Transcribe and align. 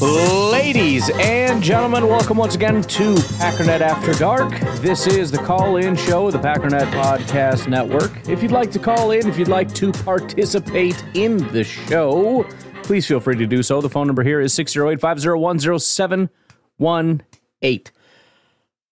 Ladies 0.00 1.10
and 1.18 1.60
gentlemen, 1.60 2.06
welcome 2.06 2.36
once 2.36 2.54
again 2.54 2.82
to 2.82 3.14
Packernet 3.14 3.80
After 3.80 4.14
Dark. 4.14 4.52
This 4.80 5.08
is 5.08 5.32
the 5.32 5.38
call 5.38 5.76
in 5.76 5.96
show 5.96 6.28
of 6.28 6.34
the 6.34 6.38
Packernet 6.38 6.88
Podcast 6.92 7.66
Network. 7.66 8.12
If 8.28 8.40
you'd 8.40 8.52
like 8.52 8.70
to 8.72 8.78
call 8.78 9.10
in, 9.10 9.26
if 9.26 9.36
you'd 9.36 9.48
like 9.48 9.74
to 9.74 9.90
participate 9.90 11.02
in 11.14 11.38
the 11.52 11.64
show, 11.64 12.44
please 12.84 13.08
feel 13.08 13.18
free 13.18 13.34
to 13.38 13.46
do 13.46 13.64
so. 13.64 13.80
The 13.80 13.90
phone 13.90 14.06
number 14.06 14.22
here 14.22 14.40
is 14.40 14.54
608 14.54 15.00
501 15.00 15.80
0718. 15.80 17.82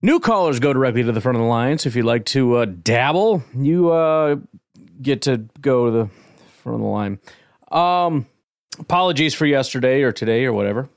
New 0.03 0.19
callers 0.19 0.59
go 0.59 0.73
directly 0.73 1.05
to 1.05 1.13
the 1.13 1.21
front 1.21 1.37
of 1.37 1.43
the 1.43 1.49
line. 1.49 1.79
So 1.79 1.87
if 1.87 1.95
you'd 1.95 2.05
like 2.05 2.25
to 2.27 2.57
uh, 2.57 2.65
dabble, 2.65 3.45
you 3.55 3.93
uh, 3.93 4.37
get 5.01 5.23
to 5.23 5.45
go 5.61 5.87
to 5.87 5.93
the 5.93 6.09
front 6.63 6.75
of 6.75 6.81
the 6.81 6.89
line. 6.89 7.21
Um, 7.71 8.27
apologies 8.81 9.35
for 9.35 9.47
yesterday 9.47 10.03
or 10.03 10.11
today 10.11 10.45
or 10.47 10.53
whatever. 10.53 10.89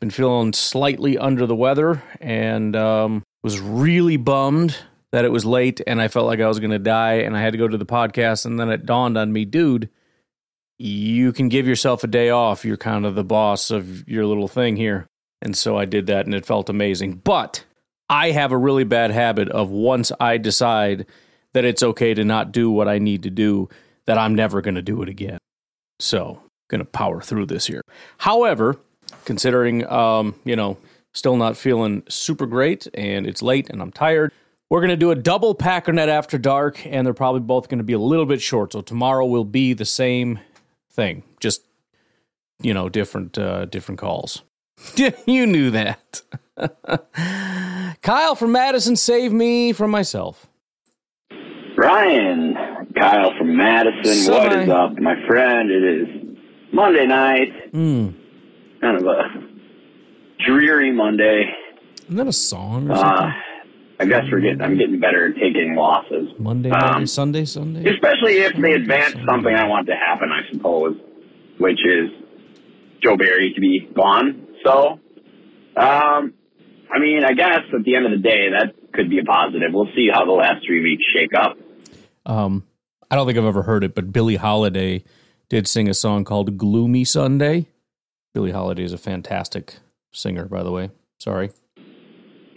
Been 0.00 0.10
feeling 0.10 0.52
slightly 0.52 1.16
under 1.16 1.46
the 1.46 1.56
weather 1.56 2.02
and 2.20 2.76
um, 2.76 3.22
was 3.42 3.60
really 3.60 4.16
bummed 4.16 4.76
that 5.12 5.24
it 5.24 5.32
was 5.32 5.44
late 5.44 5.80
and 5.86 6.02
I 6.02 6.08
felt 6.08 6.26
like 6.26 6.40
I 6.40 6.48
was 6.48 6.58
going 6.58 6.72
to 6.72 6.78
die 6.78 7.14
and 7.14 7.36
I 7.36 7.40
had 7.40 7.52
to 7.52 7.58
go 7.58 7.68
to 7.68 7.78
the 7.78 7.86
podcast. 7.86 8.44
And 8.44 8.60
then 8.60 8.68
it 8.70 8.84
dawned 8.84 9.16
on 9.16 9.32
me, 9.32 9.44
dude, 9.44 9.88
you 10.78 11.32
can 11.32 11.48
give 11.48 11.66
yourself 11.66 12.04
a 12.04 12.08
day 12.08 12.28
off. 12.28 12.64
You're 12.64 12.76
kind 12.76 13.06
of 13.06 13.14
the 13.14 13.24
boss 13.24 13.70
of 13.70 14.06
your 14.08 14.26
little 14.26 14.48
thing 14.48 14.76
here. 14.76 15.06
And 15.40 15.56
so 15.56 15.78
I 15.78 15.84
did 15.84 16.06
that 16.08 16.26
and 16.26 16.34
it 16.34 16.44
felt 16.44 16.68
amazing. 16.68 17.22
But 17.24 17.64
I 18.08 18.32
have 18.32 18.52
a 18.52 18.58
really 18.58 18.84
bad 18.84 19.10
habit 19.10 19.48
of 19.48 19.70
once 19.70 20.12
I 20.20 20.38
decide 20.38 21.06
that 21.54 21.64
it's 21.64 21.82
okay 21.82 22.12
to 22.14 22.24
not 22.24 22.52
do 22.52 22.70
what 22.70 22.88
I 22.88 22.98
need 22.98 23.22
to 23.22 23.30
do, 23.30 23.68
that 24.06 24.18
I'm 24.18 24.34
never 24.34 24.60
going 24.60 24.74
to 24.74 24.82
do 24.82 25.02
it 25.02 25.08
again. 25.08 25.38
So, 25.98 26.42
going 26.68 26.80
to 26.80 26.84
power 26.84 27.20
through 27.20 27.46
this 27.46 27.68
year. 27.68 27.80
However, 28.18 28.78
considering, 29.26 29.86
um, 29.92 30.34
you 30.44 30.56
know, 30.56 30.78
still 31.12 31.36
not 31.36 31.56
feeling 31.56 32.02
super 32.08 32.46
great 32.46 32.86
and 32.94 33.26
it's 33.26 33.42
late 33.42 33.68
and 33.68 33.82
I'm 33.82 33.92
tired, 33.92 34.32
we're 34.70 34.80
going 34.80 34.90
to 34.90 34.96
do 34.96 35.10
a 35.10 35.14
double 35.14 35.54
Packer 35.54 35.92
net 35.92 36.08
after 36.08 36.38
dark, 36.38 36.84
and 36.86 37.06
they're 37.06 37.14
probably 37.14 37.40
both 37.40 37.68
going 37.68 37.78
to 37.78 37.84
be 37.84 37.92
a 37.92 38.00
little 38.00 38.26
bit 38.26 38.40
short. 38.40 38.72
So 38.72 38.80
tomorrow 38.80 39.24
will 39.24 39.44
be 39.44 39.74
the 39.74 39.84
same 39.84 40.40
thing, 40.90 41.22
just 41.38 41.62
you 42.60 42.74
know, 42.74 42.88
different 42.88 43.38
uh, 43.38 43.66
different 43.66 44.00
calls. 44.00 44.42
you 45.26 45.46
knew 45.46 45.70
that. 45.70 46.22
Kyle 48.02 48.34
from 48.34 48.52
Madison 48.52 48.96
save 48.96 49.32
me 49.32 49.72
from 49.72 49.90
myself. 49.90 50.46
Ryan, 51.76 52.54
Kyle 52.98 53.36
from 53.38 53.56
Madison, 53.56 54.32
what 54.32 54.52
is 54.52 54.68
up, 54.68 54.98
my 54.98 55.14
friend? 55.28 55.70
It 55.70 55.84
is 55.84 56.38
Monday 56.72 57.06
night, 57.06 57.72
Mm. 57.72 58.14
Kind 58.86 58.96
of 58.98 59.06
a 59.06 60.44
dreary 60.44 60.92
Monday. 60.92 61.52
Isn't 62.04 62.16
that 62.16 62.28
a 62.28 62.32
song 62.32 62.90
or 62.90 62.96
something? 62.96 63.26
Uh, 63.26 63.32
I 63.98 64.04
guess 64.04 64.24
we're 64.30 64.40
getting, 64.40 64.60
I'm 64.60 64.76
getting 64.76 65.00
better 65.00 65.28
at 65.28 65.36
taking 65.36 65.74
losses, 65.74 66.28
Monday, 66.38 66.70
um, 66.70 66.92
Monday, 66.92 67.06
Sunday, 67.06 67.44
Sunday. 67.46 67.90
especially 67.90 68.38
if 68.38 68.54
they 68.60 68.74
advance 68.74 69.16
something 69.26 69.54
I 69.54 69.66
want 69.66 69.86
to 69.86 69.94
happen, 69.94 70.28
I 70.30 70.42
suppose, 70.52 70.98
which 71.58 71.80
is 71.84 72.10
Joe 73.02 73.16
Barry 73.16 73.52
to 73.54 73.60
be 73.60 73.88
gone. 73.94 74.46
So, 74.64 75.00
um, 75.76 76.34
I 76.92 76.98
mean, 76.98 77.24
I 77.24 77.32
guess 77.32 77.60
at 77.74 77.84
the 77.84 77.96
end 77.96 78.04
of 78.04 78.12
the 78.12 78.18
day, 78.18 78.50
that 78.50 78.74
could 78.92 79.08
be 79.08 79.18
a 79.18 79.24
positive. 79.24 79.70
We'll 79.72 79.88
see 79.96 80.08
how 80.12 80.26
the 80.26 80.32
last 80.32 80.64
three 80.66 80.82
weeks 80.82 81.04
shake 81.12 81.34
up. 81.34 81.56
Um, 82.26 82.64
I 83.10 83.16
don't 83.16 83.26
think 83.26 83.38
I've 83.38 83.44
ever 83.44 83.62
heard 83.62 83.82
it, 83.82 83.94
but 83.94 84.12
Billie 84.12 84.36
Holiday 84.36 85.04
did 85.48 85.66
sing 85.66 85.88
a 85.88 85.94
song 85.94 86.24
called 86.24 86.58
"Gloomy 86.58 87.04
Sunday." 87.04 87.68
Billie 88.36 88.52
Holiday 88.52 88.82
is 88.82 88.92
a 88.92 88.98
fantastic 88.98 89.76
singer, 90.12 90.44
by 90.44 90.62
the 90.62 90.70
way. 90.70 90.90
Sorry. 91.16 91.52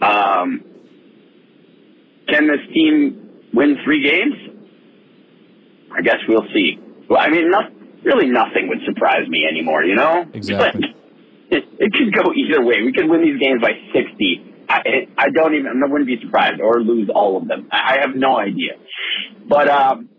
Um, 0.02 0.62
can 2.28 2.48
this 2.48 2.60
team 2.74 3.48
win 3.54 3.78
three 3.82 4.02
games? 4.02 4.34
I 5.90 6.02
guess 6.02 6.18
we'll 6.28 6.44
see. 6.52 6.78
Well, 7.08 7.18
I 7.18 7.30
mean, 7.30 7.50
no, 7.50 7.60
really 8.04 8.26
nothing 8.26 8.68
would 8.68 8.80
surprise 8.84 9.26
me 9.26 9.46
anymore, 9.50 9.82
you 9.82 9.94
know? 9.94 10.26
Exactly. 10.34 10.82
it, 11.50 11.64
it 11.78 11.92
could 11.94 12.12
go 12.12 12.30
either 12.34 12.62
way. 12.62 12.82
We 12.84 12.92
could 12.92 13.08
win 13.08 13.22
these 13.22 13.40
games 13.40 13.62
by 13.62 13.72
60. 13.94 14.66
I, 14.68 14.82
it, 14.84 15.08
I 15.16 15.30
don't 15.30 15.54
even, 15.54 15.82
I 15.82 15.90
wouldn't 15.90 16.06
be 16.06 16.20
surprised, 16.22 16.60
or 16.60 16.82
lose 16.82 17.08
all 17.08 17.38
of 17.38 17.48
them. 17.48 17.70
I, 17.72 17.96
I 17.96 18.00
have 18.02 18.14
no 18.14 18.38
idea. 18.38 18.72
But 19.48 19.70
um, 19.70 20.10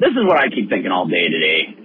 this 0.00 0.12
is 0.12 0.24
what 0.24 0.38
I 0.38 0.48
keep 0.48 0.70
thinking 0.70 0.90
all 0.90 1.06
day 1.06 1.28
today. 1.28 1.81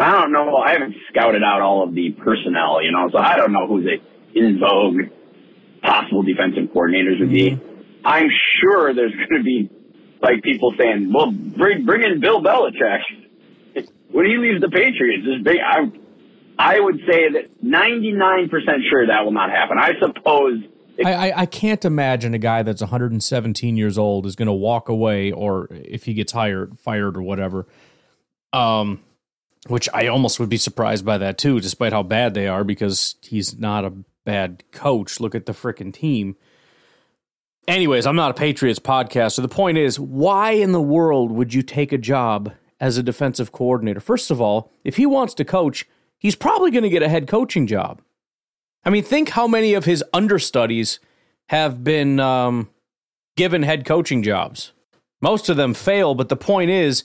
I 0.00 0.12
don't 0.12 0.32
know. 0.32 0.56
I 0.56 0.72
haven't 0.72 0.94
scouted 1.08 1.42
out 1.42 1.60
all 1.60 1.82
of 1.82 1.94
the 1.94 2.10
personnel, 2.12 2.82
you 2.82 2.90
know, 2.90 3.10
so 3.12 3.18
I 3.18 3.36
don't 3.36 3.52
know 3.52 3.66
who's 3.66 3.86
in 4.34 4.58
vogue 4.58 5.10
possible 5.82 6.22
defensive 6.22 6.70
coordinators 6.74 7.20
would 7.20 7.30
be. 7.30 7.60
I'm 8.04 8.28
sure 8.60 8.94
there's 8.94 9.14
going 9.14 9.28
to 9.36 9.42
be 9.42 9.70
like 10.22 10.42
people 10.42 10.74
saying, 10.78 11.12
"Well, 11.12 11.30
bring 11.30 11.84
bring 11.84 12.02
in 12.02 12.20
Bill 12.20 12.42
Belichick." 12.42 13.00
When 14.10 14.26
he 14.26 14.38
leaves 14.38 14.60
the 14.60 14.68
Patriots, 14.68 15.24
this 15.24 15.42
big. 15.42 15.58
I 15.60 15.90
I 16.58 16.78
would 16.80 17.00
say 17.08 17.30
that 17.32 17.62
99% 17.64 18.50
sure 18.90 19.06
that 19.06 19.24
will 19.24 19.32
not 19.32 19.50
happen. 19.50 19.78
I 19.78 19.92
suppose 19.98 20.62
I, 21.04 21.12
I, 21.12 21.40
I 21.42 21.46
can't 21.46 21.84
imagine 21.84 22.34
a 22.34 22.38
guy 22.38 22.62
that's 22.62 22.82
117 22.82 23.76
years 23.76 23.96
old 23.96 24.26
is 24.26 24.36
going 24.36 24.46
to 24.46 24.52
walk 24.52 24.88
away, 24.88 25.32
or 25.32 25.68
if 25.70 26.04
he 26.04 26.14
gets 26.14 26.32
hired, 26.32 26.78
fired, 26.78 27.16
or 27.16 27.22
whatever. 27.22 27.66
Um, 28.52 29.00
which 29.66 29.88
I 29.92 30.06
almost 30.06 30.40
would 30.40 30.48
be 30.48 30.56
surprised 30.56 31.04
by 31.04 31.18
that 31.18 31.38
too, 31.38 31.60
despite 31.60 31.92
how 31.92 32.02
bad 32.02 32.34
they 32.34 32.48
are, 32.48 32.64
because 32.64 33.16
he's 33.22 33.58
not 33.58 33.84
a 33.84 33.92
bad 34.24 34.64
coach. 34.72 35.20
Look 35.20 35.34
at 35.34 35.46
the 35.46 35.52
freaking 35.52 35.92
team. 35.92 36.36
Anyways, 37.68 38.06
I'm 38.06 38.16
not 38.16 38.32
a 38.32 38.34
Patriots 38.34 38.78
podcast. 38.78 39.32
So 39.32 39.42
the 39.42 39.48
point 39.48 39.78
is, 39.78 40.00
why 40.00 40.52
in 40.52 40.72
the 40.72 40.80
world 40.80 41.30
would 41.30 41.54
you 41.54 41.62
take 41.62 41.92
a 41.92 41.98
job 41.98 42.52
as 42.80 42.96
a 42.96 43.02
defensive 43.02 43.52
coordinator? 43.52 44.00
First 44.00 44.30
of 44.30 44.40
all, 44.40 44.72
if 44.84 44.96
he 44.96 45.06
wants 45.06 45.34
to 45.34 45.44
coach, 45.44 45.86
he's 46.18 46.34
probably 46.34 46.70
going 46.70 46.82
to 46.82 46.88
get 46.88 47.02
a 47.02 47.08
head 47.08 47.28
coaching 47.28 47.66
job. 47.66 48.00
I 48.84 48.90
mean, 48.90 49.04
think 49.04 49.30
how 49.30 49.46
many 49.46 49.74
of 49.74 49.84
his 49.84 50.02
understudies 50.12 50.98
have 51.50 51.84
been 51.84 52.18
um, 52.18 52.70
given 53.36 53.62
head 53.62 53.84
coaching 53.84 54.22
jobs. 54.22 54.72
Most 55.20 55.48
of 55.48 55.56
them 55.56 55.74
fail, 55.74 56.14
but 56.14 56.28
the 56.28 56.36
point 56.36 56.70
is, 56.70 57.04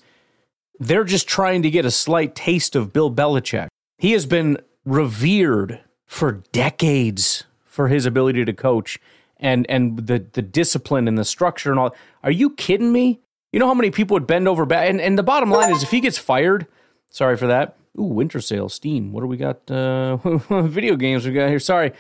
they're 0.80 1.04
just 1.04 1.28
trying 1.28 1.62
to 1.64 1.70
get 1.70 1.86
a 1.86 1.92
slight 1.92 2.36
taste 2.36 2.76
of 2.76 2.94
Bill 2.94 3.12
Belichick. 3.12 3.68
He 3.98 4.12
has 4.12 4.26
been 4.26 4.58
revered 4.84 5.82
for 6.06 6.44
decades 6.52 7.44
for 7.66 7.88
his 7.88 8.06
ability 8.06 8.46
to 8.46 8.54
coach 8.54 9.00
and 9.38 9.66
and 9.70 10.08
the 10.08 10.26
the 10.34 10.42
discipline 10.42 11.08
and 11.08 11.18
the 11.18 11.26
structure 11.26 11.72
and 11.72 11.80
all. 11.80 11.96
Are 12.24 12.32
you 12.32 12.52
kidding 12.52 12.92
me? 12.92 13.20
You 13.52 13.60
know 13.60 13.68
how 13.68 13.74
many 13.74 13.92
people 13.92 14.16
would 14.16 14.28
bend 14.28 14.48
over 14.48 14.66
back? 14.66 14.90
And, 14.90 15.00
and 15.00 15.18
the 15.18 15.24
bottom 15.24 15.50
line 15.50 15.72
is, 15.72 15.82
if 15.82 15.92
he 15.92 16.02
gets 16.02 16.18
fired, 16.18 16.68
sorry 17.10 17.38
for 17.38 17.48
that. 17.48 17.78
Ooh, 17.98 18.04
winter 18.04 18.42
sale, 18.42 18.68
Steam. 18.68 19.14
What 19.14 19.22
do 19.22 19.28
we 19.28 19.38
got? 19.38 19.72
Uh, 19.72 20.18
video 20.68 20.98
games 20.98 21.26
we 21.26 21.32
got 21.32 21.48
here. 21.48 21.60
Sorry. 21.60 21.94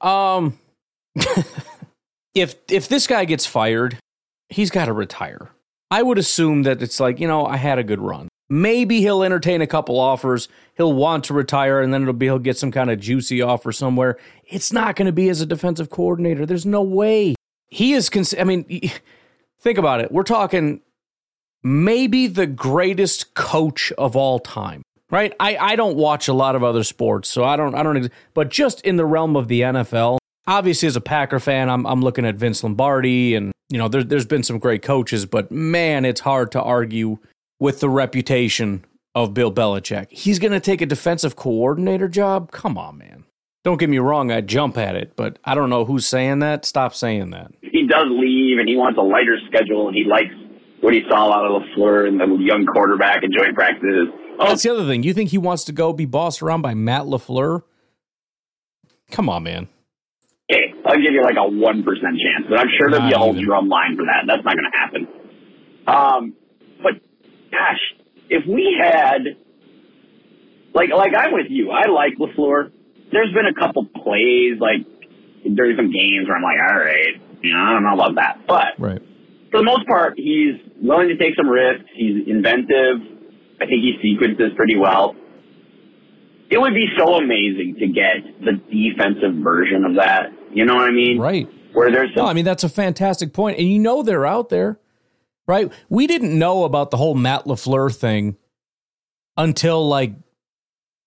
Um, 0.00 0.58
if 2.34 2.56
if 2.68 2.88
this 2.88 3.06
guy 3.06 3.24
gets 3.24 3.46
fired, 3.46 3.98
he's 4.48 4.70
got 4.70 4.86
to 4.86 4.92
retire. 4.92 5.50
I 5.90 6.02
would 6.02 6.18
assume 6.18 6.62
that 6.64 6.82
it's 6.82 7.00
like 7.00 7.20
you 7.20 7.28
know 7.28 7.46
I 7.46 7.56
had 7.56 7.78
a 7.78 7.84
good 7.84 8.00
run. 8.00 8.28
Maybe 8.50 9.00
he'll 9.00 9.22
entertain 9.22 9.60
a 9.60 9.66
couple 9.66 9.98
offers. 10.00 10.48
He'll 10.76 10.94
want 10.94 11.24
to 11.24 11.34
retire, 11.34 11.80
and 11.80 11.92
then 11.92 12.02
it'll 12.02 12.14
be 12.14 12.26
he'll 12.26 12.38
get 12.38 12.56
some 12.56 12.70
kind 12.70 12.90
of 12.90 12.98
juicy 12.98 13.42
offer 13.42 13.72
somewhere. 13.72 14.16
It's 14.46 14.72
not 14.72 14.96
going 14.96 15.06
to 15.06 15.12
be 15.12 15.28
as 15.28 15.40
a 15.40 15.46
defensive 15.46 15.90
coordinator. 15.90 16.46
There's 16.46 16.66
no 16.66 16.82
way 16.82 17.34
he 17.68 17.92
is. 17.92 18.08
Cons- 18.08 18.34
I 18.38 18.44
mean, 18.44 18.64
think 19.60 19.78
about 19.78 20.00
it. 20.00 20.10
We're 20.10 20.22
talking 20.22 20.80
maybe 21.62 22.26
the 22.26 22.46
greatest 22.46 23.34
coach 23.34 23.92
of 23.98 24.16
all 24.16 24.38
time 24.38 24.82
right? 25.10 25.34
I, 25.40 25.56
I 25.56 25.76
don't 25.76 25.96
watch 25.96 26.28
a 26.28 26.32
lot 26.32 26.56
of 26.56 26.62
other 26.62 26.84
sports, 26.84 27.28
so 27.28 27.44
I 27.44 27.56
don't 27.56 27.74
I 27.74 27.82
don't. 27.82 28.10
But 28.34 28.50
just 28.50 28.80
in 28.82 28.96
the 28.96 29.06
realm 29.06 29.36
of 29.36 29.48
the 29.48 29.62
NFL, 29.62 30.18
obviously 30.46 30.86
as 30.86 30.96
a 30.96 31.00
Packer 31.00 31.40
fan, 31.40 31.68
I'm 31.70 31.86
I'm 31.86 32.00
looking 32.00 32.26
at 32.26 32.36
Vince 32.36 32.62
Lombardi, 32.62 33.34
and 33.34 33.52
you 33.68 33.78
know 33.78 33.88
there, 33.88 34.04
there's 34.04 34.26
been 34.26 34.42
some 34.42 34.58
great 34.58 34.82
coaches, 34.82 35.26
but 35.26 35.50
man, 35.50 36.04
it's 36.04 36.20
hard 36.20 36.52
to 36.52 36.62
argue 36.62 37.18
with 37.60 37.80
the 37.80 37.88
reputation 37.88 38.84
of 39.14 39.34
Bill 39.34 39.52
Belichick. 39.52 40.06
He's 40.10 40.38
going 40.38 40.52
to 40.52 40.60
take 40.60 40.80
a 40.80 40.86
defensive 40.86 41.36
coordinator 41.36 42.08
job. 42.08 42.52
Come 42.52 42.78
on, 42.78 42.98
man. 42.98 43.24
Don't 43.64 43.78
get 43.78 43.90
me 43.90 43.98
wrong, 43.98 44.30
I 44.30 44.40
jump 44.40 44.78
at 44.78 44.94
it, 44.94 45.14
but 45.16 45.38
I 45.44 45.54
don't 45.54 45.68
know 45.68 45.84
who's 45.84 46.06
saying 46.06 46.38
that. 46.38 46.64
Stop 46.64 46.94
saying 46.94 47.30
that. 47.30 47.52
He 47.60 47.86
does 47.86 48.06
leave, 48.08 48.58
and 48.58 48.68
he 48.68 48.76
wants 48.76 48.98
a 48.98 49.02
lighter 49.02 49.36
schedule, 49.48 49.88
and 49.88 49.96
he 49.96 50.04
likes 50.04 50.32
what 50.80 50.94
he 50.94 51.02
saw 51.08 51.32
out 51.32 51.44
of 51.44 51.62
LaFleur 51.62 52.06
and 52.06 52.20
the 52.20 52.26
young 52.42 52.64
quarterback 52.66 53.22
and 53.24 53.34
joint 53.36 53.54
practices. 53.54 54.08
Oh, 54.38 54.46
that's 54.46 54.62
the 54.62 54.72
other 54.72 54.86
thing. 54.86 55.02
You 55.02 55.12
think 55.12 55.30
he 55.30 55.38
wants 55.38 55.64
to 55.64 55.72
go 55.72 55.92
be 55.92 56.06
bossed 56.06 56.40
around 56.40 56.62
by 56.62 56.74
Matt 56.74 57.02
LaFleur? 57.02 57.62
Come 59.10 59.28
on, 59.28 59.42
man. 59.42 59.68
Okay, 60.50 60.72
I'll 60.84 60.96
give 60.96 61.12
you 61.12 61.22
like 61.22 61.36
a 61.36 61.46
one 61.46 61.82
percent 61.82 62.16
chance, 62.16 62.46
but 62.48 62.58
I'm 62.58 62.68
sure 62.78 62.90
there'll 62.90 63.06
be 63.06 63.14
a 63.14 63.18
whole 63.18 63.34
drum 63.34 63.68
line 63.68 63.96
for 63.96 64.06
that. 64.06 64.24
That's 64.26 64.44
not 64.44 64.56
going 64.56 64.70
to 64.70 64.78
happen. 64.78 65.08
Um, 65.86 66.34
but 66.82 66.94
gosh, 67.50 67.80
if 68.30 68.46
we 68.46 68.76
had 68.80 69.36
like 70.74 70.90
like 70.90 71.12
I'm 71.14 71.32
with 71.32 71.46
you, 71.50 71.70
I 71.70 71.88
like 71.88 72.16
LaFleur. 72.16 72.72
There's 73.12 73.32
been 73.32 73.46
a 73.46 73.54
couple 73.54 73.84
plays 73.84 74.58
like 74.60 74.86
during 75.42 75.76
some 75.76 75.92
games 75.92 76.28
where 76.28 76.36
I'm 76.36 76.42
like, 76.42 76.58
all 76.60 76.78
right, 76.78 77.20
you 77.42 77.52
know, 77.52 77.60
I 77.60 77.72
don't 77.72 77.82
know 77.82 77.94
about 77.94 78.14
that, 78.16 78.46
but 78.46 78.78
right. 78.78 79.02
for 79.50 79.58
the 79.58 79.64
most 79.64 79.86
part, 79.86 80.14
he's 80.16 80.56
willing 80.80 81.08
to 81.08 81.16
take 81.16 81.34
some 81.36 81.48
risks. 81.48 81.88
He's 81.94 82.26
inventive. 82.26 83.00
I 83.60 83.66
think 83.66 83.82
he 83.82 83.98
sequences 84.02 84.52
pretty 84.56 84.76
well. 84.76 85.16
It 86.50 86.58
would 86.58 86.74
be 86.74 86.86
so 86.96 87.16
amazing 87.16 87.76
to 87.80 87.86
get 87.88 88.40
the 88.40 88.52
defensive 88.52 89.42
version 89.42 89.84
of 89.84 89.96
that. 89.96 90.32
You 90.52 90.64
know 90.64 90.74
what 90.74 90.84
I 90.84 90.90
mean? 90.90 91.18
Right. 91.18 91.48
Where 91.72 91.90
there's 91.90 92.14
no, 92.16 92.26
I 92.26 92.32
mean 92.32 92.44
that's 92.44 92.64
a 92.64 92.68
fantastic 92.68 93.32
point, 93.32 93.58
and 93.58 93.68
you 93.68 93.78
know 93.78 94.02
they're 94.02 94.26
out 94.26 94.48
there, 94.48 94.80
right? 95.46 95.70
We 95.88 96.06
didn't 96.06 96.36
know 96.36 96.64
about 96.64 96.90
the 96.90 96.96
whole 96.96 97.14
Matt 97.14 97.44
Lafleur 97.44 97.94
thing 97.94 98.36
until 99.36 99.86
like 99.86 100.12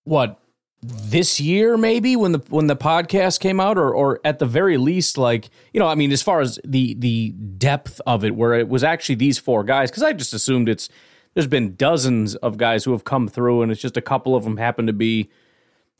what 0.04 0.38
this 0.82 1.38
year 1.38 1.76
maybe 1.76 2.16
when 2.16 2.32
the 2.32 2.40
when 2.48 2.66
the 2.66 2.74
podcast 2.74 3.38
came 3.38 3.60
out 3.60 3.78
or 3.78 3.94
or 3.94 4.20
at 4.24 4.40
the 4.40 4.46
very 4.46 4.76
least 4.76 5.16
like 5.16 5.48
you 5.72 5.78
know 5.78 5.86
I 5.86 5.94
mean 5.94 6.10
as 6.10 6.22
far 6.22 6.40
as 6.40 6.58
the 6.64 6.94
the 6.94 7.30
depth 7.30 8.00
of 8.04 8.24
it 8.24 8.34
where 8.34 8.54
it 8.54 8.68
was 8.68 8.82
actually 8.82 9.14
these 9.14 9.38
four 9.38 9.62
guys 9.62 9.92
cuz 9.92 10.02
I 10.02 10.12
just 10.12 10.34
assumed 10.34 10.68
it's 10.68 10.88
there's 11.34 11.46
been 11.46 11.76
dozens 11.76 12.34
of 12.36 12.56
guys 12.56 12.82
who 12.82 12.90
have 12.92 13.04
come 13.04 13.28
through 13.28 13.62
and 13.62 13.70
it's 13.70 13.80
just 13.80 13.96
a 13.96 14.02
couple 14.02 14.34
of 14.34 14.42
them 14.42 14.56
happen 14.56 14.88
to 14.88 14.92
be 14.92 15.30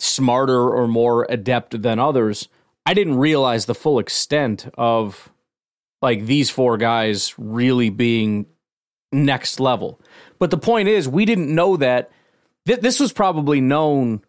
smarter 0.01 0.69
or 0.69 0.89
more 0.89 1.27
adept 1.29 1.81
than 1.83 2.01
others 2.01 2.49
I 2.85 2.95
didn't 2.95 3.19
realize 3.19 3.67
the 3.67 3.75
full 3.75 3.99
extent 3.99 4.69
of 4.77 5.31
like 6.01 6.27
these 6.27 6.51
four 6.51 6.77
guys 6.77 7.35
really 7.39 7.91
being 7.91 8.47
next 9.13 9.61
level 9.61 10.01
but 10.43 10.51
the 10.51 10.59
point 10.59 10.89
is 10.89 11.09
we 11.09 11.25
didn't 11.25 11.55
know 11.55 11.77
that 11.77 12.11
th- 12.67 12.81
this 12.81 12.99
was 12.99 13.13
probably 13.13 13.61
known 13.61 14.23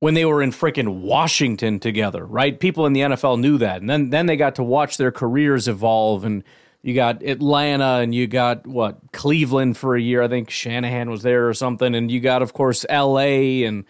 when 0.00 0.14
they 0.14 0.24
were 0.24 0.42
in 0.42 0.50
freaking 0.50 1.00
Washington 1.00 1.78
together, 1.78 2.24
right? 2.24 2.58
People 2.58 2.86
in 2.86 2.94
the 2.94 3.00
NFL 3.00 3.40
knew 3.40 3.58
that. 3.58 3.80
And 3.82 3.90
then 3.90 4.08
then 4.10 4.24
they 4.24 4.36
got 4.36 4.54
to 4.54 4.62
watch 4.62 4.96
their 4.96 5.12
careers 5.12 5.68
evolve 5.68 6.24
and 6.24 6.44
you 6.82 6.94
got 6.94 7.22
Atlanta 7.22 8.00
and 8.00 8.14
you 8.14 8.26
got 8.26 8.66
what 8.66 9.00
Cleveland 9.12 9.76
for 9.76 9.96
a 9.96 10.00
year. 10.00 10.22
I 10.22 10.28
think 10.28 10.50
Shanahan 10.50 11.10
was 11.10 11.22
there 11.22 11.48
or 11.48 11.52
something 11.52 11.94
and 11.94 12.10
you 12.10 12.20
got 12.20 12.40
of 12.40 12.52
course 12.54 12.86
LA 12.90 13.66
and 13.66 13.84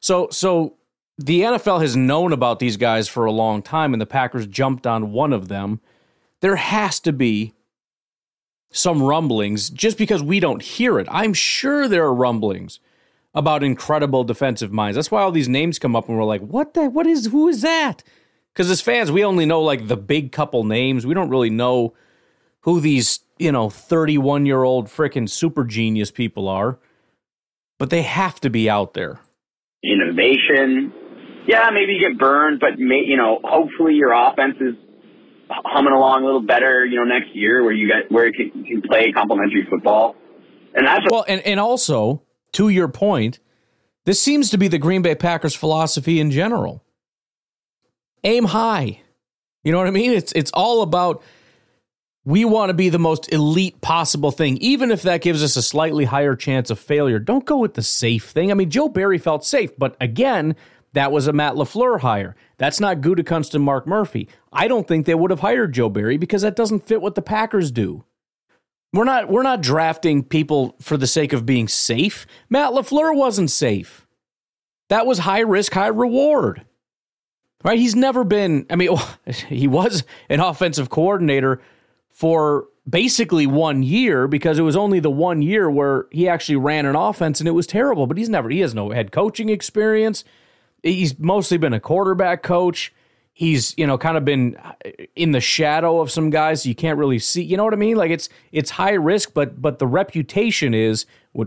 so 0.00 0.28
so 0.30 0.76
the 1.18 1.42
NFL 1.42 1.80
has 1.80 1.96
known 1.96 2.32
about 2.32 2.58
these 2.58 2.76
guys 2.76 3.08
for 3.08 3.24
a 3.24 3.32
long 3.32 3.62
time 3.62 3.92
and 3.92 4.00
the 4.00 4.06
Packers 4.06 4.46
jumped 4.46 4.86
on 4.86 5.12
one 5.12 5.32
of 5.32 5.48
them. 5.48 5.80
There 6.40 6.56
has 6.56 6.98
to 7.00 7.12
be 7.12 7.54
some 8.70 9.02
rumblings 9.02 9.70
just 9.70 9.98
because 9.98 10.22
we 10.22 10.40
don't 10.40 10.62
hear 10.62 10.98
it. 10.98 11.06
I'm 11.10 11.34
sure 11.34 11.86
there 11.86 12.04
are 12.04 12.14
rumblings 12.14 12.80
about 13.34 13.62
incredible 13.62 14.24
defensive 14.24 14.72
minds. 14.72 14.96
That's 14.96 15.10
why 15.10 15.22
all 15.22 15.32
these 15.32 15.48
names 15.48 15.78
come 15.78 15.94
up 15.94 16.08
and 16.08 16.16
we're 16.16 16.24
like, 16.24 16.40
what 16.40 16.74
the 16.74 16.88
what 16.88 17.06
is 17.06 17.26
who 17.26 17.48
is 17.48 17.62
that? 17.62 18.02
Because 18.52 18.70
as 18.70 18.80
fans, 18.80 19.10
we 19.10 19.24
only 19.24 19.46
know 19.46 19.62
like 19.62 19.88
the 19.88 19.96
big 19.96 20.32
couple 20.32 20.64
names. 20.64 21.06
We 21.06 21.14
don't 21.14 21.30
really 21.30 21.50
know 21.50 21.94
who 22.60 22.80
these, 22.80 23.20
you 23.38 23.52
know, 23.52 23.70
31 23.70 24.46
year 24.46 24.62
old 24.62 24.88
freaking 24.88 25.28
super 25.28 25.64
genius 25.64 26.10
people 26.10 26.48
are. 26.48 26.78
But 27.78 27.90
they 27.90 28.02
have 28.02 28.40
to 28.40 28.50
be 28.50 28.68
out 28.70 28.94
there. 28.94 29.20
Innovation. 29.82 30.92
Yeah, 31.46 31.70
maybe 31.72 31.92
you 31.94 32.08
get 32.08 32.18
burned, 32.18 32.60
but 32.60 32.78
may, 32.78 33.02
you 33.04 33.16
know, 33.16 33.40
hopefully 33.42 33.94
your 33.94 34.12
offense 34.12 34.56
is 34.60 34.74
humming 35.50 35.92
along 35.92 36.22
a 36.22 36.26
little 36.26 36.42
better, 36.42 36.84
you 36.86 36.96
know, 36.96 37.04
next 37.04 37.34
year 37.34 37.62
where 37.62 37.72
you 37.72 37.88
get 37.88 38.10
where 38.10 38.26
you 38.26 38.32
can, 38.32 38.64
can 38.64 38.82
play 38.82 39.12
complementary 39.12 39.66
football. 39.68 40.14
And 40.74 40.86
that's 40.86 41.04
well, 41.10 41.24
and, 41.28 41.40
and 41.42 41.60
also 41.60 42.22
to 42.52 42.68
your 42.68 42.88
point, 42.88 43.40
this 44.04 44.20
seems 44.20 44.50
to 44.50 44.58
be 44.58 44.68
the 44.68 44.78
Green 44.78 45.02
Bay 45.02 45.14
Packers 45.14 45.54
philosophy 45.54 46.20
in 46.20 46.30
general. 46.30 46.84
Aim 48.24 48.44
high. 48.44 49.00
You 49.64 49.72
know 49.72 49.78
what 49.78 49.86
I 49.86 49.92
mean? 49.92 50.12
It's 50.12 50.32
it's 50.32 50.50
all 50.52 50.82
about 50.82 51.22
we 52.24 52.44
want 52.44 52.70
to 52.70 52.74
be 52.74 52.88
the 52.88 52.98
most 52.98 53.32
elite 53.32 53.80
possible 53.80 54.30
thing, 54.30 54.56
even 54.58 54.90
if 54.90 55.02
that 55.02 55.22
gives 55.22 55.42
us 55.42 55.56
a 55.56 55.62
slightly 55.62 56.04
higher 56.04 56.36
chance 56.36 56.70
of 56.70 56.78
failure. 56.78 57.18
Don't 57.18 57.44
go 57.44 57.58
with 57.58 57.74
the 57.74 57.82
safe 57.82 58.30
thing. 58.30 58.50
I 58.50 58.54
mean, 58.54 58.70
Joe 58.70 58.88
Barry 58.88 59.18
felt 59.18 59.44
safe, 59.44 59.70
but 59.76 59.96
again, 60.00 60.54
that 60.92 61.12
was 61.12 61.26
a 61.26 61.32
Matt 61.32 61.54
LaFleur 61.54 62.00
hire. 62.00 62.36
That's 62.58 62.80
not 62.80 63.00
Gutekunst 63.00 63.54
and 63.54 63.64
Mark 63.64 63.86
Murphy. 63.86 64.28
I 64.52 64.68
don't 64.68 64.86
think 64.86 65.06
they 65.06 65.14
would 65.14 65.30
have 65.30 65.40
hired 65.40 65.72
Joe 65.72 65.88
Barry 65.88 66.16
because 66.16 66.42
that 66.42 66.56
doesn't 66.56 66.86
fit 66.86 67.00
what 67.00 67.14
the 67.14 67.22
Packers 67.22 67.70
do. 67.70 68.04
We're 68.92 69.04
not 69.04 69.28
we're 69.28 69.42
not 69.42 69.62
drafting 69.62 70.22
people 70.22 70.76
for 70.80 70.98
the 70.98 71.06
sake 71.06 71.32
of 71.32 71.46
being 71.46 71.66
safe. 71.66 72.26
Matt 72.50 72.72
LaFleur 72.72 73.16
wasn't 73.16 73.50
safe. 73.50 74.06
That 74.90 75.06
was 75.06 75.20
high 75.20 75.40
risk, 75.40 75.72
high 75.72 75.86
reward. 75.86 76.66
Right? 77.64 77.78
He's 77.78 77.96
never 77.96 78.22
been 78.22 78.66
I 78.68 78.76
mean 78.76 78.98
he 79.48 79.66
was 79.66 80.04
an 80.28 80.40
offensive 80.40 80.90
coordinator 80.90 81.62
for 82.10 82.66
basically 82.86 83.46
one 83.46 83.82
year 83.82 84.28
because 84.28 84.58
it 84.58 84.62
was 84.62 84.76
only 84.76 85.00
the 85.00 85.10
one 85.10 85.40
year 85.40 85.70
where 85.70 86.06
he 86.10 86.28
actually 86.28 86.56
ran 86.56 86.84
an 86.84 86.96
offense 86.96 87.40
and 87.40 87.48
it 87.48 87.52
was 87.52 87.66
terrible, 87.66 88.06
but 88.06 88.18
he's 88.18 88.28
never 88.28 88.50
he 88.50 88.60
has 88.60 88.74
no 88.74 88.90
head 88.90 89.10
coaching 89.10 89.48
experience. 89.48 90.22
He's 90.82 91.18
mostly 91.18 91.58
been 91.58 91.72
a 91.72 91.80
quarterback 91.80 92.42
coach. 92.42 92.92
He's 93.34 93.74
you 93.78 93.86
know 93.86 93.96
kind 93.96 94.16
of 94.16 94.24
been 94.24 94.56
in 95.16 95.32
the 95.32 95.40
shadow 95.40 96.00
of 96.00 96.10
some 96.10 96.30
guys. 96.30 96.66
You 96.66 96.74
can't 96.74 96.98
really 96.98 97.18
see 97.18 97.42
you 97.42 97.56
know 97.56 97.64
what 97.64 97.72
i 97.72 97.76
mean? 97.76 97.96
Like 97.96 98.10
it's 98.10 98.28
it's 98.52 98.70
high 98.70 98.92
risk 98.92 99.32
but 99.32 99.60
but 99.60 99.78
the 99.78 99.86
reputation 99.86 100.74
is 100.74 101.06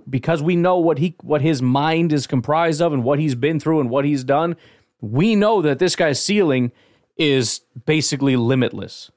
because 0.10 0.42
we 0.42 0.56
know 0.56 0.78
what 0.78 0.98
he 0.98 1.16
what 1.22 1.42
his 1.42 1.62
mind 1.62 2.12
is 2.12 2.26
comprised 2.26 2.82
of 2.82 2.92
and 2.92 3.04
what 3.04 3.20
he's 3.20 3.36
been 3.36 3.60
through 3.60 3.80
and 3.80 3.90
what 3.90 4.04
he's 4.04 4.24
done 4.24 4.56
we 5.00 5.36
know 5.36 5.62
that 5.62 5.78
this 5.78 5.96
guy's 5.96 6.24
ceiling 6.24 6.72
is 7.18 7.62
basically 7.86 8.36
limitless 8.36 9.12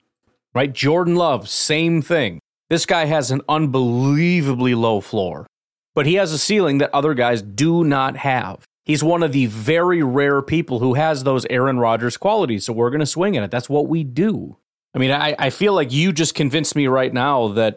right? 0.54 0.72
Jordan 0.72 1.14
love 1.14 1.48
same 1.48 2.02
thing. 2.02 2.40
This 2.68 2.84
guy 2.84 3.04
has 3.06 3.30
an 3.30 3.40
unbelievably 3.48 4.75
low 4.75 5.00
floor 5.00 5.46
but 5.94 6.06
he 6.06 6.14
has 6.14 6.32
a 6.32 6.38
ceiling 6.38 6.78
that 6.78 6.94
other 6.94 7.14
guys 7.14 7.42
do 7.42 7.82
not 7.82 8.18
have 8.18 8.64
He's 8.88 9.04
one 9.04 9.23
of 9.23 9.33
the 9.33 9.47
very 9.47 10.02
rare 10.02 10.42
people 10.42 10.80
who 10.80 10.95
has 10.95 11.23
those 11.23 11.47
Aaron 11.50 11.78
Rodgers 11.78 12.16
qualities. 12.16 12.64
So 12.64 12.73
we're 12.73 12.88
going 12.90 13.00
to 13.00 13.07
swing 13.07 13.37
at 13.37 13.45
it. 13.45 13.50
That's 13.50 13.68
what 13.68 13.87
we 13.87 14.02
do. 14.02 14.57
I 14.95 14.99
mean, 14.99 15.11
I, 15.11 15.37
I 15.38 15.50
feel 15.50 15.75
like 15.75 15.92
you 15.92 16.11
just 16.11 16.35
convinced 16.35 16.75
me 16.75 16.87
right 16.87 17.12
now 17.12 17.49
that, 17.49 17.76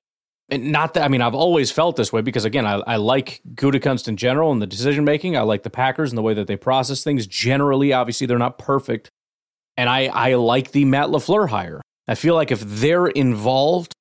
not 0.50 0.94
that, 0.94 1.04
I 1.04 1.10
mean, 1.10 1.22
I've 1.22 1.36
always 1.36 1.70
felt 1.70 1.98
this 1.98 2.14
way 2.14 2.22
because, 2.22 2.46
again, 2.46 2.66
I, 2.66 2.76
I 2.88 2.96
like 2.96 3.42
Gutekunst 3.54 4.08
in 4.08 4.16
general 4.16 4.54
and 4.54 4.62
the 4.62 4.68
decision 4.68 5.04
making. 5.04 5.36
I 5.36 5.42
like 5.42 5.64
the 5.64 5.70
Packers 5.70 6.12
and 6.12 6.18
the 6.18 6.22
way 6.22 6.34
that 6.34 6.48
they 6.48 6.56
process 6.56 7.04
things. 7.04 7.28
Generally, 7.28 7.92
obviously, 7.92 8.26
they're 8.26 8.38
not 8.38 8.58
perfect. 8.58 9.10
And 9.76 9.90
I, 9.90 10.06
I 10.08 10.36
like 10.36 10.72
the 10.72 10.86
Matt 10.86 11.10
LaFleur 11.10 11.50
hire. 11.50 11.82
I 12.08 12.16
feel 12.16 12.36
like 12.36 12.52
if 12.52 12.62
they're 12.62 13.08
involved, 13.08 13.94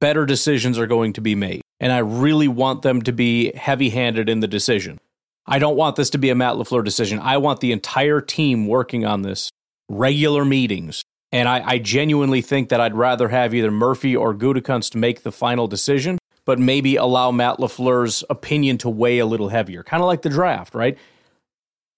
better 0.00 0.26
decisions 0.26 0.78
are 0.78 0.86
going 0.86 1.12
to 1.14 1.20
be 1.20 1.34
made. 1.34 1.60
And 1.80 1.92
I 1.92 1.98
really 1.98 2.48
want 2.48 2.82
them 2.82 3.02
to 3.02 3.12
be 3.12 3.52
heavy 3.56 3.90
handed 3.90 4.28
in 4.28 4.38
the 4.38 4.48
decision. 4.48 5.00
I 5.46 5.58
don't 5.58 5.76
want 5.76 5.96
this 5.96 6.10
to 6.10 6.18
be 6.18 6.30
a 6.30 6.34
Matt 6.34 6.54
LaFleur 6.54 6.84
decision. 6.84 7.18
I 7.18 7.36
want 7.38 7.60
the 7.60 7.72
entire 7.72 8.20
team 8.20 8.66
working 8.66 9.04
on 9.04 9.22
this, 9.22 9.50
regular 9.88 10.44
meetings. 10.44 11.02
And 11.32 11.48
I, 11.48 11.62
I 11.66 11.78
genuinely 11.78 12.42
think 12.42 12.68
that 12.68 12.80
I'd 12.80 12.94
rather 12.94 13.28
have 13.28 13.54
either 13.54 13.70
Murphy 13.70 14.14
or 14.14 14.34
Gutekunst 14.34 14.94
make 14.94 15.22
the 15.22 15.32
final 15.32 15.66
decision, 15.66 16.18
but 16.44 16.58
maybe 16.58 16.96
allow 16.96 17.30
Matt 17.30 17.58
LaFleur's 17.58 18.22
opinion 18.28 18.78
to 18.78 18.90
weigh 18.90 19.18
a 19.18 19.26
little 19.26 19.48
heavier. 19.48 19.82
Kind 19.82 20.02
of 20.02 20.06
like 20.06 20.22
the 20.22 20.28
draft, 20.28 20.74
right? 20.74 20.98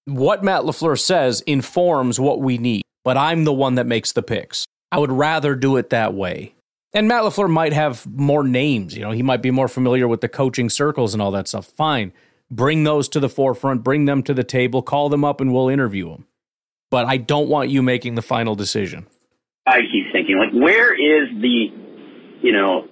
What 0.05 0.43
Matt 0.43 0.63
LaFleur 0.63 0.99
says 0.99 1.41
informs 1.41 2.19
what 2.19 2.39
we 2.39 2.57
need, 2.57 2.83
but 3.03 3.17
I'm 3.17 3.43
the 3.43 3.53
one 3.53 3.75
that 3.75 3.85
makes 3.85 4.13
the 4.13 4.23
picks. 4.23 4.65
I 4.91 4.99
would 4.99 5.11
rather 5.11 5.55
do 5.55 5.75
it 5.77 5.89
that 5.89 6.13
way. 6.13 6.53
And 6.93 7.09
Matt 7.09 7.23
LaFleur 7.23 7.49
might 7.49 7.73
have 7.73 8.07
more 8.07 8.43
names. 8.43 8.95
You 8.95 9.03
know, 9.03 9.11
he 9.11 9.21
might 9.21 9.41
be 9.41 9.51
more 9.51 9.67
familiar 9.67 10.07
with 10.07 10.21
the 10.21 10.29
coaching 10.29 10.69
circles 10.69 11.13
and 11.13 11.21
all 11.21 11.31
that 11.31 11.49
stuff. 11.49 11.65
Fine 11.65 12.13
bring 12.49 12.83
those 12.83 13.09
to 13.09 13.19
the 13.19 13.29
forefront, 13.29 13.83
bring 13.83 14.05
them 14.05 14.23
to 14.23 14.33
the 14.33 14.43
table, 14.43 14.81
call 14.81 15.09
them 15.09 15.23
up, 15.23 15.41
and 15.41 15.53
we'll 15.53 15.69
interview 15.69 16.09
them. 16.09 16.25
But 16.91 17.07
I 17.07 17.17
don't 17.17 17.49
want 17.49 17.69
you 17.69 17.81
making 17.81 18.15
the 18.15 18.21
final 18.21 18.55
decision. 18.55 19.07
I 19.65 19.79
keep 19.81 20.11
thinking, 20.11 20.37
like, 20.37 20.53
where 20.53 20.93
is 20.93 21.29
the, 21.41 21.67
you 22.41 22.51
know, 22.51 22.87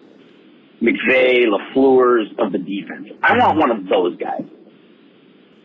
McVay, 0.81 1.45
LaFleur's 1.45 2.31
of 2.39 2.51
the 2.51 2.57
defense? 2.57 3.09
I 3.21 3.37
want 3.37 3.57
one 3.57 3.71
of 3.71 3.87
those 3.87 4.17
guys. 4.17 4.43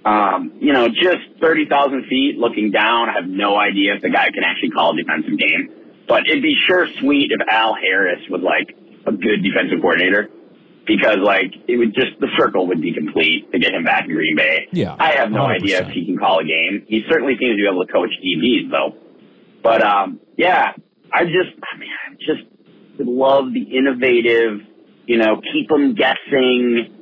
Um, 0.04 0.59
you 0.61 0.73
know, 0.73 0.88
just 0.88 1.40
30,000 1.40 2.07
feet 2.09 2.37
looking 2.38 2.71
down, 2.71 3.09
I 3.09 3.14
have 3.14 3.28
no 3.28 3.57
idea 3.57 3.95
if 3.95 4.02
the 4.02 4.11
guy 4.11 4.30
can 4.30 4.45
actually 4.45 4.71
call 4.71 4.92
a 4.92 5.02
defensive 5.02 5.38
game. 5.38 5.71
But 6.07 6.26
it'd 6.28 6.42
be 6.42 6.57
sure 6.66 6.87
sweet 7.00 7.33
if 7.33 7.40
Al 7.49 7.75
Harris 7.75 8.21
was 8.30 8.40
like 8.42 8.76
a 9.07 9.12
good 9.12 9.42
defensive 9.42 9.80
coordinator 9.80 10.30
because 10.88 11.18
like 11.23 11.52
it 11.68 11.76
would 11.76 11.95
just 11.95 12.18
the 12.18 12.28
circle 12.37 12.66
would 12.66 12.80
be 12.80 12.92
complete 12.92 13.52
to 13.52 13.59
get 13.59 13.75
him 13.75 13.85
back 13.85 14.07
in 14.09 14.14
Green 14.14 14.35
Bay. 14.35 14.66
Yeah, 14.73 14.97
I 14.99 15.12
have 15.12 15.30
no 15.30 15.40
100%. 15.40 15.57
idea 15.57 15.87
if 15.87 15.92
he 15.92 16.07
can 16.07 16.16
call 16.16 16.40
a 16.40 16.45
game. 16.45 16.85
He 16.88 17.02
certainly 17.09 17.35
seems 17.38 17.52
to 17.52 17.62
be 17.62 17.68
able 17.71 17.87
to 17.87 17.92
coach 17.92 18.11
DBs 18.25 18.71
though. 18.71 18.97
But 19.62 19.85
um, 19.85 20.18
yeah, 20.37 20.73
I 21.12 21.25
just 21.25 21.54
I 21.62 21.78
mean 21.78 21.90
I 21.92 22.14
just 22.14 22.49
love 22.99 23.52
the 23.52 23.62
innovative, 23.62 24.61
you 25.07 25.18
know, 25.18 25.40
keep 25.52 25.68
them 25.68 25.95
guessing 25.95 26.95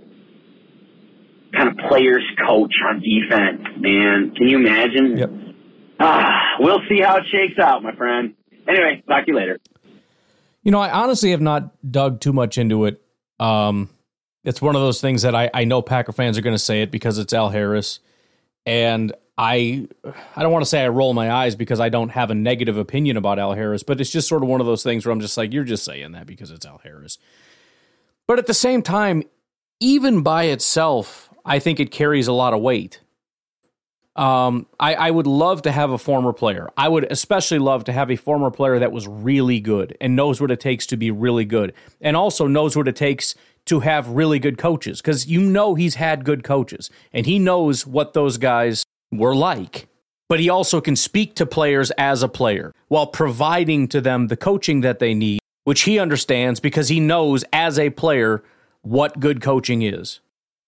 kind 1.56 1.68
of 1.68 1.76
players 1.88 2.24
coach 2.44 2.74
on 2.86 3.00
defense. 3.00 3.62
Man, 3.78 4.34
can 4.36 4.48
you 4.48 4.58
imagine? 4.58 5.16
Yep. 5.16 5.30
Ah, 6.00 6.56
we'll 6.58 6.82
see 6.88 7.00
how 7.00 7.16
it 7.18 7.24
shakes 7.30 7.58
out, 7.58 7.82
my 7.82 7.94
friend. 7.94 8.34
Anyway, 8.68 9.02
talk 9.08 9.24
to 9.24 9.30
you 9.30 9.36
later. 9.38 9.58
You 10.62 10.72
know, 10.72 10.80
I 10.80 10.90
honestly 10.90 11.30
have 11.30 11.40
not 11.40 11.72
dug 11.90 12.20
too 12.20 12.32
much 12.32 12.58
into 12.58 12.84
it. 12.84 13.00
Um, 13.38 13.90
it's 14.44 14.62
one 14.62 14.76
of 14.76 14.82
those 14.82 15.00
things 15.00 15.22
that 15.22 15.34
I, 15.34 15.50
I 15.52 15.64
know 15.64 15.82
Packer 15.82 16.12
fans 16.12 16.38
are 16.38 16.42
going 16.42 16.54
to 16.54 16.58
say 16.58 16.82
it 16.82 16.90
because 16.90 17.18
it's 17.18 17.32
Al 17.32 17.50
Harris, 17.50 18.00
and 18.64 19.12
I 19.36 19.86
I 20.34 20.42
don't 20.42 20.52
want 20.52 20.64
to 20.64 20.68
say 20.68 20.82
I 20.84 20.88
roll 20.88 21.12
my 21.12 21.30
eyes 21.30 21.56
because 21.56 21.80
I 21.80 21.88
don't 21.88 22.10
have 22.10 22.30
a 22.30 22.34
negative 22.34 22.78
opinion 22.78 23.16
about 23.16 23.38
Al 23.38 23.52
Harris, 23.52 23.82
but 23.82 24.00
it's 24.00 24.10
just 24.10 24.28
sort 24.28 24.42
of 24.42 24.48
one 24.48 24.60
of 24.60 24.66
those 24.66 24.82
things 24.82 25.04
where 25.04 25.12
I'm 25.12 25.20
just 25.20 25.36
like, 25.36 25.52
you're 25.52 25.64
just 25.64 25.84
saying 25.84 26.12
that 26.12 26.26
because 26.26 26.50
it's 26.50 26.64
Al 26.64 26.78
Harris. 26.78 27.18
But 28.26 28.38
at 28.38 28.46
the 28.46 28.54
same 28.54 28.82
time, 28.82 29.24
even 29.80 30.22
by 30.22 30.44
itself, 30.44 31.28
I 31.44 31.58
think 31.58 31.80
it 31.80 31.90
carries 31.90 32.28
a 32.28 32.32
lot 32.32 32.54
of 32.54 32.60
weight. 32.60 33.00
Um, 34.16 34.66
I, 34.80 34.94
I 34.94 35.10
would 35.10 35.26
love 35.26 35.62
to 35.62 35.72
have 35.72 35.90
a 35.90 35.98
former 35.98 36.32
player. 36.32 36.70
I 36.76 36.88
would 36.88 37.06
especially 37.12 37.58
love 37.58 37.84
to 37.84 37.92
have 37.92 38.10
a 38.10 38.16
former 38.16 38.50
player 38.50 38.78
that 38.78 38.90
was 38.90 39.06
really 39.06 39.60
good 39.60 39.96
and 40.00 40.16
knows 40.16 40.40
what 40.40 40.50
it 40.50 40.58
takes 40.58 40.86
to 40.86 40.96
be 40.96 41.10
really 41.10 41.44
good, 41.44 41.74
and 42.00 42.16
also 42.16 42.46
knows 42.46 42.76
what 42.76 42.88
it 42.88 42.96
takes 42.96 43.34
to 43.66 43.80
have 43.80 44.08
really 44.08 44.38
good 44.38 44.56
coaches. 44.56 45.02
Because 45.02 45.26
you 45.26 45.40
know 45.40 45.74
he's 45.74 45.96
had 45.96 46.24
good 46.24 46.42
coaches, 46.44 46.90
and 47.12 47.26
he 47.26 47.38
knows 47.38 47.86
what 47.86 48.14
those 48.14 48.38
guys 48.38 48.84
were 49.12 49.36
like. 49.36 49.86
But 50.28 50.40
he 50.40 50.48
also 50.48 50.80
can 50.80 50.96
speak 50.96 51.34
to 51.34 51.46
players 51.46 51.90
as 51.92 52.22
a 52.22 52.28
player 52.28 52.72
while 52.88 53.06
providing 53.06 53.86
to 53.88 54.00
them 54.00 54.28
the 54.28 54.36
coaching 54.36 54.80
that 54.80 54.98
they 54.98 55.14
need, 55.14 55.40
which 55.64 55.82
he 55.82 55.98
understands 55.98 56.58
because 56.58 56.88
he 56.88 57.00
knows 57.00 57.44
as 57.52 57.78
a 57.78 57.90
player 57.90 58.42
what 58.80 59.20
good 59.20 59.40
coaching 59.42 59.82
is. 59.82 60.20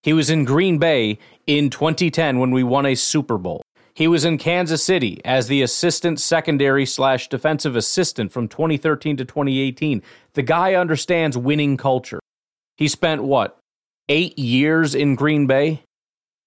He 0.02 0.12
was 0.12 0.31
in 0.31 0.45
Green 0.45 0.78
Bay 0.78 1.19
in 1.49 1.71
2010 1.71 2.38
when 2.38 2.52
we 2.52 2.62
won 2.62 2.87
a 2.87 2.95
Super 2.95 3.38
Bowl. 3.38 3.62
He 3.95 4.07
was 4.07 4.25
in 4.25 4.38
Kansas 4.38 4.85
City 4.85 5.21
as 5.25 5.49
the 5.49 5.62
assistant 5.62 6.21
secondary 6.21 6.87
slash 6.87 7.28
defensive 7.28 7.75
assistant 7.75 8.31
from 8.31 8.47
2013 8.47 9.17
to 9.17 9.25
2018. 9.25 10.02
The 10.35 10.43
guy 10.43 10.75
understands 10.75 11.37
winning 11.37 11.76
culture. 11.76 12.21
He 12.76 12.87
spent 12.87 13.25
what, 13.25 13.59
eight 14.09 14.38
years 14.38 14.95
in 14.95 15.17
Green 15.17 15.49
Bay? 15.49 15.83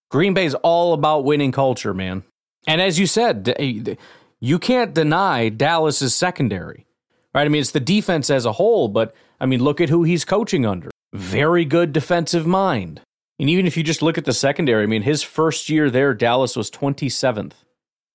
Green 0.10 0.34
Bay's 0.34 0.54
all 0.54 0.94
about 0.94 1.26
winning 1.26 1.52
culture, 1.52 1.94
man. 1.94 2.24
And 2.68 2.80
as 2.80 3.00
you 3.00 3.08
said, 3.08 3.54
eh, 3.60 3.96
you 4.40 4.60
can't 4.60 4.94
deny 4.94 5.50
Dallas's 5.50 6.16
secondary, 6.16 6.86
right? 7.34 7.46
I 7.46 7.50
mean, 7.50 7.62
it's 7.62 7.72
the 7.72 7.80
defense 7.80 8.30
as 8.30 8.46
a 8.46 8.54
whole, 8.54 8.88
but 8.88 9.14
I 9.42 9.46
mean, 9.46 9.64
look 9.64 9.82
at 9.82 9.90
who 9.90 10.04
he's 10.04 10.24
coaching 10.24 10.66
under. 10.66 10.90
Very 11.12 11.66
good 11.66 11.92
defensive 11.92 12.46
mind. 12.46 13.02
And 13.42 13.50
even 13.50 13.66
if 13.66 13.76
you 13.76 13.82
just 13.82 14.04
look 14.04 14.20
at 14.20 14.26
the 14.26 14.34
secondary, 14.34 14.84
I 14.84 14.86
mean, 14.86 15.02
his 15.02 15.24
first 15.24 15.68
year 15.68 15.90
there, 15.90 16.14
Dallas 16.14 16.56
was 16.56 16.70
27th. 16.70 17.54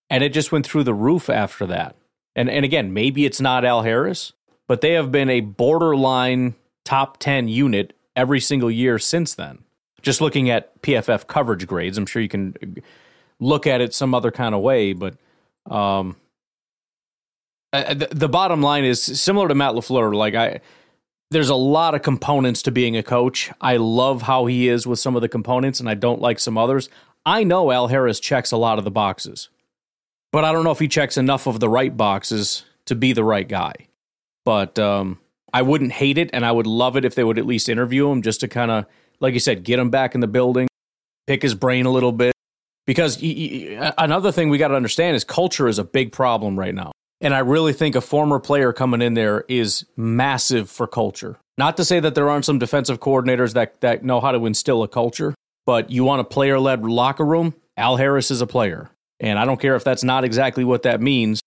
And 0.08 0.22
it 0.22 0.28
just 0.28 0.52
went 0.52 0.64
through 0.64 0.84
the 0.84 0.94
roof 0.94 1.28
after 1.28 1.66
that. 1.66 1.96
And, 2.36 2.48
and 2.48 2.64
again, 2.64 2.94
maybe 2.94 3.26
it's 3.26 3.40
not 3.40 3.64
Al 3.64 3.82
Harris, 3.82 4.34
but 4.68 4.82
they 4.82 4.92
have 4.92 5.10
been 5.10 5.28
a 5.28 5.40
borderline 5.40 6.54
top 6.84 7.18
10 7.18 7.48
unit 7.48 7.92
every 8.14 8.38
single 8.38 8.70
year 8.70 9.00
since 9.00 9.34
then. 9.34 9.64
Just 10.00 10.20
looking 10.20 10.48
at 10.48 10.80
PFF 10.82 11.26
coverage 11.26 11.66
grades, 11.66 11.98
I'm 11.98 12.06
sure 12.06 12.22
you 12.22 12.28
can 12.28 12.54
look 13.40 13.66
at 13.66 13.80
it 13.80 13.92
some 13.92 14.14
other 14.14 14.30
kind 14.30 14.54
of 14.54 14.60
way, 14.60 14.92
but 14.92 15.16
um, 15.68 16.14
the, 17.72 18.06
the 18.12 18.28
bottom 18.28 18.62
line 18.62 18.84
is 18.84 19.02
similar 19.02 19.48
to 19.48 19.56
Matt 19.56 19.74
LaFleur. 19.74 20.14
Like, 20.14 20.36
I, 20.36 20.60
there's 21.30 21.48
a 21.48 21.56
lot 21.56 21.94
of 21.94 22.02
components 22.02 22.62
to 22.62 22.70
being 22.70 22.96
a 22.96 23.02
coach. 23.02 23.50
I 23.60 23.76
love 23.76 24.22
how 24.22 24.46
he 24.46 24.68
is 24.68 24.86
with 24.86 24.98
some 24.98 25.16
of 25.16 25.22
the 25.22 25.28
components, 25.28 25.80
and 25.80 25.88
I 25.88 25.94
don't 25.94 26.20
like 26.20 26.38
some 26.38 26.56
others. 26.56 26.88
I 27.24 27.42
know 27.42 27.72
Al 27.72 27.88
Harris 27.88 28.20
checks 28.20 28.52
a 28.52 28.56
lot 28.56 28.78
of 28.78 28.84
the 28.84 28.90
boxes, 28.90 29.48
but 30.32 30.44
I 30.44 30.52
don't 30.52 30.64
know 30.64 30.70
if 30.70 30.78
he 30.78 30.88
checks 30.88 31.16
enough 31.16 31.46
of 31.46 31.58
the 31.58 31.68
right 31.68 31.96
boxes 31.96 32.64
to 32.86 32.94
be 32.94 33.12
the 33.12 33.24
right 33.24 33.48
guy. 33.48 33.74
But 34.44 34.78
um, 34.78 35.18
I 35.52 35.62
wouldn't 35.62 35.92
hate 35.92 36.18
it, 36.18 36.30
and 36.32 36.46
I 36.46 36.52
would 36.52 36.68
love 36.68 36.96
it 36.96 37.04
if 37.04 37.16
they 37.16 37.24
would 37.24 37.38
at 37.38 37.46
least 37.46 37.68
interview 37.68 38.08
him 38.08 38.22
just 38.22 38.40
to 38.40 38.48
kind 38.48 38.70
of, 38.70 38.86
like 39.18 39.34
you 39.34 39.40
said, 39.40 39.64
get 39.64 39.80
him 39.80 39.90
back 39.90 40.14
in 40.14 40.20
the 40.20 40.28
building, 40.28 40.68
pick 41.26 41.42
his 41.42 41.54
brain 41.54 41.86
a 41.86 41.90
little 41.90 42.12
bit. 42.12 42.32
Because 42.86 43.20
y- 43.20 43.76
y- 43.80 43.92
another 43.98 44.30
thing 44.30 44.48
we 44.48 44.58
got 44.58 44.68
to 44.68 44.76
understand 44.76 45.16
is 45.16 45.24
culture 45.24 45.66
is 45.66 45.80
a 45.80 45.84
big 45.84 46.12
problem 46.12 46.56
right 46.56 46.74
now. 46.74 46.92
And 47.20 47.34
I 47.34 47.38
really 47.38 47.72
think 47.72 47.94
a 47.94 48.00
former 48.00 48.38
player 48.38 48.72
coming 48.72 49.00
in 49.00 49.14
there 49.14 49.44
is 49.48 49.86
massive 49.96 50.68
for 50.70 50.86
culture. 50.86 51.38
Not 51.58 51.78
to 51.78 51.84
say 51.84 52.00
that 52.00 52.14
there 52.14 52.28
aren't 52.28 52.44
some 52.44 52.58
defensive 52.58 53.00
coordinators 53.00 53.54
that, 53.54 53.80
that 53.80 54.04
know 54.04 54.20
how 54.20 54.32
to 54.32 54.44
instill 54.44 54.82
a 54.82 54.88
culture, 54.88 55.34
but 55.64 55.90
you 55.90 56.04
want 56.04 56.20
a 56.20 56.24
player 56.24 56.60
led 56.60 56.84
locker 56.84 57.24
room? 57.24 57.54
Al 57.76 57.96
Harris 57.96 58.30
is 58.30 58.42
a 58.42 58.46
player. 58.46 58.90
And 59.18 59.38
I 59.38 59.46
don't 59.46 59.60
care 59.60 59.76
if 59.76 59.84
that's 59.84 60.04
not 60.04 60.24
exactly 60.24 60.64
what 60.64 60.82
that 60.82 61.00
means. 61.00 61.40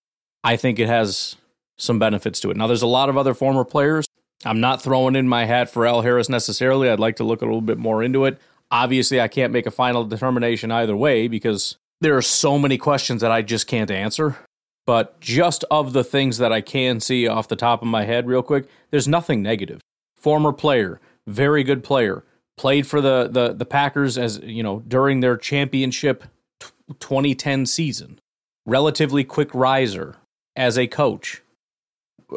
I 0.43 0.55
think 0.55 0.79
it 0.79 0.87
has 0.87 1.35
some 1.77 1.99
benefits 1.99 2.39
to 2.41 2.49
it. 2.49 2.57
Now, 2.57 2.67
there's 2.67 2.81
a 2.81 2.87
lot 2.87 3.09
of 3.09 3.17
other 3.17 3.33
former 3.33 3.63
players. 3.63 4.05
I'm 4.45 4.59
not 4.59 4.81
throwing 4.81 5.15
in 5.15 5.27
my 5.27 5.45
hat 5.45 5.69
for 5.69 5.85
Al 5.85 6.01
Harris 6.01 6.29
necessarily. 6.29 6.89
I'd 6.89 6.99
like 6.99 7.17
to 7.17 7.23
look 7.23 7.41
a 7.41 7.45
little 7.45 7.61
bit 7.61 7.77
more 7.77 8.01
into 8.01 8.25
it. 8.25 8.39
Obviously, 8.71 9.19
I 9.19 9.27
can't 9.27 9.53
make 9.53 9.65
a 9.65 9.71
final 9.71 10.03
determination 10.05 10.71
either 10.71 10.95
way 10.95 11.27
because 11.27 11.77
there 12.01 12.15
are 12.15 12.21
so 12.21 12.57
many 12.57 12.77
questions 12.77 13.21
that 13.21 13.31
I 13.31 13.41
just 13.41 13.67
can't 13.67 13.91
answer. 13.91 14.37
But 14.89 15.19
just 15.19 15.63
of 15.69 15.93
the 15.93 16.03
things 16.03 16.39
that 16.39 16.51
I 16.51 16.61
can 16.61 16.99
see 16.99 17.27
off 17.27 17.47
the 17.47 17.55
top 17.55 17.83
of 17.83 17.87
my 17.87 18.05
head, 18.05 18.25
real 18.25 18.41
quick, 18.41 18.67
there's 18.89 19.07
nothing 19.07 19.43
negative. 19.43 19.81
Former 20.15 20.51
player, 20.51 20.99
very 21.27 21.63
good 21.63 21.83
player, 21.83 22.23
played 22.57 22.87
for 22.87 22.99
the 22.99 23.29
the, 23.31 23.53
the 23.53 23.65
Packers 23.65 24.17
as 24.17 24.39
you 24.39 24.63
know 24.63 24.79
during 24.87 25.19
their 25.19 25.37
championship 25.37 26.23
t- 26.59 26.69
2010 26.99 27.67
season. 27.67 28.19
Relatively 28.65 29.23
quick 29.23 29.53
riser 29.53 30.15
as 30.55 30.75
a 30.75 30.87
coach. 30.87 31.43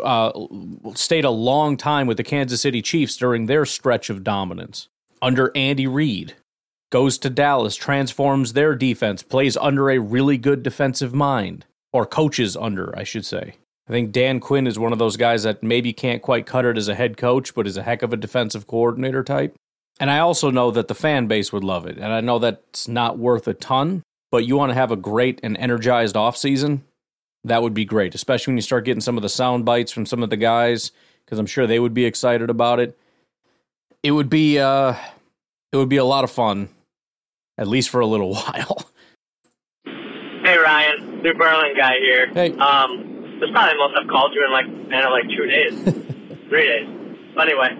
Uh, 0.05 0.33
stayed 0.95 1.25
a 1.25 1.31
long 1.31 1.79
time 1.79 2.07
with 2.07 2.19
the 2.19 2.23
Kansas 2.23 2.61
City 2.61 2.83
Chiefs 2.83 3.17
during 3.17 3.47
their 3.47 3.65
stretch 3.65 4.11
of 4.11 4.23
dominance 4.23 4.91
under 5.23 5.53
Andy 5.55 5.87
Reid. 5.87 6.35
Goes 6.91 7.17
to 7.17 7.31
Dallas, 7.31 7.77
transforms 7.77 8.53
their 8.53 8.75
defense, 8.75 9.23
plays 9.23 9.57
under 9.57 9.89
a 9.89 9.99
really 9.99 10.37
good 10.37 10.63
defensive 10.63 11.15
mind 11.15 11.65
or 11.93 12.07
coaches 12.07 12.57
under, 12.57 12.97
I 12.99 13.05
should 13.05 13.27
say. 13.27 13.55
I 13.89 13.93
think 13.93 14.13
Dan 14.13 14.41
Quinn 14.41 14.67
is 14.67 14.79
one 14.79 14.93
of 14.93 14.99
those 14.99 15.17
guys 15.17 15.43
that 15.43 15.63
maybe 15.63 15.93
can't 15.93 16.23
quite 16.23 16.47
cut 16.47 16.65
it 16.65 16.79
as 16.79 16.89
a 16.89 16.95
head 16.95 17.17
coach, 17.17 17.55
but 17.55 17.67
is 17.67 17.77
a 17.77 17.83
heck 17.83 18.03
of 18.03 18.13
a 18.13 18.17
defensive 18.17 18.67
coordinator 18.67 19.25
type. 19.25 19.55
And 20.01 20.11
I 20.11 20.21
also 20.21 20.51
know 20.51 20.71
that 20.71 20.89
the 20.89 20.95
fan 20.95 21.27
base 21.27 21.53
would 21.53 21.65
love 21.65 21.87
it. 21.87 21.97
And 21.97 22.13
I 22.13 22.21
know 22.21 22.39
that's 22.39 22.89
not 22.89 23.19
worth 23.19 23.47
a 23.49 23.55
ton, 23.55 24.03
but 24.31 24.47
you 24.47 24.57
want 24.57 24.71
to 24.71 24.75
have 24.75 24.91
a 24.93 24.97
great 24.97 25.41
and 25.43 25.57
energized 25.59 26.15
offseason, 26.15 26.81
that 27.45 27.63
would 27.63 27.75
be 27.75 27.85
great, 27.85 28.15
especially 28.15 28.53
when 28.53 28.59
you 28.59 28.63
start 28.63 28.85
getting 28.85 29.01
some 29.01 29.17
of 29.17 29.23
the 29.23 29.29
sound 29.29 29.65
bites 29.65 29.93
from 29.93 30.07
some 30.07 30.23
of 30.23 30.31
the 30.31 30.37
guys, 30.37 30.93
because 31.25 31.39
I'm 31.39 31.47
sure 31.47 31.67
they 31.67 31.81
would 31.81 31.95
be 31.95 32.05
excited 32.05 32.51
about 32.51 32.81
it. 32.81 32.97
It 34.03 34.13
would 34.13 34.31
be 34.31 34.59
uh 34.59 34.95
it 35.73 35.77
would 35.77 35.89
be 35.89 35.97
a 35.97 36.05
lot 36.05 36.25
of 36.25 36.31
fun, 36.31 36.69
at 37.59 37.67
least 37.67 37.91
for 37.91 38.01
a 38.01 38.07
little 38.07 38.35
while. 38.35 38.87
Hey 40.43 40.59
Ryan, 40.59 41.23
New 41.23 41.35
Berlin 41.35 41.77
guy 41.77 41.95
here. 42.01 42.27
Hey. 42.35 42.51
Um, 42.59 43.39
this 43.39 43.47
is 43.47 43.55
probably 43.55 43.75
the 43.75 43.79
most 43.79 43.95
I've 43.95 44.09
called 44.11 44.35
you 44.35 44.43
in 44.45 44.51
like 44.51 44.67
man, 44.91 45.07
like 45.15 45.31
two 45.31 45.47
days, 45.47 45.75
three 46.49 46.67
days. 46.67 46.89
But 47.33 47.47
anyway, 47.47 47.71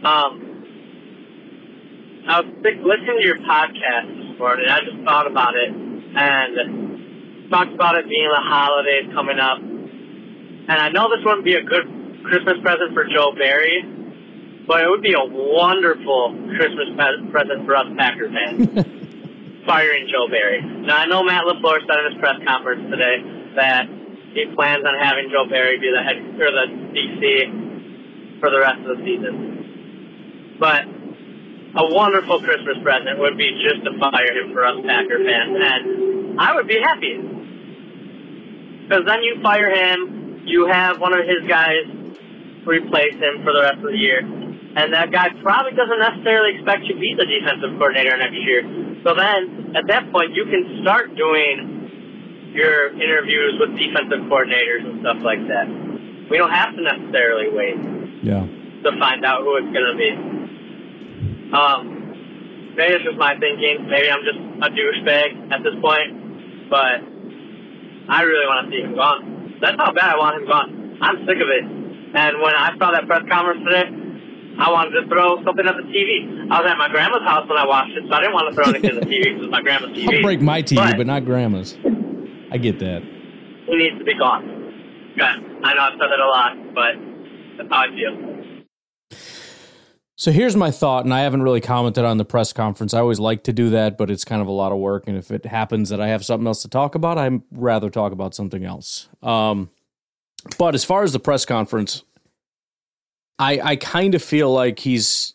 um, 0.00 0.64
I 2.26 2.40
was 2.40 2.48
listening 2.64 3.18
to 3.20 3.24
your 3.26 3.36
podcast 3.44 4.08
this 4.08 4.38
morning. 4.38 4.70
I 4.70 4.80
just 4.80 5.04
thought 5.04 5.26
about 5.26 5.52
it 5.54 5.68
and 5.68 7.50
talked 7.50 7.74
about 7.74 7.96
it 7.96 8.08
being 8.08 8.24
the 8.24 8.40
holidays 8.40 9.12
coming 9.12 9.38
up. 9.38 9.58
And 9.60 10.72
I 10.72 10.88
know 10.88 11.10
this 11.14 11.22
wouldn't 11.26 11.44
be 11.44 11.56
a 11.56 11.62
good 11.62 11.84
Christmas 12.24 12.56
present 12.62 12.94
for 12.94 13.04
Joe 13.04 13.36
Barry, 13.36 13.84
but 14.66 14.80
it 14.80 14.88
would 14.88 15.02
be 15.02 15.12
a 15.12 15.24
wonderful 15.28 16.40
Christmas 16.56 16.88
present 16.96 17.66
for 17.68 17.76
us 17.76 17.86
Packer 17.98 18.32
fans 18.32 18.86
firing 19.66 20.08
Joe 20.10 20.28
Barry. 20.28 20.62
Now 20.62 20.96
I 20.98 21.06
know 21.06 21.22
Matt 21.22 21.44
LaFleur 21.44 21.80
said 21.86 21.98
in 21.98 22.12
his 22.12 22.20
press 22.20 22.36
conference 22.46 22.90
today 22.90 23.22
that 23.56 23.86
he 24.34 24.46
plans 24.54 24.84
on 24.84 24.94
having 25.00 25.28
Joe 25.30 25.46
Barry 25.48 25.78
be 25.78 25.90
the 25.92 26.02
head 26.02 26.16
or 26.40 26.50
the 26.50 26.66
DC 26.94 28.40
for 28.40 28.50
the 28.50 28.58
rest 28.58 28.80
of 28.80 28.98
the 28.98 29.04
season. 29.04 30.56
But 30.58 30.84
a 31.74 31.84
wonderful 31.88 32.40
Christmas 32.40 32.76
present 32.82 33.18
would 33.18 33.36
be 33.38 33.48
just 33.64 33.84
to 33.84 33.98
fire 33.98 34.32
him 34.32 34.52
for 34.52 34.64
us 34.66 34.76
Packer 34.84 35.24
fans, 35.24 35.56
and 35.56 36.40
I 36.40 36.54
would 36.54 36.66
be 36.66 36.78
happy. 36.82 37.16
Because 38.82 39.04
then 39.06 39.22
you 39.22 39.40
fire 39.42 39.70
him, 39.70 40.42
you 40.44 40.66
have 40.66 41.00
one 41.00 41.12
of 41.12 41.24
his 41.24 41.48
guys 41.48 41.86
replace 42.66 43.14
him 43.14 43.42
for 43.44 43.52
the 43.52 43.62
rest 43.62 43.78
of 43.78 43.90
the 43.90 43.96
year, 43.96 44.20
and 44.20 44.92
that 44.92 45.10
guy 45.12 45.28
probably 45.42 45.72
doesn't 45.72 45.98
necessarily 45.98 46.56
expect 46.56 46.86
to 46.88 46.94
be 46.94 47.14
the 47.16 47.24
defensive 47.24 47.78
coordinator 47.78 48.16
next 48.16 48.36
year. 48.44 48.91
So 49.04 49.14
then, 49.14 49.74
at 49.76 49.86
that 49.88 50.12
point, 50.12 50.34
you 50.34 50.44
can 50.46 50.80
start 50.82 51.14
doing 51.16 52.50
your 52.54 52.92
interviews 52.94 53.58
with 53.58 53.76
defensive 53.78 54.28
coordinators 54.30 54.84
and 54.86 55.00
stuff 55.00 55.18
like 55.24 55.40
that. 55.48 55.66
We 56.30 56.38
don't 56.38 56.52
have 56.52 56.74
to 56.76 56.82
necessarily 56.82 57.48
wait 57.50 57.76
Yeah. 58.22 58.46
to 58.84 58.90
find 58.98 59.24
out 59.24 59.42
who 59.42 59.56
it's 59.56 59.72
going 59.74 59.88
to 59.90 59.96
be. 59.98 60.10
Um, 61.52 62.72
maybe 62.76 62.94
it's 62.94 63.04
just 63.04 63.18
my 63.18 63.36
thinking. 63.38 63.88
Maybe 63.88 64.08
I'm 64.10 64.22
just 64.24 64.38
a 64.38 64.68
douchebag 64.70 65.50
at 65.52 65.62
this 65.64 65.74
point, 65.82 66.70
but 66.70 67.02
I 68.08 68.22
really 68.22 68.46
want 68.46 68.70
to 68.70 68.76
see 68.76 68.82
him 68.82 68.94
gone. 68.94 69.58
That's 69.60 69.76
how 69.76 69.92
bad 69.92 70.14
I 70.14 70.16
want 70.18 70.42
him 70.42 70.48
gone. 70.48 70.98
I'm 71.02 71.26
sick 71.26 71.36
of 71.42 71.48
it. 71.50 71.64
And 72.14 72.40
when 72.40 72.54
I 72.54 72.76
saw 72.78 72.92
that 72.92 73.06
press 73.06 73.22
conference 73.28 73.62
today, 73.66 73.88
I 74.58 74.70
wanted 74.70 75.00
to 75.00 75.08
throw 75.08 75.42
something 75.44 75.66
at 75.66 75.76
the 75.76 75.82
TV. 75.82 76.50
I 76.50 76.60
was 76.60 76.70
at 76.70 76.78
my 76.78 76.88
grandma's 76.88 77.22
house 77.22 77.48
when 77.48 77.58
I 77.58 77.66
watched 77.66 77.92
it, 77.92 78.04
so 78.08 78.14
I 78.14 78.20
didn't 78.20 78.34
want 78.34 78.48
to 78.50 78.54
throw 78.54 78.70
anything 78.70 78.96
at 78.96 79.00
the 79.00 79.06
TV 79.06 79.24
because 79.24 79.38
it 79.38 79.40
was 79.40 79.50
my 79.50 79.62
grandma's 79.62 79.96
TV. 79.96 80.16
I'll 80.16 80.22
break 80.22 80.40
my 80.40 80.62
TV, 80.62 80.96
but 80.96 81.06
not 81.06 81.24
grandma's. 81.24 81.76
I 82.50 82.58
get 82.58 82.78
that. 82.80 83.02
he 83.66 83.76
needs 83.76 83.98
to 83.98 84.04
be 84.04 84.14
gone. 84.14 84.48
I 85.20 85.74
know 85.74 85.80
I've 85.80 85.92
said 85.92 86.08
that 86.10 86.20
a 86.20 86.28
lot, 86.28 86.74
but 86.74 86.94
that's 87.56 87.68
how 87.70 87.84
I 87.84 87.88
feel. 87.88 88.42
So 90.16 90.30
here's 90.30 90.54
my 90.54 90.70
thought, 90.70 91.04
and 91.04 91.12
I 91.12 91.20
haven't 91.22 91.42
really 91.42 91.60
commented 91.60 92.04
on 92.04 92.16
the 92.16 92.24
press 92.24 92.52
conference. 92.52 92.94
I 92.94 93.00
always 93.00 93.18
like 93.18 93.42
to 93.44 93.52
do 93.52 93.70
that, 93.70 93.98
but 93.98 94.10
it's 94.10 94.24
kind 94.24 94.40
of 94.40 94.46
a 94.46 94.52
lot 94.52 94.70
of 94.70 94.78
work. 94.78 95.08
And 95.08 95.16
if 95.16 95.30
it 95.30 95.46
happens 95.46 95.88
that 95.88 96.00
I 96.00 96.08
have 96.08 96.24
something 96.24 96.46
else 96.46 96.62
to 96.62 96.68
talk 96.68 96.94
about, 96.94 97.18
I'd 97.18 97.40
rather 97.50 97.90
talk 97.90 98.12
about 98.12 98.34
something 98.34 98.64
else. 98.64 99.08
Um, 99.22 99.70
but 100.58 100.74
as 100.74 100.84
far 100.84 101.02
as 101.02 101.12
the 101.12 101.18
press 101.18 101.44
conference, 101.44 102.04
I 103.38 103.60
I 103.60 103.76
kind 103.76 104.14
of 104.14 104.22
feel 104.22 104.52
like 104.52 104.80
he's 104.80 105.34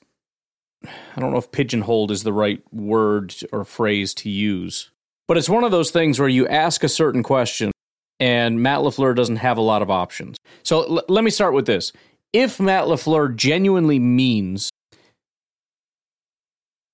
I 0.86 1.20
don't 1.20 1.32
know 1.32 1.38
if 1.38 1.52
pigeonholed 1.52 2.12
is 2.12 2.24
the 2.24 2.34
right 2.34 2.62
word 2.74 3.34
or 3.52 3.66
phrase 3.66 4.14
to 4.16 4.30
use, 4.30 4.92
but 5.28 5.38
it's 5.38 5.50
one 5.50 5.64
of 5.64 5.72
those 5.72 5.92
things 5.92 6.20
where 6.20 6.30
you 6.30 6.48
ask 6.48 6.84
a 6.84 6.90
certain 6.90 7.24
question 7.24 7.72
and 8.20 8.62
Matt 8.62 8.80
LaFleur 8.80 9.16
doesn't 9.16 9.38
have 9.38 9.58
a 9.58 9.62
lot 9.62 9.82
of 9.82 9.92
options. 9.92 10.38
So 10.64 10.84
l- 10.84 11.04
let 11.08 11.24
me 11.24 11.30
start 11.30 11.54
with 11.54 11.66
this. 11.66 11.92
If 12.34 12.60
Matt 12.60 12.86
LaFleur 12.86 13.36
genuinely 13.36 14.00
means 14.00 14.70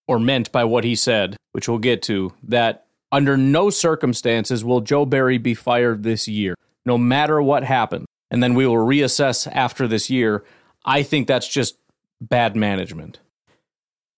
or 0.07 0.19
meant 0.19 0.51
by 0.51 0.63
what 0.63 0.83
he 0.83 0.95
said, 0.95 1.37
which 1.53 1.67
we'll 1.67 1.77
get 1.77 2.01
to, 2.03 2.33
that 2.43 2.85
under 3.11 3.37
no 3.37 3.69
circumstances 3.69 4.63
will 4.65 4.81
Joe 4.81 5.05
Barry 5.05 5.37
be 5.37 5.53
fired 5.53 6.03
this 6.03 6.27
year, 6.27 6.55
no 6.85 6.97
matter 6.97 7.41
what 7.41 7.63
happens, 7.63 8.05
and 8.29 8.43
then 8.43 8.53
we 8.53 8.67
will 8.67 8.75
reassess 8.75 9.49
after 9.51 9.87
this 9.87 10.09
year, 10.09 10.43
I 10.85 11.03
think 11.03 11.27
that's 11.27 11.47
just 11.47 11.77
bad 12.21 12.55
management. 12.55 13.19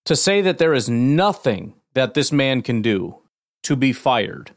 To 0.05 0.15
say 0.15 0.41
that 0.41 0.57
there 0.57 0.73
is 0.73 0.89
nothing 0.89 1.73
that 1.93 2.13
this 2.13 2.31
man 2.31 2.61
can 2.61 2.81
do 2.81 3.17
to 3.63 3.75
be 3.75 3.93
fired 3.93 4.51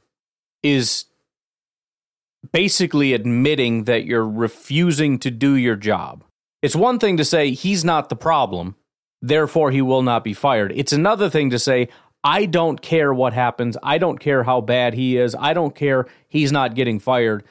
is 0.62 1.06
basically 2.52 3.12
admitting 3.12 3.84
that 3.84 4.04
you're 4.04 4.28
refusing 4.28 5.18
to 5.20 5.30
do 5.30 5.54
your 5.54 5.76
job. 5.76 6.24
It's 6.62 6.76
one 6.76 6.98
thing 6.98 7.16
to 7.16 7.24
say 7.24 7.52
he's 7.52 7.84
not 7.84 8.08
the 8.08 8.16
problem, 8.16 8.76
therefore 9.22 9.70
he 9.70 9.82
will 9.82 10.02
not 10.02 10.24
be 10.24 10.34
fired. 10.34 10.72
It's 10.74 10.92
another 10.92 11.30
thing 11.30 11.50
to 11.50 11.58
say, 11.58 11.88
I 12.24 12.46
don't 12.46 12.82
care 12.82 13.14
what 13.14 13.32
happens. 13.32 13.76
I 13.82 13.98
don't 13.98 14.18
care 14.18 14.42
how 14.42 14.60
bad 14.60 14.94
he 14.94 15.16
is. 15.16 15.36
I 15.38 15.54
don't 15.54 15.74
care 15.74 16.06
he's 16.28 16.50
not 16.50 16.74
getting 16.74 16.98
fired. 16.98 17.44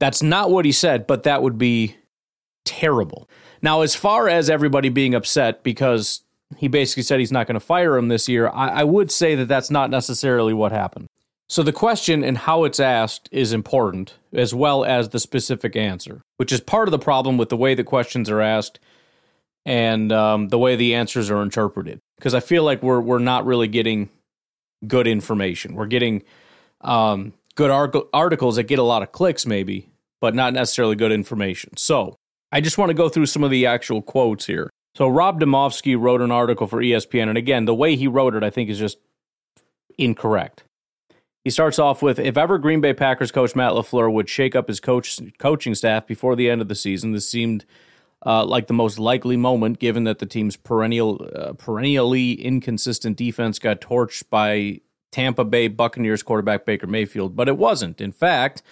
That's 0.00 0.22
not 0.22 0.50
what 0.50 0.64
he 0.64 0.72
said, 0.72 1.06
but 1.06 1.22
that 1.22 1.42
would 1.42 1.56
be 1.56 1.96
terrible. 2.64 3.28
Now, 3.62 3.82
as 3.82 3.94
far 3.94 4.28
as 4.28 4.50
everybody 4.50 4.88
being 4.88 5.14
upset 5.14 5.62
because 5.62 6.22
he 6.58 6.68
basically 6.68 7.04
said 7.04 7.20
he's 7.20 7.32
not 7.32 7.46
going 7.46 7.54
to 7.54 7.60
fire 7.60 7.96
him 7.96 8.08
this 8.08 8.28
year, 8.28 8.48
I, 8.48 8.68
I 8.68 8.84
would 8.84 9.10
say 9.10 9.34
that 9.36 9.46
that's 9.46 9.70
not 9.70 9.88
necessarily 9.88 10.52
what 10.52 10.72
happened. 10.72 11.06
So 11.48 11.62
the 11.62 11.72
question 11.72 12.24
and 12.24 12.38
how 12.38 12.64
it's 12.64 12.80
asked 12.80 13.28
is 13.30 13.52
important, 13.52 14.14
as 14.32 14.54
well 14.54 14.84
as 14.84 15.10
the 15.10 15.20
specific 15.20 15.76
answer, 15.76 16.22
which 16.38 16.50
is 16.50 16.60
part 16.60 16.88
of 16.88 16.92
the 16.92 16.98
problem 16.98 17.36
with 17.36 17.50
the 17.50 17.56
way 17.56 17.74
the 17.74 17.84
questions 17.84 18.30
are 18.30 18.40
asked 18.40 18.80
and 19.66 20.10
um, 20.12 20.48
the 20.48 20.58
way 20.58 20.76
the 20.76 20.94
answers 20.94 21.30
are 21.30 21.42
interpreted. 21.42 22.00
Because 22.16 22.34
I 22.34 22.40
feel 22.40 22.64
like 22.64 22.82
we're 22.82 23.00
we're 23.00 23.18
not 23.18 23.44
really 23.44 23.68
getting 23.68 24.08
good 24.86 25.06
information. 25.06 25.74
We're 25.74 25.86
getting 25.86 26.22
um, 26.80 27.34
good 27.54 27.70
arg- 27.70 28.08
articles 28.14 28.56
that 28.56 28.64
get 28.64 28.78
a 28.78 28.82
lot 28.82 29.02
of 29.02 29.12
clicks, 29.12 29.44
maybe, 29.44 29.88
but 30.20 30.34
not 30.34 30.54
necessarily 30.54 30.96
good 30.96 31.12
information. 31.12 31.76
So 31.76 32.16
I 32.52 32.60
just 32.60 32.78
want 32.78 32.90
to 32.90 32.94
go 32.94 33.08
through 33.08 33.26
some 33.26 33.42
of 33.42 33.50
the 33.50 33.66
actual 33.66 34.02
quotes 34.02 34.46
here. 34.46 34.70
So 34.94 35.08
Rob 35.08 35.40
Demovsky 35.40 35.98
wrote 35.98 36.20
an 36.20 36.30
article 36.30 36.66
for 36.66 36.82
ESPN, 36.82 37.28
and 37.28 37.38
again, 37.38 37.64
the 37.64 37.74
way 37.74 37.96
he 37.96 38.06
wrote 38.06 38.34
it, 38.34 38.44
I 38.44 38.50
think, 38.50 38.68
is 38.68 38.78
just 38.78 38.98
incorrect. 39.96 40.64
He 41.44 41.50
starts 41.50 41.78
off 41.78 42.02
with 42.02 42.18
If 42.18 42.36
ever 42.36 42.58
Green 42.58 42.80
Bay 42.80 42.92
Packers 42.92 43.32
coach 43.32 43.56
Matt 43.56 43.72
LaFleur 43.72 44.12
would 44.12 44.28
shake 44.28 44.54
up 44.54 44.68
his 44.68 44.80
coach, 44.80 45.18
coaching 45.38 45.74
staff 45.74 46.06
before 46.06 46.36
the 46.36 46.48
end 46.48 46.60
of 46.60 46.68
the 46.68 46.74
season, 46.74 47.12
this 47.12 47.28
seemed 47.28 47.64
uh, 48.24 48.44
like 48.44 48.68
the 48.68 48.74
most 48.74 48.98
likely 48.98 49.36
moment 49.36 49.80
given 49.80 50.04
that 50.04 50.18
the 50.18 50.26
team's 50.26 50.56
perennial, 50.56 51.26
uh, 51.34 51.54
perennially 51.54 52.34
inconsistent 52.34 53.16
defense 53.16 53.58
got 53.58 53.80
torched 53.80 54.24
by 54.30 54.80
Tampa 55.10 55.44
Bay 55.44 55.68
Buccaneers 55.68 56.22
quarterback 56.22 56.64
Baker 56.64 56.86
Mayfield. 56.86 57.34
But 57.34 57.48
it 57.48 57.58
wasn't. 57.58 58.00
In 58.00 58.12
fact, 58.12 58.62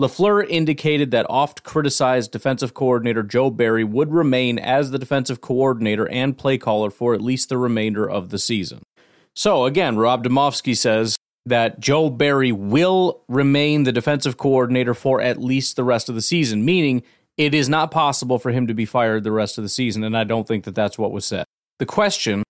LaFleur 0.00 0.46
indicated 0.48 1.10
that 1.10 1.26
oft 1.28 1.64
criticized 1.64 2.32
defensive 2.32 2.74
coordinator 2.74 3.22
Joe 3.22 3.50
Barry 3.50 3.84
would 3.84 4.12
remain 4.12 4.58
as 4.58 4.90
the 4.90 4.98
defensive 4.98 5.40
coordinator 5.40 6.08
and 6.08 6.36
play 6.36 6.56
caller 6.58 6.90
for 6.90 7.14
at 7.14 7.20
least 7.20 7.48
the 7.48 7.58
remainder 7.58 8.08
of 8.08 8.30
the 8.30 8.38
season. 8.38 8.82
So 9.34 9.66
again, 9.66 9.96
Rob 9.96 10.24
Demovsky 10.24 10.76
says 10.76 11.16
that 11.44 11.80
Joe 11.80 12.08
Barry 12.08 12.52
will 12.52 13.22
remain 13.28 13.82
the 13.82 13.92
defensive 13.92 14.36
coordinator 14.36 14.94
for 14.94 15.20
at 15.20 15.42
least 15.42 15.76
the 15.76 15.84
rest 15.84 16.08
of 16.08 16.14
the 16.14 16.22
season, 16.22 16.64
meaning 16.64 17.02
it 17.36 17.54
is 17.54 17.68
not 17.68 17.90
possible 17.90 18.38
for 18.38 18.50
him 18.50 18.66
to 18.66 18.74
be 18.74 18.84
fired 18.84 19.24
the 19.24 19.32
rest 19.32 19.58
of 19.58 19.64
the 19.64 19.68
season, 19.68 20.04
and 20.04 20.16
I 20.16 20.24
don't 20.24 20.46
think 20.46 20.64
that 20.64 20.74
that's 20.74 20.98
what 20.98 21.12
was 21.12 21.24
said. 21.24 21.44
The 21.78 21.86
question, 21.86 22.42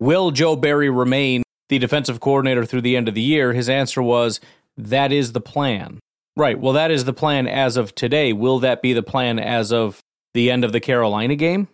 will 0.00 0.30
Joe 0.30 0.56
Barry 0.56 0.90
remain 0.90 1.42
the 1.68 1.78
defensive 1.78 2.20
coordinator 2.20 2.64
through 2.64 2.82
the 2.82 2.96
end 2.96 3.08
of 3.08 3.14
the 3.14 3.22
year? 3.22 3.52
His 3.52 3.68
answer 3.68 4.02
was, 4.02 4.40
that 4.76 5.12
is 5.12 5.32
the 5.32 5.40
plan. 5.40 6.00
Right, 6.36 6.58
well, 6.58 6.72
that 6.72 6.90
is 6.90 7.04
the 7.04 7.12
plan 7.12 7.46
as 7.46 7.76
of 7.76 7.94
today. 7.94 8.32
Will 8.32 8.58
that 8.60 8.82
be 8.82 8.92
the 8.92 9.02
plan 9.02 9.38
as 9.38 9.72
of 9.72 10.00
the 10.32 10.50
end 10.50 10.64
of 10.64 10.72
the 10.72 10.80
Carolina 10.80 11.36
game? 11.36 11.68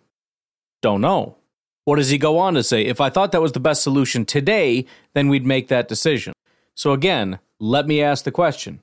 Don't 0.81 1.01
know. 1.01 1.37
What 1.85 1.95
does 1.95 2.09
he 2.09 2.19
go 2.19 2.37
on 2.37 2.53
to 2.53 2.63
say? 2.63 2.85
If 2.85 3.01
I 3.01 3.09
thought 3.09 3.31
that 3.31 3.41
was 3.41 3.53
the 3.53 3.59
best 3.59 3.81
solution 3.81 4.23
today, 4.23 4.85
then 5.15 5.29
we'd 5.29 5.45
make 5.45 5.67
that 5.69 5.87
decision. 5.87 6.33
So 6.75 6.93
again, 6.93 7.39
let 7.59 7.87
me 7.87 8.01
ask 8.01 8.23
the 8.23 8.31
question. 8.31 8.81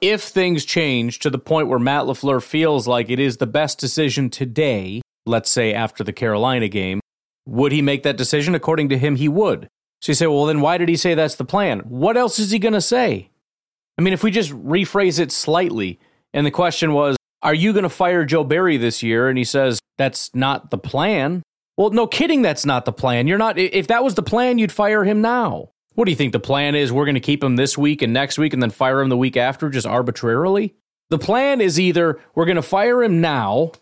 If 0.00 0.22
things 0.22 0.64
change 0.64 1.20
to 1.20 1.30
the 1.30 1.38
point 1.38 1.68
where 1.68 1.78
Matt 1.78 2.04
LaFleur 2.04 2.42
feels 2.42 2.88
like 2.88 3.08
it 3.08 3.20
is 3.20 3.36
the 3.36 3.46
best 3.46 3.78
decision 3.78 4.30
today, 4.30 5.00
let's 5.26 5.50
say 5.50 5.72
after 5.72 6.02
the 6.02 6.12
Carolina 6.12 6.68
game, 6.68 7.00
would 7.46 7.70
he 7.70 7.82
make 7.82 8.02
that 8.02 8.16
decision? 8.16 8.54
According 8.54 8.88
to 8.88 8.98
him, 8.98 9.16
he 9.16 9.28
would. 9.28 9.68
So 10.02 10.10
you 10.10 10.14
say, 10.14 10.26
well, 10.26 10.46
then 10.46 10.60
why 10.60 10.78
did 10.78 10.88
he 10.88 10.96
say 10.96 11.14
that's 11.14 11.36
the 11.36 11.44
plan? 11.44 11.80
What 11.80 12.16
else 12.16 12.38
is 12.38 12.50
he 12.50 12.58
going 12.58 12.74
to 12.74 12.80
say? 12.80 13.29
I 14.00 14.02
mean, 14.02 14.14
if 14.14 14.22
we 14.22 14.30
just 14.30 14.50
rephrase 14.52 15.20
it 15.20 15.30
slightly, 15.30 16.00
and 16.32 16.46
the 16.46 16.50
question 16.50 16.94
was, 16.94 17.18
are 17.42 17.52
you 17.52 17.74
going 17.74 17.82
to 17.82 17.90
fire 17.90 18.24
Joe 18.24 18.44
Barry 18.44 18.78
this 18.78 19.02
year? 19.02 19.28
And 19.28 19.36
he 19.36 19.44
says, 19.44 19.78
that's 19.98 20.34
not 20.34 20.70
the 20.70 20.78
plan. 20.78 21.42
Well, 21.76 21.90
no 21.90 22.06
kidding, 22.06 22.40
that's 22.40 22.64
not 22.64 22.86
the 22.86 22.94
plan. 22.94 23.26
You're 23.26 23.36
not, 23.36 23.58
if 23.58 23.88
that 23.88 24.02
was 24.02 24.14
the 24.14 24.22
plan, 24.22 24.56
you'd 24.56 24.72
fire 24.72 25.04
him 25.04 25.20
now. 25.20 25.68
What 25.96 26.06
do 26.06 26.12
you 26.12 26.16
think 26.16 26.32
the 26.32 26.40
plan 26.40 26.74
is? 26.74 26.90
We're 26.90 27.04
going 27.04 27.14
to 27.16 27.20
keep 27.20 27.44
him 27.44 27.56
this 27.56 27.76
week 27.76 28.00
and 28.00 28.10
next 28.10 28.38
week 28.38 28.54
and 28.54 28.62
then 28.62 28.70
fire 28.70 29.02
him 29.02 29.10
the 29.10 29.18
week 29.18 29.36
after 29.36 29.68
just 29.68 29.86
arbitrarily? 29.86 30.74
The 31.10 31.18
plan 31.18 31.60
is 31.60 31.78
either 31.78 32.18
we're 32.34 32.46
going 32.46 32.56
to 32.56 32.62
fire 32.62 33.02
him 33.02 33.20
now 33.20 33.72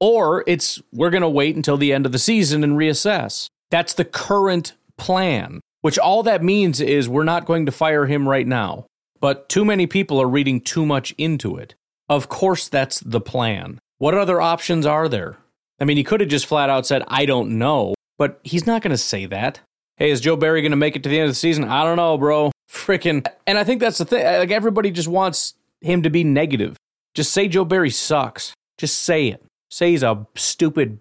or 0.00 0.42
it's 0.48 0.82
we're 0.92 1.10
going 1.10 1.22
to 1.22 1.28
wait 1.28 1.54
until 1.54 1.76
the 1.76 1.92
end 1.92 2.04
of 2.04 2.10
the 2.10 2.18
season 2.18 2.64
and 2.64 2.76
reassess. 2.76 3.46
That's 3.70 3.94
the 3.94 4.04
current 4.04 4.72
plan, 4.96 5.60
which 5.82 6.00
all 6.00 6.24
that 6.24 6.42
means 6.42 6.80
is 6.80 7.08
we're 7.08 7.22
not 7.22 7.46
going 7.46 7.66
to 7.66 7.72
fire 7.72 8.06
him 8.06 8.28
right 8.28 8.46
now. 8.46 8.86
But 9.20 9.48
too 9.48 9.64
many 9.64 9.86
people 9.86 10.20
are 10.20 10.28
reading 10.28 10.60
too 10.60 10.86
much 10.86 11.12
into 11.18 11.56
it. 11.56 11.74
Of 12.08 12.28
course, 12.28 12.68
that's 12.68 13.00
the 13.00 13.20
plan. 13.20 13.78
What 13.98 14.14
other 14.14 14.40
options 14.40 14.86
are 14.86 15.08
there? 15.08 15.36
I 15.78 15.84
mean, 15.84 15.96
he 15.96 16.04
could 16.04 16.20
have 16.20 16.28
just 16.28 16.46
flat 16.46 16.70
out 16.70 16.86
said, 16.86 17.04
I 17.08 17.26
don't 17.26 17.58
know, 17.58 17.94
but 18.18 18.40
he's 18.42 18.66
not 18.66 18.82
going 18.82 18.90
to 18.90 18.98
say 18.98 19.26
that. 19.26 19.60
Hey, 19.96 20.10
is 20.10 20.20
Joe 20.20 20.36
Barry 20.36 20.62
going 20.62 20.72
to 20.72 20.76
make 20.76 20.96
it 20.96 21.02
to 21.02 21.08
the 21.08 21.18
end 21.18 21.26
of 21.26 21.30
the 21.30 21.34
season? 21.34 21.64
I 21.64 21.84
don't 21.84 21.96
know, 21.96 22.16
bro. 22.16 22.50
Freaking. 22.70 23.26
And 23.46 23.58
I 23.58 23.64
think 23.64 23.80
that's 23.80 23.98
the 23.98 24.06
thing. 24.06 24.24
Like, 24.24 24.50
everybody 24.50 24.90
just 24.90 25.08
wants 25.08 25.54
him 25.80 26.02
to 26.02 26.10
be 26.10 26.24
negative. 26.24 26.76
Just 27.14 27.32
say 27.32 27.48
Joe 27.48 27.64
Barry 27.64 27.90
sucks. 27.90 28.54
Just 28.78 29.02
say 29.02 29.28
it. 29.28 29.44
Say 29.70 29.90
he's 29.90 30.02
a 30.02 30.26
stupid, 30.34 31.00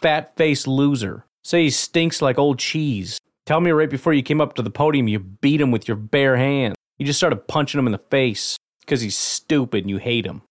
fat 0.00 0.36
faced 0.36 0.66
loser. 0.66 1.26
Say 1.44 1.64
he 1.64 1.70
stinks 1.70 2.22
like 2.22 2.38
old 2.38 2.58
cheese. 2.58 3.18
Tell 3.46 3.60
me 3.60 3.70
right 3.70 3.90
before 3.90 4.12
you 4.12 4.22
came 4.22 4.40
up 4.40 4.54
to 4.54 4.62
the 4.62 4.70
podium 4.70 5.08
you 5.08 5.18
beat 5.18 5.60
him 5.60 5.70
with 5.70 5.88
your 5.88 5.96
bare 5.96 6.36
hands. 6.36 6.76
You 7.00 7.06
just 7.06 7.18
started 7.18 7.48
punching 7.48 7.78
him 7.78 7.86
in 7.86 7.92
the 7.92 7.98
face 7.98 8.58
because 8.80 9.00
he's 9.00 9.16
stupid 9.16 9.84
and 9.84 9.90
you 9.90 9.96
hate 9.96 10.26
him. 10.26 10.42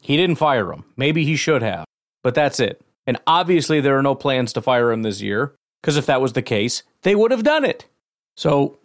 He 0.00 0.16
didn't 0.16 0.36
fire 0.36 0.72
him. 0.72 0.84
Maybe 0.96 1.24
he 1.24 1.34
should 1.34 1.62
have. 1.62 1.84
But 2.22 2.36
that's 2.36 2.60
it. 2.60 2.80
And 3.08 3.18
obviously, 3.26 3.80
there 3.80 3.98
are 3.98 4.02
no 4.02 4.14
plans 4.14 4.52
to 4.52 4.62
fire 4.62 4.92
him 4.92 5.02
this 5.02 5.20
year, 5.20 5.56
because 5.82 5.96
if 5.96 6.06
that 6.06 6.20
was 6.20 6.34
the 6.34 6.42
case, 6.42 6.84
they 7.02 7.16
would 7.16 7.32
have 7.32 7.42
done 7.42 7.64
it. 7.64 7.86
So, 8.36 8.78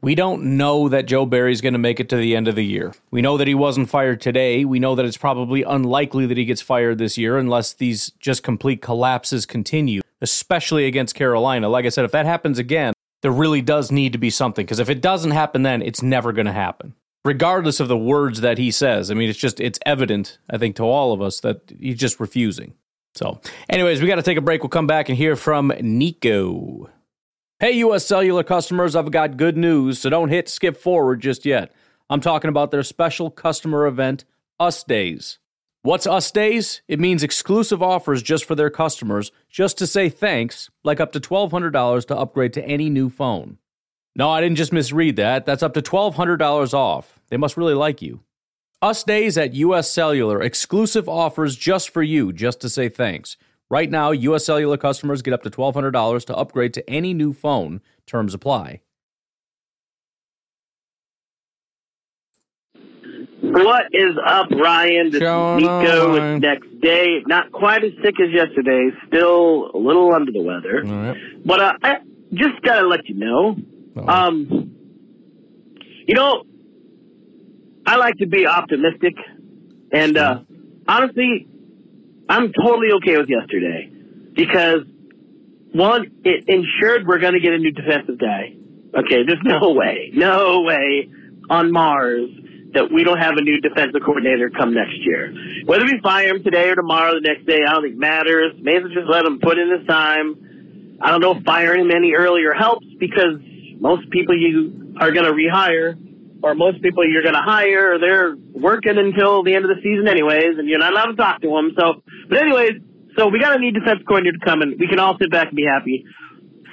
we 0.00 0.16
don't 0.16 0.56
know 0.56 0.88
that 0.88 1.06
Joe 1.06 1.26
Barry's 1.26 1.60
going 1.60 1.74
to 1.74 1.78
make 1.78 2.00
it 2.00 2.08
to 2.08 2.16
the 2.16 2.34
end 2.34 2.48
of 2.48 2.56
the 2.56 2.64
year. 2.64 2.92
We 3.12 3.22
know 3.22 3.36
that 3.36 3.46
he 3.46 3.54
wasn't 3.54 3.88
fired 3.88 4.20
today. 4.20 4.64
We 4.64 4.80
know 4.80 4.96
that 4.96 5.04
it's 5.04 5.16
probably 5.16 5.62
unlikely 5.62 6.26
that 6.26 6.36
he 6.36 6.44
gets 6.44 6.60
fired 6.60 6.98
this 6.98 7.16
year 7.16 7.38
unless 7.38 7.72
these 7.72 8.10
just 8.18 8.42
complete 8.42 8.82
collapses 8.82 9.46
continue, 9.46 10.00
especially 10.20 10.86
against 10.86 11.14
Carolina. 11.14 11.68
Like 11.68 11.86
I 11.86 11.90
said, 11.90 12.04
if 12.04 12.10
that 12.10 12.26
happens 12.26 12.58
again, 12.58 12.94
there 13.22 13.32
really 13.32 13.62
does 13.62 13.90
need 13.90 14.12
to 14.12 14.18
be 14.18 14.30
something, 14.30 14.66
because 14.66 14.78
if 14.78 14.90
it 14.90 15.00
doesn't 15.00 15.30
happen 15.30 15.62
then, 15.62 15.82
it's 15.82 16.02
never 16.02 16.32
going 16.32 16.46
to 16.46 16.52
happen 16.52 16.94
regardless 17.24 17.80
of 17.80 17.88
the 17.88 17.98
words 17.98 18.40
that 18.40 18.58
he 18.58 18.70
says. 18.70 19.10
I 19.10 19.14
mean, 19.14 19.30
it's 19.30 19.38
just 19.38 19.60
it's 19.60 19.78
evident, 19.86 20.38
I 20.50 20.58
think, 20.58 20.76
to 20.76 20.82
all 20.82 21.12
of 21.12 21.22
us 21.22 21.40
that 21.40 21.72
he's 21.78 21.98
just 21.98 22.20
refusing. 22.20 22.74
So, 23.14 23.40
anyways, 23.68 24.00
we 24.00 24.08
got 24.08 24.16
to 24.16 24.22
take 24.22 24.38
a 24.38 24.42
break. 24.42 24.62
We'll 24.62 24.70
come 24.70 24.86
back 24.86 25.08
and 25.08 25.18
hear 25.18 25.36
from 25.36 25.72
Nico. 25.80 26.90
Hey, 27.60 27.72
US 27.72 28.06
Cellular 28.06 28.42
customers, 28.42 28.96
I've 28.96 29.10
got 29.10 29.36
good 29.36 29.56
news, 29.56 30.00
so 30.00 30.10
don't 30.10 30.30
hit 30.30 30.48
skip 30.48 30.76
forward 30.76 31.20
just 31.20 31.44
yet. 31.44 31.72
I'm 32.10 32.20
talking 32.20 32.48
about 32.48 32.70
their 32.70 32.82
special 32.82 33.30
customer 33.30 33.86
event, 33.86 34.24
Us 34.58 34.82
Days. 34.82 35.38
What's 35.84 36.06
Us 36.06 36.30
Days? 36.30 36.80
It 36.86 37.00
means 37.00 37.24
exclusive 37.24 37.82
offers 37.82 38.22
just 38.22 38.44
for 38.44 38.54
their 38.54 38.70
customers, 38.70 39.32
just 39.50 39.76
to 39.78 39.86
say 39.88 40.08
thanks, 40.08 40.70
like 40.84 41.00
up 41.00 41.10
to 41.10 41.18
$1,200 41.18 42.06
to 42.06 42.16
upgrade 42.16 42.52
to 42.52 42.64
any 42.64 42.88
new 42.88 43.10
phone. 43.10 43.58
No, 44.14 44.30
I 44.30 44.40
didn't 44.40 44.58
just 44.58 44.72
misread 44.72 45.16
that. 45.16 45.44
That's 45.44 45.64
up 45.64 45.74
to 45.74 45.82
$1,200 45.82 46.72
off. 46.72 47.18
They 47.30 47.36
must 47.36 47.56
really 47.56 47.74
like 47.74 48.00
you. 48.00 48.20
Us 48.80 49.02
Days 49.02 49.36
at 49.36 49.54
US 49.54 49.90
Cellular, 49.90 50.40
exclusive 50.40 51.08
offers 51.08 51.56
just 51.56 51.90
for 51.90 52.04
you, 52.04 52.32
just 52.32 52.60
to 52.60 52.68
say 52.68 52.88
thanks. 52.88 53.36
Right 53.68 53.90
now, 53.90 54.12
US 54.12 54.44
Cellular 54.44 54.76
customers 54.76 55.20
get 55.20 55.34
up 55.34 55.42
to 55.42 55.50
$1,200 55.50 56.24
to 56.26 56.36
upgrade 56.36 56.74
to 56.74 56.88
any 56.88 57.12
new 57.12 57.32
phone. 57.32 57.80
Terms 58.06 58.34
apply. 58.34 58.82
What 63.52 63.88
is 63.92 64.16
up, 64.24 64.50
Ryan? 64.50 65.10
This 65.10 65.20
Showing 65.20 65.58
is 65.58 65.68
Nico. 65.68 66.14
It's 66.14 66.42
next 66.42 66.80
day. 66.80 67.22
Not 67.26 67.52
quite 67.52 67.84
as 67.84 67.92
sick 68.02 68.14
as 68.18 68.32
yesterday. 68.32 68.88
Still 69.08 69.70
a 69.74 69.76
little 69.76 70.14
under 70.14 70.32
the 70.32 70.40
weather. 70.40 70.82
Right. 70.82 71.16
But 71.44 71.60
uh, 71.60 71.72
I 71.82 71.96
just 72.32 72.62
gotta 72.62 72.86
let 72.86 73.06
you 73.10 73.14
know. 73.16 73.56
Um, 74.08 74.74
you 76.06 76.14
know, 76.14 76.44
I 77.84 77.96
like 77.96 78.16
to 78.18 78.26
be 78.26 78.46
optimistic, 78.46 79.16
and 79.92 80.16
uh, 80.16 80.40
honestly, 80.88 81.46
I'm 82.30 82.54
totally 82.54 82.92
okay 82.92 83.18
with 83.18 83.28
yesterday 83.28 83.90
because 84.32 84.84
one, 85.72 86.10
it 86.24 86.48
ensured 86.48 87.06
we're 87.06 87.18
going 87.18 87.34
to 87.34 87.40
get 87.40 87.52
a 87.52 87.58
new 87.58 87.72
defensive 87.72 88.18
guy. 88.18 88.54
Okay, 88.94 89.24
there's 89.26 89.42
no 89.44 89.72
way, 89.72 90.10
no 90.14 90.62
way 90.62 91.10
on 91.50 91.70
Mars 91.70 92.30
that 92.74 92.90
we 92.90 93.04
don't 93.04 93.18
have 93.18 93.36
a 93.36 93.42
new 93.42 93.60
defensive 93.60 94.00
coordinator 94.04 94.50
come 94.50 94.74
next 94.74 95.04
year. 95.04 95.34
Whether 95.64 95.84
we 95.84 96.00
fire 96.02 96.28
him 96.28 96.42
today 96.42 96.70
or 96.70 96.74
tomorrow, 96.74 97.14
the 97.14 97.20
next 97.20 97.46
day, 97.46 97.60
I 97.66 97.72
don't 97.72 97.82
think 97.82 97.96
matters. 97.96 98.54
May 98.60 98.76
as 98.76 98.82
well 98.82 98.92
just 98.92 99.08
let 99.08 99.24
him 99.24 99.40
put 99.40 99.58
in 99.58 99.70
his 99.70 99.86
time. 99.86 100.98
I 101.00 101.10
don't 101.10 101.20
know 101.20 101.36
if 101.36 101.44
firing 101.44 101.82
him 101.82 101.90
any 101.90 102.14
earlier 102.14 102.54
helps 102.54 102.86
because 102.98 103.36
most 103.78 104.08
people 104.10 104.36
you 104.36 104.94
are 105.00 105.10
going 105.10 105.26
to 105.26 105.32
rehire 105.32 105.98
or 106.42 106.54
most 106.54 106.82
people 106.82 107.08
you're 107.08 107.22
going 107.22 107.34
to 107.34 107.42
hire, 107.42 107.98
they're 107.98 108.36
working 108.52 108.98
until 108.98 109.42
the 109.42 109.54
end 109.54 109.64
of 109.64 109.70
the 109.74 109.80
season 109.82 110.08
anyways, 110.08 110.58
and 110.58 110.68
you're 110.68 110.78
not 110.78 110.92
allowed 110.92 111.06
to 111.06 111.16
talk 111.16 111.40
to 111.40 111.48
them. 111.48 111.72
So, 111.78 112.02
but 112.28 112.38
anyways, 112.38 112.82
so 113.16 113.28
we 113.28 113.38
got 113.38 113.54
a 113.56 113.58
new 113.58 113.70
defensive 113.70 114.06
coordinator 114.06 114.38
to 114.38 114.44
come 114.44 114.62
and 114.62 114.78
we 114.78 114.88
can 114.88 114.98
all 114.98 115.16
sit 115.18 115.30
back 115.30 115.48
and 115.48 115.56
be 115.56 115.64
happy. 115.64 116.04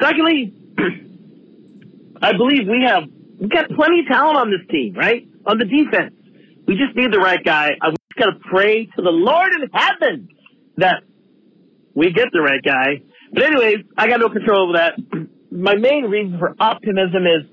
Secondly, 0.01 0.53
I 2.21 2.33
believe 2.33 2.67
we 2.67 2.83
have 2.88 3.03
we 3.39 3.47
got 3.47 3.69
plenty 3.69 4.01
of 4.01 4.07
talent 4.07 4.38
on 4.38 4.51
this 4.51 4.67
team, 4.69 4.93
right? 4.95 5.28
On 5.49 5.57
the 5.57 5.65
defense, 5.65 6.13
we 6.67 6.75
just 6.75 6.95
need 6.95 7.12
the 7.12 7.17
right 7.17 7.43
guy. 7.43 7.71
I'm 7.81 7.93
just 7.93 8.19
got 8.19 8.25
to 8.27 8.39
pray 8.51 8.85
to 8.85 9.01
the 9.01 9.09
Lord 9.09 9.51
in 9.53 9.67
heaven 9.73 10.29
that 10.77 11.01
we 11.95 12.12
get 12.12 12.27
the 12.31 12.39
right 12.39 12.62
guy. 12.63 13.01
But 13.33 13.41
anyways, 13.45 13.77
I 13.97 14.07
got 14.07 14.19
no 14.19 14.29
control 14.29 14.69
over 14.69 14.73
that. 14.73 14.93
My 15.51 15.73
main 15.73 16.03
reason 16.05 16.38
for 16.38 16.55
optimism 16.59 17.25
is, 17.25 17.49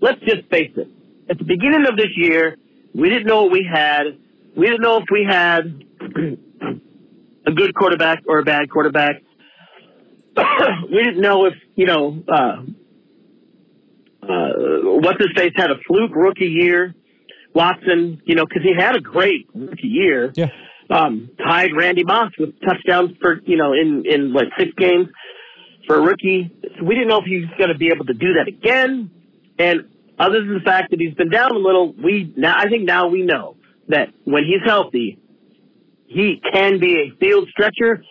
let's 0.00 0.18
just 0.22 0.50
face 0.50 0.72
it. 0.76 0.88
At 1.30 1.38
the 1.38 1.44
beginning 1.44 1.86
of 1.88 1.96
this 1.96 2.10
year, 2.16 2.56
we 2.92 3.08
didn't 3.08 3.28
know 3.28 3.44
what 3.44 3.52
we 3.52 3.64
had. 3.72 4.18
We 4.56 4.66
didn't 4.66 4.82
know 4.82 4.96
if 4.96 5.04
we 5.08 5.24
had 5.24 5.84
a 7.46 7.52
good 7.52 7.72
quarterback 7.76 8.24
or 8.26 8.40
a 8.40 8.44
bad 8.44 8.68
quarterback. 8.68 9.22
we 10.90 11.04
didn't 11.04 11.20
know 11.20 11.44
if, 11.44 11.54
you 11.76 11.86
know, 11.86 12.20
uh, 12.26 12.62
uh, 14.28 14.52
what's 14.82 15.22
face 15.36 15.52
had 15.54 15.70
a 15.70 15.78
fluke 15.86 16.16
rookie 16.16 16.46
year. 16.46 16.96
Watson, 17.54 18.20
you 18.24 18.34
know, 18.34 18.44
because 18.44 18.62
he 18.62 18.74
had 18.76 18.96
a 18.96 19.00
great 19.00 19.48
rookie 19.54 19.88
year. 19.88 20.32
Yeah. 20.34 20.50
Um, 20.90 21.30
tied 21.38 21.70
Randy 21.76 22.02
Moss 22.02 22.32
with 22.38 22.58
touchdowns 22.60 23.10
for, 23.20 23.40
you 23.44 23.58
know, 23.58 23.74
in, 23.74 24.04
in 24.06 24.32
like 24.32 24.48
six 24.58 24.70
games 24.78 25.08
for 25.86 25.96
a 25.96 26.00
rookie. 26.00 26.50
So 26.78 26.84
we 26.84 26.94
didn't 26.94 27.08
know 27.08 27.18
if 27.18 27.26
he 27.26 27.40
was 27.40 27.50
going 27.58 27.68
to 27.70 27.76
be 27.76 27.88
able 27.88 28.06
to 28.06 28.14
do 28.14 28.34
that 28.34 28.48
again. 28.48 29.10
And 29.58 29.88
other 30.18 30.40
than 30.40 30.54
the 30.54 30.60
fact 30.64 30.90
that 30.90 31.00
he's 31.00 31.14
been 31.14 31.30
down 31.30 31.54
a 31.54 31.58
little, 31.58 31.92
we 31.92 32.32
now, 32.36 32.54
I 32.56 32.68
think 32.68 32.84
now 32.84 33.08
we 33.08 33.22
know 33.22 33.56
that 33.88 34.08
when 34.24 34.44
he's 34.44 34.62
healthy, 34.64 35.18
he 36.06 36.40
can 36.52 36.78
be 36.80 36.94
a 36.96 37.16
field 37.18 37.48
stretcher. 37.50 38.02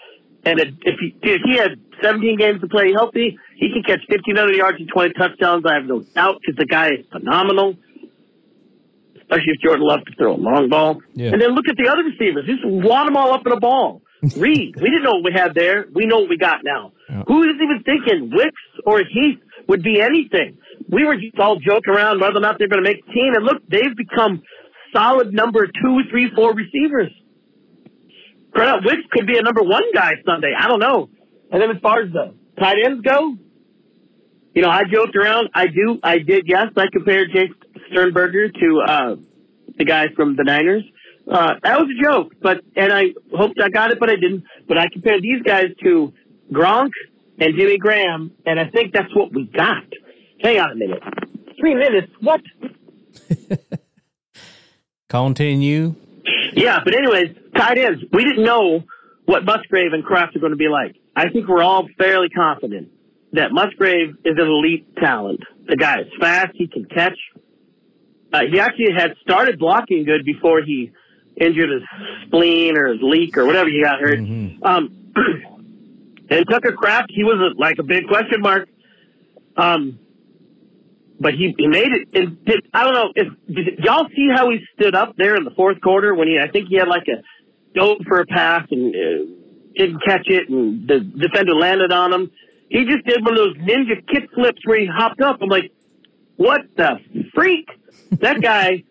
And 0.45 0.60
if 0.60 1.00
he, 1.00 1.15
if 1.23 1.41
he 1.43 1.58
had 1.58 1.80
17 2.02 2.38
games 2.38 2.62
to 2.62 2.67
play 2.67 2.91
healthy, 2.93 3.38
he 3.56 3.69
can 3.73 3.84
catch 3.84 4.02
1,500 4.08 4.56
yards 4.56 4.78
and 4.80 4.89
20 4.89 5.13
touchdowns. 5.13 5.65
I 5.65 5.76
have 5.76 5.86
no 5.86 6.02
doubt 6.02 6.41
because 6.41 6.58
the 6.58 6.65
guy 6.65 6.89
is 6.89 7.06
phenomenal, 7.12 7.76
especially 9.29 9.53
if 9.53 9.61
Jordan 9.61 9.85
Love 9.85 9.99
can 10.05 10.15
throw 10.15 10.35
a 10.35 10.39
long 10.39 10.69
ball. 10.69 11.01
Yeah. 11.13 11.31
And 11.31 11.41
then 11.41 11.51
look 11.51 11.67
at 11.67 11.75
the 11.75 11.91
other 11.91 12.03
receivers. 12.03 12.45
Just 12.45 12.63
wad 12.63 13.07
them 13.07 13.17
all 13.17 13.33
up 13.33 13.45
in 13.45 13.51
a 13.51 13.59
ball. 13.59 14.01
Reed, 14.37 14.75
we 14.77 14.89
didn't 14.89 15.03
know 15.03 15.19
what 15.19 15.25
we 15.25 15.33
had 15.35 15.53
there. 15.53 15.85
We 15.93 16.05
know 16.05 16.19
what 16.19 16.29
we 16.29 16.37
got 16.37 16.63
now. 16.63 16.93
Yeah. 17.09 17.23
Who 17.27 17.43
is 17.43 17.55
even 17.61 17.83
thinking 17.83 18.31
Wicks 18.33 18.61
or 18.85 18.99
Heath 18.99 19.39
would 19.67 19.83
be 19.83 20.01
anything? 20.01 20.57
We 20.89 21.05
were 21.05 21.15
just 21.15 21.37
all 21.37 21.59
joking 21.59 21.93
around 21.93 22.21
whether 22.21 22.37
or 22.37 22.41
not 22.41 22.57
they're 22.57 22.69
going 22.69 22.83
to 22.83 22.89
make 22.89 23.05
the 23.05 23.11
team. 23.11 23.33
And 23.35 23.43
look, 23.43 23.61
they've 23.69 23.95
become 23.95 24.41
solid 24.93 25.33
number 25.33 25.67
two, 25.67 25.99
three, 26.09 26.31
four 26.33 26.53
receivers. 26.53 27.11
Credit 28.53 28.81
Wicks 28.85 29.03
could 29.11 29.27
be 29.27 29.37
a 29.37 29.41
number 29.41 29.61
one 29.61 29.83
guy 29.93 30.13
Sunday. 30.25 30.53
I 30.57 30.67
don't 30.67 30.79
know. 30.79 31.09
And 31.51 31.61
then 31.61 31.69
as 31.69 31.81
far 31.81 32.01
as 32.01 32.11
the 32.11 32.33
tight 32.59 32.77
ends 32.83 33.01
go, 33.05 33.35
you 34.55 34.63
know, 34.63 34.69
I 34.69 34.83
joked 34.91 35.15
around. 35.15 35.49
I 35.53 35.67
do. 35.67 35.99
I 36.01 36.17
did. 36.17 36.45
Yes, 36.47 36.67
I 36.75 36.85
compared 36.91 37.29
Jace 37.29 37.53
Sternberger 37.91 38.50
to 38.50 38.82
uh, 38.88 39.15
the 39.78 39.86
guy 39.86 40.08
from 40.15 40.36
the 40.36 40.43
Niners. 40.43 40.84
Uh, 41.30 41.56
that 41.62 41.80
was 41.80 41.89
a 41.89 42.04
joke, 42.04 42.34
but 42.41 42.62
and 42.76 42.91
I 42.93 43.08
hoped 43.36 43.60
I 43.62 43.69
got 43.69 43.91
it, 43.91 44.00
but 44.00 44.10
I 44.10 44.15
didn't. 44.15 44.45
But 44.67 44.78
I 44.78 44.88
compared 44.91 45.21
these 45.21 45.41
guys 45.43 45.65
to 45.84 46.13
Gronk 46.52 46.91
and 47.39 47.56
Jimmy 47.56 47.78
Graham, 47.78 48.32
and 48.45 48.60
I 48.60 48.69
think 48.69 48.93
that's 48.93 49.13
what 49.13 49.34
we 49.34 49.45
got. 49.45 49.84
Hang 50.41 50.60
on 50.60 50.71
a 50.71 50.76
minute. 50.76 51.04
Three 51.60 51.76
minutes? 51.76 52.12
What? 52.21 52.41
Continue. 55.10 55.95
Yeah, 56.54 56.80
but 56.84 56.95
anyways, 56.95 57.36
tight 57.56 57.78
ends. 57.78 58.04
We 58.12 58.23
didn't 58.23 58.43
know 58.43 58.84
what 59.26 59.45
Musgrave 59.45 59.93
and 59.93 60.04
Kraft 60.04 60.36
are 60.36 60.39
going 60.39 60.52
to 60.52 60.58
be 60.58 60.69
like. 60.69 60.95
I 61.15 61.30
think 61.30 61.47
we're 61.47 61.63
all 61.63 61.88
fairly 61.97 62.30
confident 62.30 62.89
that 63.34 63.52
Musgrave 63.52 64.15
is 64.23 64.36
an 64.38 64.47
elite 64.47 64.95
talent. 64.97 65.41
The 65.67 65.76
guy 65.76 66.02
is 66.02 66.08
fast. 66.19 66.52
He 66.56 66.67
can 66.67 66.86
catch. 66.86 67.17
Uh, 68.33 68.41
he 68.51 68.59
actually 68.59 68.91
had 68.95 69.15
started 69.21 69.57
blocking 69.59 70.03
good 70.03 70.25
before 70.25 70.61
he 70.61 70.91
injured 71.39 71.69
his 71.69 71.83
spleen 72.25 72.77
or 72.77 72.87
his 72.93 73.01
leak 73.01 73.37
or 73.37 73.45
whatever 73.45 73.69
he 73.69 73.81
got 73.81 73.99
hurt. 73.99 74.19
Um, 74.63 75.13
and 76.29 76.45
Tucker 76.49 76.73
Kraft, 76.73 77.11
he 77.13 77.23
was 77.23 77.39
a, 77.39 77.59
like 77.59 77.77
a 77.79 77.83
big 77.83 78.07
question 78.07 78.41
mark. 78.41 78.67
Um, 79.55 79.99
but 81.19 81.33
he, 81.33 81.55
he 81.57 81.67
made 81.67 81.91
it. 81.91 82.07
And 82.13 82.43
did, 82.45 82.67
I 82.73 82.83
don't 82.83 82.93
know 82.93 83.11
if 83.15 83.27
did 83.47 83.79
y'all 83.79 84.07
see 84.15 84.27
how 84.33 84.49
he 84.49 84.59
stood 84.75 84.95
up 84.95 85.15
there 85.17 85.35
in 85.35 85.43
the 85.43 85.51
fourth 85.51 85.81
quarter 85.81 86.13
when 86.13 86.27
he 86.27 86.37
I 86.39 86.49
think 86.51 86.67
he 86.69 86.75
had 86.75 86.87
like 86.87 87.07
a 87.07 87.23
dove 87.77 87.97
for 88.07 88.19
a 88.19 88.25
pass 88.25 88.67
and 88.69 88.95
uh, 88.95 89.31
didn't 89.75 90.03
catch 90.05 90.27
it 90.27 90.49
and 90.49 90.87
the 90.87 90.99
defender 90.99 91.55
landed 91.55 91.91
on 91.91 92.13
him. 92.13 92.31
He 92.69 92.85
just 92.85 93.05
did 93.05 93.23
one 93.23 93.33
of 93.33 93.37
those 93.37 93.57
ninja 93.57 94.05
kick 94.07 94.29
flips 94.33 94.59
where 94.65 94.79
he 94.79 94.87
hopped 94.87 95.21
up. 95.21 95.39
I'm 95.41 95.49
like, 95.49 95.71
what 96.35 96.61
the 96.75 96.99
freak? 97.33 97.67
That 98.12 98.41
guy. 98.41 98.83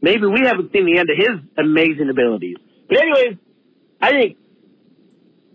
Maybe 0.00 0.26
we 0.26 0.40
haven't 0.40 0.72
seen 0.72 0.84
the 0.84 0.98
end 0.98 1.10
of 1.10 1.16
his 1.16 1.38
amazing 1.56 2.10
abilities. 2.10 2.56
But 2.88 2.98
anyways, 3.00 3.38
I 4.00 4.10
think 4.10 4.36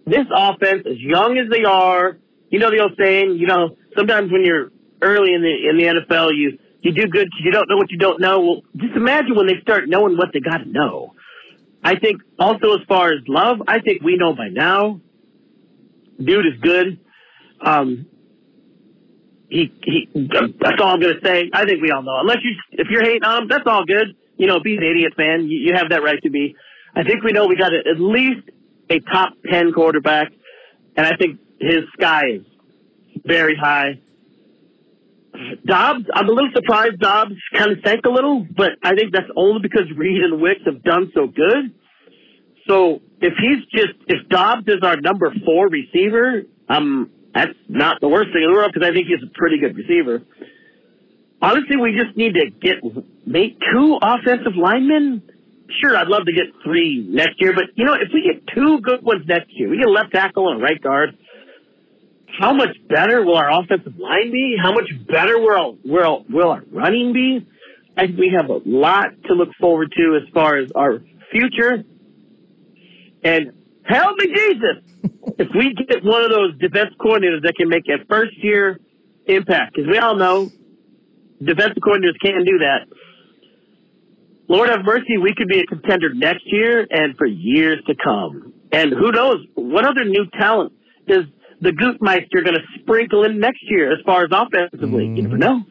this 0.05 0.25
offense, 0.33 0.83
as 0.89 0.97
young 0.99 1.37
as 1.37 1.49
they 1.49 1.65
are, 1.65 2.17
you 2.49 2.59
know 2.59 2.71
the 2.71 2.79
old 2.79 2.93
saying, 2.97 3.35
you 3.35 3.45
know, 3.45 3.75
sometimes 3.95 4.31
when 4.31 4.45
you're 4.45 4.71
early 5.01 5.33
in 5.33 5.41
the 5.41 5.69
in 5.69 5.77
the 5.77 6.01
NFL, 6.01 6.31
you 6.35 6.57
you 6.81 6.93
do 6.93 7.07
good 7.07 7.25
because 7.25 7.41
you 7.43 7.51
don't 7.51 7.69
know 7.69 7.75
what 7.75 7.91
you 7.91 7.97
don't 7.97 8.21
know. 8.21 8.39
Well, 8.39 8.61
just 8.77 8.95
imagine 8.95 9.35
when 9.35 9.47
they 9.47 9.59
start 9.61 9.89
knowing 9.89 10.17
what 10.17 10.29
they 10.33 10.39
got 10.39 10.59
to 10.59 10.69
know. 10.69 11.13
I 11.83 11.95
think 11.99 12.21
also 12.39 12.73
as 12.73 12.85
far 12.87 13.11
as 13.11 13.19
love, 13.27 13.61
I 13.67 13.79
think 13.79 14.01
we 14.01 14.15
know 14.17 14.33
by 14.33 14.47
now. 14.49 15.01
Dude 16.17 16.45
is 16.45 16.59
good. 16.61 16.99
Um, 17.61 18.07
he 19.49 19.71
he. 19.83 20.09
That's 20.13 20.81
all 20.81 20.93
I'm 20.93 20.99
gonna 20.99 21.19
say. 21.23 21.49
I 21.53 21.65
think 21.65 21.81
we 21.81 21.91
all 21.91 22.03
know. 22.03 22.19
Unless 22.19 22.37
you, 22.43 22.55
if 22.71 22.87
you're 22.89 23.03
hating 23.03 23.23
on 23.23 23.43
him, 23.43 23.47
that's 23.47 23.65
all 23.65 23.85
good. 23.85 24.15
You 24.37 24.47
know, 24.47 24.59
be 24.59 24.75
an 24.77 24.83
idiot 24.83 25.13
fan. 25.15 25.47
You, 25.47 25.57
you 25.59 25.73
have 25.73 25.89
that 25.89 26.03
right 26.03 26.21
to 26.23 26.29
be. 26.29 26.55
I 26.95 27.03
think 27.03 27.23
we 27.23 27.31
know 27.31 27.47
we 27.47 27.55
got 27.55 27.73
at 27.73 27.99
least 27.99 28.49
a 28.89 28.99
top 28.99 29.33
ten 29.49 29.71
quarterback, 29.73 30.31
and 30.95 31.05
I 31.05 31.15
think 31.15 31.39
his 31.59 31.83
sky 31.93 32.23
is 32.33 32.41
very 33.25 33.55
high. 33.55 33.99
Doubs, 35.65 36.05
I'm 36.13 36.27
a 36.27 36.31
little 36.31 36.49
surprised 36.55 36.99
Doubs 36.99 37.35
kind 37.53 37.71
of 37.71 37.77
sank 37.85 38.05
a 38.05 38.09
little, 38.09 38.45
but 38.55 38.71
I 38.83 38.95
think 38.95 39.13
that's 39.13 39.29
only 39.35 39.61
because 39.61 39.83
Reed 39.95 40.23
and 40.23 40.41
Wicks 40.41 40.61
have 40.65 40.83
done 40.83 41.11
so 41.13 41.27
good. 41.27 41.73
So 42.67 43.01
if 43.21 43.33
he's 43.39 43.63
just, 43.71 43.93
if 44.07 44.27
Doubs 44.29 44.67
is 44.67 44.81
our 44.81 44.97
number 44.97 45.31
four 45.45 45.67
receiver, 45.69 46.43
um, 46.69 47.11
that's 47.37 47.57
not 47.67 48.01
the 48.01 48.07
worst 48.07 48.29
thing 48.33 48.43
in 48.43 48.49
the 48.49 48.55
world 48.55 48.71
because 48.73 48.87
I 48.87 48.93
think 48.93 49.07
he's 49.07 49.23
a 49.23 49.31
pretty 49.33 49.59
good 49.59 49.75
receiver. 49.75 50.21
Honestly, 51.41 51.77
we 51.77 51.93
just 51.93 52.17
need 52.17 52.33
to 52.33 52.49
get 52.49 52.81
make 53.27 53.59
two 53.71 53.99
offensive 54.01 54.55
linemen. 54.55 55.21
Sure, 55.81 55.95
I'd 55.95 56.07
love 56.07 56.25
to 56.25 56.33
get 56.33 56.45
three 56.63 57.05
next 57.09 57.39
year, 57.39 57.53
but 57.53 57.65
you 57.75 57.85
know, 57.85 57.93
if 57.93 58.09
we 58.13 58.23
get 58.23 58.47
two 58.55 58.81
good 58.81 59.03
ones 59.03 59.25
next 59.27 59.51
year, 59.51 59.69
we 59.69 59.77
get 59.77 59.87
a 59.87 59.91
left 59.91 60.13
tackle 60.13 60.49
and 60.49 60.61
a 60.61 60.63
right 60.63 60.81
guard 60.81 61.17
how 62.39 62.53
much 62.53 62.75
better 62.87 63.23
will 63.23 63.35
our 63.35 63.51
offensive 63.51 63.97
line 63.97 64.31
be? 64.31 64.55
How 64.61 64.71
much 64.71 64.89
better 65.07 65.39
will 65.39 65.77
will 65.83 66.25
will 66.29 66.51
our 66.51 66.63
running 66.71 67.13
be? 67.13 67.47
I 67.95 68.07
think 68.07 68.19
we 68.19 68.31
have 68.35 68.49
a 68.49 68.59
lot 68.65 69.07
to 69.25 69.33
look 69.33 69.49
forward 69.59 69.91
to 69.97 70.19
as 70.21 70.31
far 70.33 70.57
as 70.57 70.71
our 70.75 71.01
future. 71.31 71.83
And 73.23 73.53
help 73.87 74.17
me, 74.17 74.27
Jesus, 74.27 74.77
if 75.39 75.47
we 75.55 75.73
get 75.73 76.03
one 76.03 76.23
of 76.23 76.29
those 76.29 76.57
defense 76.59 76.93
coordinators 76.99 77.43
that 77.43 77.53
can 77.57 77.69
make 77.69 77.83
a 77.87 78.05
first 78.05 78.33
year 78.43 78.79
impact, 79.25 79.75
because 79.75 79.89
we 79.89 79.97
all 79.97 80.15
know 80.15 80.49
defensive 81.39 81.77
coordinators 81.81 82.19
can't 82.21 82.45
do 82.45 82.59
that. 82.59 82.87
Lord 84.49 84.69
have 84.69 84.85
mercy, 84.85 85.17
we 85.17 85.33
could 85.35 85.47
be 85.47 85.59
a 85.59 85.65
contender 85.65 86.13
next 86.13 86.43
year 86.45 86.87
and 86.89 87.17
for 87.17 87.25
years 87.25 87.83
to 87.87 87.95
come. 88.01 88.53
And 88.71 88.91
who 88.91 89.11
knows 89.11 89.45
what 89.55 89.85
other 89.85 90.05
new 90.05 90.25
talent 90.39 90.73
is 91.07 91.25
the 91.59 91.71
Gootmeister 91.71 92.43
going 92.43 92.55
to 92.55 92.79
sprinkle 92.79 93.23
in 93.23 93.39
next 93.39 93.63
year 93.63 93.91
as 93.91 93.99
far 94.05 94.23
as 94.23 94.29
offensively? 94.31 95.05
Mm-hmm. 95.05 95.15
You 95.15 95.23
never 95.23 95.37
know. 95.37 95.61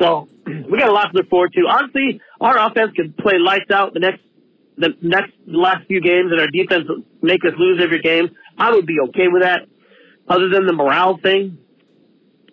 So 0.00 0.28
we 0.46 0.78
got 0.78 0.88
a 0.88 0.92
lot 0.92 1.12
to 1.12 1.18
look 1.18 1.28
forward 1.28 1.52
to. 1.52 1.60
Honestly, 1.68 2.20
our 2.40 2.58
offense 2.58 2.92
could 2.96 3.16
play 3.16 3.34
lights 3.38 3.70
out 3.70 3.94
the 3.94 4.00
next 4.00 4.20
the 4.76 4.90
next 5.02 5.32
the 5.46 5.58
last 5.58 5.86
few 5.86 6.00
games, 6.00 6.30
and 6.32 6.40
our 6.40 6.48
defense 6.48 6.84
make 7.22 7.44
us 7.44 7.52
lose 7.58 7.80
every 7.82 8.00
game. 8.00 8.30
I 8.58 8.72
would 8.72 8.86
be 8.86 8.98
okay 9.08 9.28
with 9.28 9.42
that. 9.42 9.66
Other 10.28 10.48
than 10.48 10.66
the 10.66 10.72
morale 10.72 11.18
thing, 11.22 11.58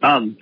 um, 0.01 0.37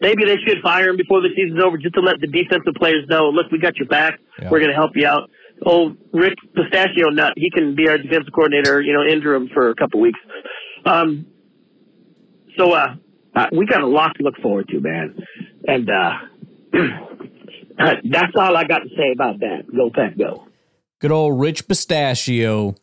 maybe 0.00 0.24
they 0.24 0.36
should 0.46 0.62
fire 0.62 0.90
him 0.90 0.96
before 0.96 1.20
the 1.20 1.28
season's 1.34 1.62
over, 1.62 1.78
just 1.78 1.94
to 1.94 2.00
let 2.00 2.20
the 2.20 2.26
defensive 2.26 2.74
players 2.76 3.06
know, 3.08 3.28
look, 3.30 3.50
we 3.50 3.58
got 3.58 3.76
your 3.76 3.88
back. 3.88 4.20
Yeah. 4.40 4.50
We're 4.50 4.60
going 4.60 4.70
to 4.70 4.76
help 4.76 4.92
you 4.94 5.06
out. 5.06 5.30
Old 5.62 5.96
Rick 6.12 6.34
Pistachio 6.54 7.08
Nut, 7.08 7.32
he 7.36 7.50
can 7.50 7.74
be 7.74 7.88
our 7.88 7.96
defensive 7.96 8.32
coordinator, 8.34 8.82
you 8.82 8.92
know, 8.92 9.02
interim 9.02 9.48
for 9.54 9.70
a 9.70 9.74
couple 9.74 10.00
weeks. 10.00 10.20
Um, 10.84 11.26
so 12.58 12.72
uh, 12.72 12.94
uh, 13.34 13.46
we 13.52 13.66
got 13.66 13.80
a 13.80 13.86
lot 13.86 14.14
to 14.16 14.22
look 14.22 14.36
forward 14.42 14.68
to, 14.68 14.80
man. 14.80 15.16
And 15.66 15.88
uh, 15.88 16.12
that's 18.04 18.32
all 18.36 18.56
I 18.56 18.64
got 18.64 18.80
to 18.80 18.88
say 18.96 19.12
about 19.14 19.40
that. 19.40 19.64
Go 19.74 19.90
Pack, 19.90 20.18
go. 20.18 20.45
Good 21.06 21.12
old 21.12 21.38
Rich 21.38 21.68
Pistachio. 21.68 22.74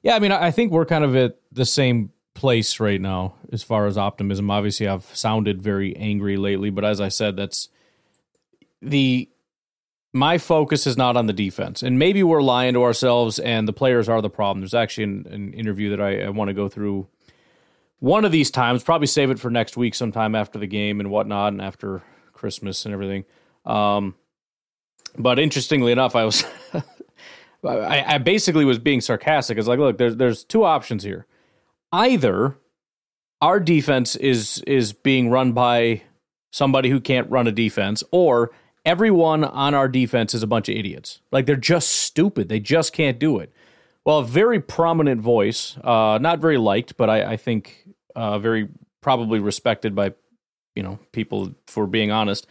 Yeah, 0.00 0.14
I 0.14 0.20
mean, 0.20 0.30
I 0.30 0.52
think 0.52 0.70
we're 0.70 0.86
kind 0.86 1.02
of 1.02 1.16
at 1.16 1.40
the 1.50 1.64
same 1.64 2.12
place 2.32 2.78
right 2.78 3.00
now 3.00 3.34
as 3.50 3.64
far 3.64 3.88
as 3.88 3.98
optimism. 3.98 4.52
Obviously, 4.52 4.86
I've 4.86 5.04
sounded 5.16 5.60
very 5.60 5.96
angry 5.96 6.36
lately, 6.36 6.70
but 6.70 6.84
as 6.84 7.00
I 7.00 7.08
said, 7.08 7.36
that's 7.36 7.68
the 8.80 9.28
my 10.12 10.38
focus 10.38 10.86
is 10.86 10.96
not 10.96 11.16
on 11.16 11.26
the 11.26 11.32
defense. 11.32 11.82
And 11.82 11.98
maybe 11.98 12.22
we're 12.22 12.40
lying 12.40 12.74
to 12.74 12.84
ourselves 12.84 13.40
and 13.40 13.66
the 13.66 13.72
players 13.72 14.08
are 14.08 14.22
the 14.22 14.30
problem. 14.30 14.60
There's 14.60 14.72
actually 14.72 15.02
an, 15.02 15.26
an 15.28 15.52
interview 15.52 15.90
that 15.90 16.00
I, 16.00 16.20
I 16.20 16.28
want 16.28 16.50
to 16.50 16.54
go 16.54 16.68
through 16.68 17.08
one 17.98 18.24
of 18.24 18.30
these 18.30 18.52
times, 18.52 18.84
probably 18.84 19.08
save 19.08 19.32
it 19.32 19.40
for 19.40 19.50
next 19.50 19.76
week 19.76 19.96
sometime 19.96 20.36
after 20.36 20.60
the 20.60 20.68
game 20.68 21.00
and 21.00 21.10
whatnot 21.10 21.52
and 21.52 21.60
after 21.60 22.04
Christmas 22.32 22.84
and 22.84 22.94
everything. 22.94 23.24
Um, 23.64 24.14
but 25.18 25.40
interestingly 25.40 25.90
enough, 25.90 26.14
I 26.14 26.24
was 26.24 26.44
I, 27.66 28.14
I, 28.14 28.18
basically 28.18 28.64
was 28.64 28.78
being 28.78 29.00
sarcastic. 29.00 29.58
It's 29.58 29.68
like, 29.68 29.78
look, 29.78 29.98
there's 29.98 30.16
there's 30.16 30.44
two 30.44 30.64
options 30.64 31.02
here. 31.04 31.26
Either 31.92 32.56
our 33.40 33.60
defense 33.60 34.16
is 34.16 34.62
is 34.66 34.92
being 34.92 35.30
run 35.30 35.52
by 35.52 36.02
somebody 36.50 36.88
who 36.90 37.00
can't 37.00 37.30
run 37.30 37.46
a 37.46 37.52
defense, 37.52 38.02
or 38.10 38.50
everyone 38.84 39.44
on 39.44 39.74
our 39.74 39.88
defense 39.88 40.34
is 40.34 40.42
a 40.42 40.46
bunch 40.46 40.68
of 40.68 40.76
idiots. 40.76 41.20
Like 41.32 41.46
they're 41.46 41.56
just 41.56 41.88
stupid. 41.88 42.48
They 42.48 42.60
just 42.60 42.92
can't 42.92 43.18
do 43.18 43.38
it. 43.38 43.52
Well, 44.04 44.18
a 44.18 44.24
very 44.24 44.60
prominent 44.60 45.20
voice, 45.20 45.76
uh, 45.82 46.18
not 46.20 46.38
very 46.38 46.58
liked, 46.58 46.96
but 46.96 47.10
I, 47.10 47.32
I 47.32 47.36
think 47.36 47.86
uh, 48.14 48.38
very 48.38 48.68
probably 49.00 49.40
respected 49.40 49.94
by 49.94 50.14
you 50.74 50.82
know 50.82 50.98
people 51.12 51.54
for 51.66 51.86
being 51.86 52.10
honest. 52.10 52.46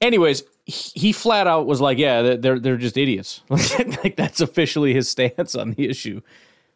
Anyways, 0.00 0.42
he 0.64 1.12
flat 1.12 1.46
out 1.46 1.66
was 1.66 1.80
like, 1.80 1.98
"Yeah, 1.98 2.36
they're 2.36 2.58
they're 2.58 2.76
just 2.76 2.96
idiots." 2.96 3.42
like 3.50 4.16
that's 4.16 4.40
officially 4.40 4.94
his 4.94 5.08
stance 5.08 5.54
on 5.54 5.72
the 5.72 5.88
issue. 5.88 6.20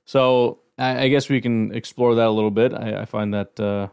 So 0.04 0.58
I, 0.78 1.04
I 1.04 1.08
guess 1.08 1.28
we 1.28 1.40
can 1.40 1.74
explore 1.74 2.14
that 2.14 2.26
a 2.26 2.30
little 2.30 2.50
bit. 2.50 2.74
I, 2.74 3.02
I 3.02 3.04
find 3.04 3.32
that 3.34 3.58
uh, 3.60 3.88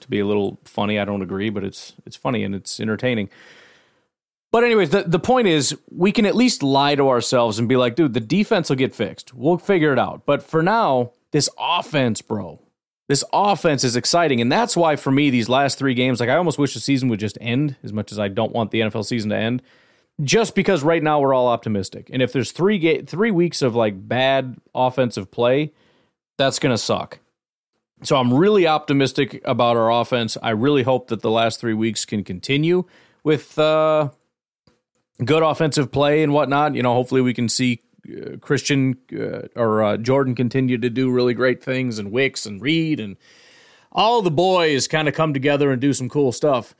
to 0.00 0.08
be 0.08 0.20
a 0.20 0.26
little 0.26 0.58
funny. 0.64 0.98
I 0.98 1.04
don't 1.04 1.22
agree, 1.22 1.50
but 1.50 1.64
it's 1.64 1.94
it's 2.04 2.16
funny 2.16 2.44
and 2.44 2.54
it's 2.54 2.78
entertaining. 2.78 3.30
But 4.50 4.64
anyways, 4.64 4.90
the, 4.90 5.02
the 5.02 5.18
point 5.18 5.46
is 5.46 5.76
we 5.90 6.10
can 6.10 6.24
at 6.24 6.34
least 6.34 6.62
lie 6.62 6.94
to 6.94 7.08
ourselves 7.08 7.58
and 7.58 7.68
be 7.68 7.76
like, 7.76 7.96
dude, 7.96 8.14
the 8.14 8.20
defense 8.20 8.70
will 8.70 8.76
get 8.76 8.94
fixed. 8.94 9.34
We'll 9.34 9.58
figure 9.58 9.92
it 9.92 9.98
out. 9.98 10.24
But 10.24 10.42
for 10.42 10.62
now, 10.62 11.12
this 11.32 11.50
offense, 11.58 12.22
bro, 12.22 12.58
this 13.08 13.24
offense 13.32 13.84
is 13.84 13.96
exciting. 13.96 14.40
And 14.40 14.52
that's 14.52 14.76
why 14.76 14.96
for 14.96 15.10
me, 15.10 15.30
these 15.30 15.48
last 15.48 15.78
three 15.78 15.94
games, 15.94 16.20
like 16.20 16.28
I 16.28 16.36
almost 16.36 16.58
wish 16.58 16.74
the 16.74 16.80
season 16.80 17.08
would 17.08 17.20
just 17.20 17.38
end 17.40 17.76
as 17.82 17.92
much 17.92 18.12
as 18.12 18.18
I 18.18 18.28
don't 18.28 18.52
want 18.52 18.70
the 18.70 18.80
NFL 18.80 19.04
season 19.04 19.30
to 19.30 19.36
end. 19.36 19.62
Just 20.22 20.54
because 20.54 20.82
right 20.82 21.02
now 21.02 21.20
we're 21.20 21.32
all 21.32 21.48
optimistic. 21.48 22.10
And 22.12 22.20
if 22.20 22.32
there's 22.32 22.52
three 22.52 22.78
ga- 22.78 23.02
three 23.02 23.30
weeks 23.30 23.62
of 23.62 23.74
like 23.74 24.08
bad 24.08 24.56
offensive 24.74 25.30
play, 25.30 25.72
that's 26.36 26.58
gonna 26.58 26.78
suck. 26.78 27.20
So 28.02 28.16
I'm 28.16 28.34
really 28.34 28.66
optimistic 28.66 29.40
about 29.44 29.76
our 29.76 29.90
offense. 29.90 30.36
I 30.42 30.50
really 30.50 30.82
hope 30.82 31.08
that 31.08 31.22
the 31.22 31.30
last 31.30 31.60
three 31.60 31.74
weeks 31.74 32.04
can 32.04 32.24
continue 32.24 32.84
with 33.24 33.58
uh, 33.58 34.10
good 35.24 35.42
offensive 35.42 35.90
play 35.90 36.22
and 36.22 36.32
whatnot. 36.32 36.74
You 36.74 36.82
know, 36.82 36.94
hopefully 36.94 37.20
we 37.20 37.34
can 37.34 37.48
see 37.48 37.82
Christian 38.40 38.98
uh, 39.12 39.48
or 39.56 39.82
uh, 39.82 39.96
Jordan 39.96 40.34
continue 40.34 40.78
to 40.78 40.90
do 40.90 41.10
really 41.10 41.34
great 41.34 41.62
things, 41.62 41.98
and 41.98 42.12
Wicks 42.12 42.46
and 42.46 42.60
Reed 42.60 43.00
and 43.00 43.16
all 43.92 44.22
the 44.22 44.30
boys 44.30 44.86
kind 44.88 45.08
of 45.08 45.14
come 45.14 45.32
together 45.32 45.70
and 45.70 45.80
do 45.80 45.92
some 45.92 46.08
cool 46.08 46.32
stuff. 46.32 46.74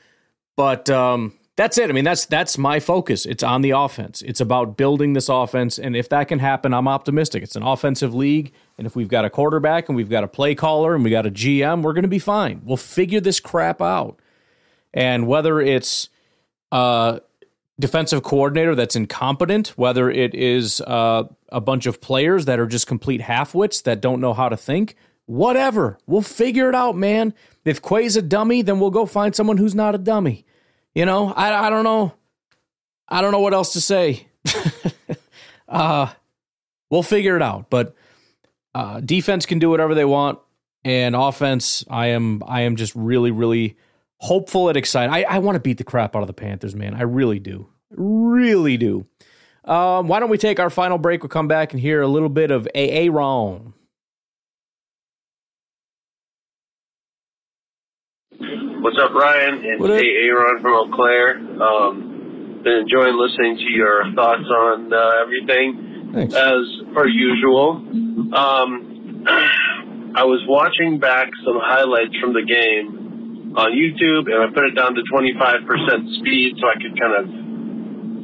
But 0.56 0.90
um, 0.90 1.34
that's 1.56 1.76
it. 1.78 1.90
I 1.90 1.92
mean, 1.92 2.04
that's 2.04 2.26
that's 2.26 2.56
my 2.56 2.80
focus. 2.80 3.26
It's 3.26 3.42
on 3.42 3.62
the 3.62 3.70
offense. 3.70 4.22
It's 4.22 4.40
about 4.40 4.76
building 4.76 5.12
this 5.12 5.28
offense, 5.28 5.78
and 5.78 5.96
if 5.96 6.08
that 6.10 6.28
can 6.28 6.38
happen, 6.38 6.72
I'm 6.72 6.88
optimistic. 6.88 7.42
It's 7.42 7.56
an 7.56 7.62
offensive 7.62 8.14
league, 8.14 8.52
and 8.78 8.86
if 8.86 8.94
we've 8.94 9.08
got 9.08 9.24
a 9.24 9.30
quarterback 9.30 9.88
and 9.88 9.96
we've 9.96 10.08
got 10.08 10.24
a 10.24 10.28
play 10.28 10.54
caller 10.54 10.94
and 10.94 11.02
we 11.02 11.10
got 11.10 11.26
a 11.26 11.30
GM, 11.30 11.82
we're 11.82 11.94
going 11.94 12.02
to 12.02 12.08
be 12.08 12.18
fine. 12.18 12.62
We'll 12.64 12.76
figure 12.76 13.20
this 13.20 13.40
crap 13.40 13.82
out. 13.82 14.20
And 14.94 15.26
whether 15.26 15.60
it's 15.60 16.08
uh, 16.72 17.20
defensive 17.80 18.22
coordinator 18.22 18.74
that's 18.74 18.96
incompetent, 18.96 19.68
whether 19.76 20.10
it 20.10 20.34
is 20.34 20.80
uh, 20.82 21.24
a 21.50 21.60
bunch 21.60 21.86
of 21.86 22.00
players 22.00 22.44
that 22.46 22.58
are 22.58 22.66
just 22.66 22.86
complete 22.86 23.20
halfwits 23.20 23.82
that 23.84 24.00
don't 24.00 24.20
know 24.20 24.34
how 24.34 24.48
to 24.48 24.56
think, 24.56 24.96
whatever. 25.26 25.98
We'll 26.06 26.22
figure 26.22 26.68
it 26.68 26.74
out, 26.74 26.96
man. 26.96 27.34
If 27.64 27.82
Quay's 27.82 28.16
a 28.16 28.22
dummy, 28.22 28.62
then 28.62 28.80
we'll 28.80 28.90
go 28.90 29.06
find 29.06 29.34
someone 29.34 29.58
who's 29.58 29.74
not 29.74 29.94
a 29.94 29.98
dummy. 29.98 30.44
You 30.94 31.06
know, 31.06 31.32
I, 31.32 31.66
I 31.66 31.70
don't 31.70 31.84
know. 31.84 32.14
I 33.08 33.20
don't 33.20 33.32
know 33.32 33.40
what 33.40 33.54
else 33.54 33.74
to 33.74 33.80
say. 33.80 34.26
uh, 35.68 36.10
we'll 36.90 37.02
figure 37.02 37.36
it 37.36 37.42
out. 37.42 37.70
But 37.70 37.94
uh, 38.74 39.00
defense 39.00 39.46
can 39.46 39.58
do 39.58 39.70
whatever 39.70 39.94
they 39.94 40.04
want, 40.04 40.38
and 40.84 41.14
offense, 41.14 41.84
I 41.88 42.08
am 42.08 42.42
I 42.46 42.62
am 42.62 42.76
just 42.76 42.94
really 42.94 43.30
really 43.30 43.76
hopeful 44.18 44.68
and 44.68 44.76
excited. 44.76 45.12
I, 45.12 45.22
I 45.22 45.38
want 45.38 45.56
to 45.56 45.60
beat 45.60 45.78
the 45.78 45.84
crap 45.84 46.14
out 46.16 46.22
of 46.22 46.26
the 46.26 46.32
Panthers, 46.32 46.74
man. 46.74 46.94
I 46.94 47.02
really 47.02 47.38
do. 47.38 47.68
Really 47.90 48.76
do. 48.76 49.06
Um, 49.64 50.08
why 50.08 50.20
don't 50.20 50.30
we 50.30 50.38
take 50.38 50.60
our 50.60 50.70
final 50.70 50.98
break? 50.98 51.22
We'll 51.22 51.28
come 51.28 51.48
back 51.48 51.72
and 51.72 51.80
hear 51.80 52.00
a 52.00 52.08
little 52.08 52.28
bit 52.28 52.50
of 52.50 52.66
AA 52.74 53.10
Wrong. 53.10 53.74
What's 58.80 58.96
up, 58.98 59.12
Ryan? 59.12 59.60
It's 59.64 59.80
What 59.80 59.90
up? 59.90 60.00
Aaron 60.00 60.62
from 60.62 60.72
Eau 60.72 60.90
Claire. 60.94 61.36
Um, 61.62 62.60
been 62.62 62.84
enjoying 62.84 63.18
listening 63.18 63.56
to 63.56 63.70
your 63.70 64.04
thoughts 64.14 64.44
on 64.44 64.92
uh, 64.92 65.22
everything, 65.22 66.10
Thanks. 66.14 66.34
as 66.34 66.62
per 66.94 67.06
usual. 67.06 67.76
Um, 68.34 69.24
I 70.14 70.24
was 70.24 70.42
watching 70.48 70.98
back 70.98 71.28
some 71.44 71.58
highlights 71.60 72.16
from 72.20 72.32
the 72.32 72.42
game 72.42 72.97
on 73.58 73.72
YouTube, 73.74 74.30
and 74.30 74.38
I 74.42 74.46
put 74.54 74.64
it 74.64 74.74
down 74.78 74.94
to 74.94 75.02
25% 75.12 76.18
speed 76.20 76.54
so 76.60 76.68
I 76.70 76.74
could 76.78 76.94
kind 76.98 77.14
of 77.18 77.24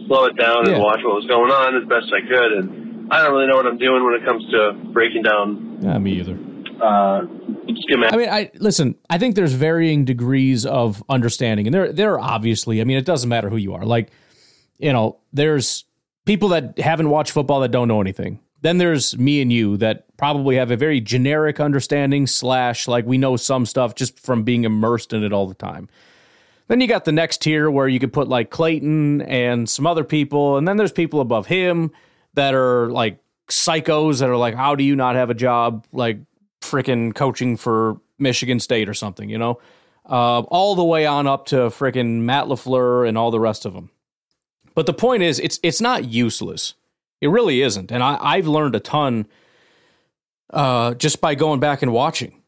slow 0.06 0.26
it 0.26 0.36
down 0.38 0.66
Yeah. 0.66 0.74
and 0.74 0.82
watch 0.82 1.00
what 1.02 1.16
was 1.16 1.26
going 1.26 1.50
on 1.50 1.74
as 1.82 1.88
best 1.88 2.06
I 2.14 2.20
could. 2.22 2.52
And 2.52 3.12
I 3.12 3.22
don't 3.22 3.32
really 3.34 3.48
know 3.48 3.56
what 3.56 3.66
I'm 3.66 3.78
doing 3.78 4.04
when 4.04 4.14
it 4.14 4.24
comes 4.24 4.44
to 4.52 4.72
breaking 4.92 5.22
down 5.22 5.78
Yeah, 5.82 5.98
me 5.98 6.12
either. 6.20 6.38
uh. 6.80 7.22
I 7.66 8.16
mean, 8.16 8.28
I 8.28 8.50
listen. 8.58 8.94
I 9.10 9.18
think 9.18 9.34
there's 9.34 9.52
varying 9.52 10.04
degrees 10.04 10.64
of 10.66 11.02
understanding, 11.08 11.66
and 11.66 11.74
there, 11.74 11.92
there 11.92 12.12
are 12.14 12.20
obviously. 12.20 12.80
I 12.80 12.84
mean, 12.84 12.96
it 12.98 13.04
doesn't 13.04 13.28
matter 13.28 13.48
who 13.48 13.56
you 13.56 13.74
are. 13.74 13.84
Like, 13.84 14.10
you 14.78 14.92
know, 14.92 15.18
there's 15.32 15.84
people 16.24 16.48
that 16.50 16.78
haven't 16.78 17.08
watched 17.10 17.32
football 17.32 17.60
that 17.60 17.70
don't 17.70 17.88
know 17.88 18.00
anything. 18.00 18.38
Then 18.64 18.78
there's 18.78 19.18
me 19.18 19.42
and 19.42 19.52
you 19.52 19.76
that 19.76 20.16
probably 20.16 20.56
have 20.56 20.70
a 20.70 20.76
very 20.76 20.98
generic 20.98 21.60
understanding 21.60 22.26
slash 22.26 22.88
like 22.88 23.04
we 23.04 23.18
know 23.18 23.36
some 23.36 23.66
stuff 23.66 23.94
just 23.94 24.18
from 24.18 24.42
being 24.42 24.64
immersed 24.64 25.12
in 25.12 25.22
it 25.22 25.34
all 25.34 25.46
the 25.46 25.54
time. 25.54 25.86
Then 26.68 26.80
you 26.80 26.86
got 26.86 27.04
the 27.04 27.12
next 27.12 27.42
tier 27.42 27.70
where 27.70 27.86
you 27.86 28.00
could 28.00 28.14
put 28.14 28.26
like 28.26 28.48
Clayton 28.48 29.20
and 29.20 29.68
some 29.68 29.86
other 29.86 30.02
people, 30.02 30.56
and 30.56 30.66
then 30.66 30.78
there's 30.78 30.92
people 30.92 31.20
above 31.20 31.46
him 31.46 31.90
that 32.32 32.54
are 32.54 32.88
like 32.88 33.18
psychos 33.50 34.20
that 34.20 34.30
are 34.30 34.36
like, 34.38 34.54
how 34.54 34.74
do 34.74 34.82
you 34.82 34.96
not 34.96 35.14
have 35.14 35.28
a 35.28 35.34
job 35.34 35.86
like 35.92 36.20
freaking 36.62 37.14
coaching 37.14 37.58
for 37.58 38.00
Michigan 38.18 38.60
State 38.60 38.88
or 38.88 38.94
something, 38.94 39.28
you 39.28 39.36
know? 39.36 39.60
Uh, 40.08 40.40
all 40.40 40.74
the 40.74 40.84
way 40.84 41.04
on 41.04 41.26
up 41.26 41.44
to 41.46 41.56
freaking 41.68 42.20
Matt 42.20 42.46
Lafleur 42.46 43.06
and 43.06 43.18
all 43.18 43.30
the 43.30 43.40
rest 43.40 43.66
of 43.66 43.74
them. 43.74 43.90
But 44.74 44.86
the 44.86 44.94
point 44.94 45.22
is, 45.22 45.38
it's 45.38 45.60
it's 45.62 45.82
not 45.82 46.06
useless. 46.06 46.72
It 47.24 47.28
really 47.28 47.62
isn't, 47.62 47.90
and 47.90 48.02
I, 48.02 48.18
I've 48.20 48.46
learned 48.46 48.74
a 48.76 48.80
ton 48.80 49.26
uh, 50.52 50.92
just 50.92 51.22
by 51.22 51.34
going 51.34 51.58
back 51.58 51.80
and 51.80 51.90
watching. 51.90 52.42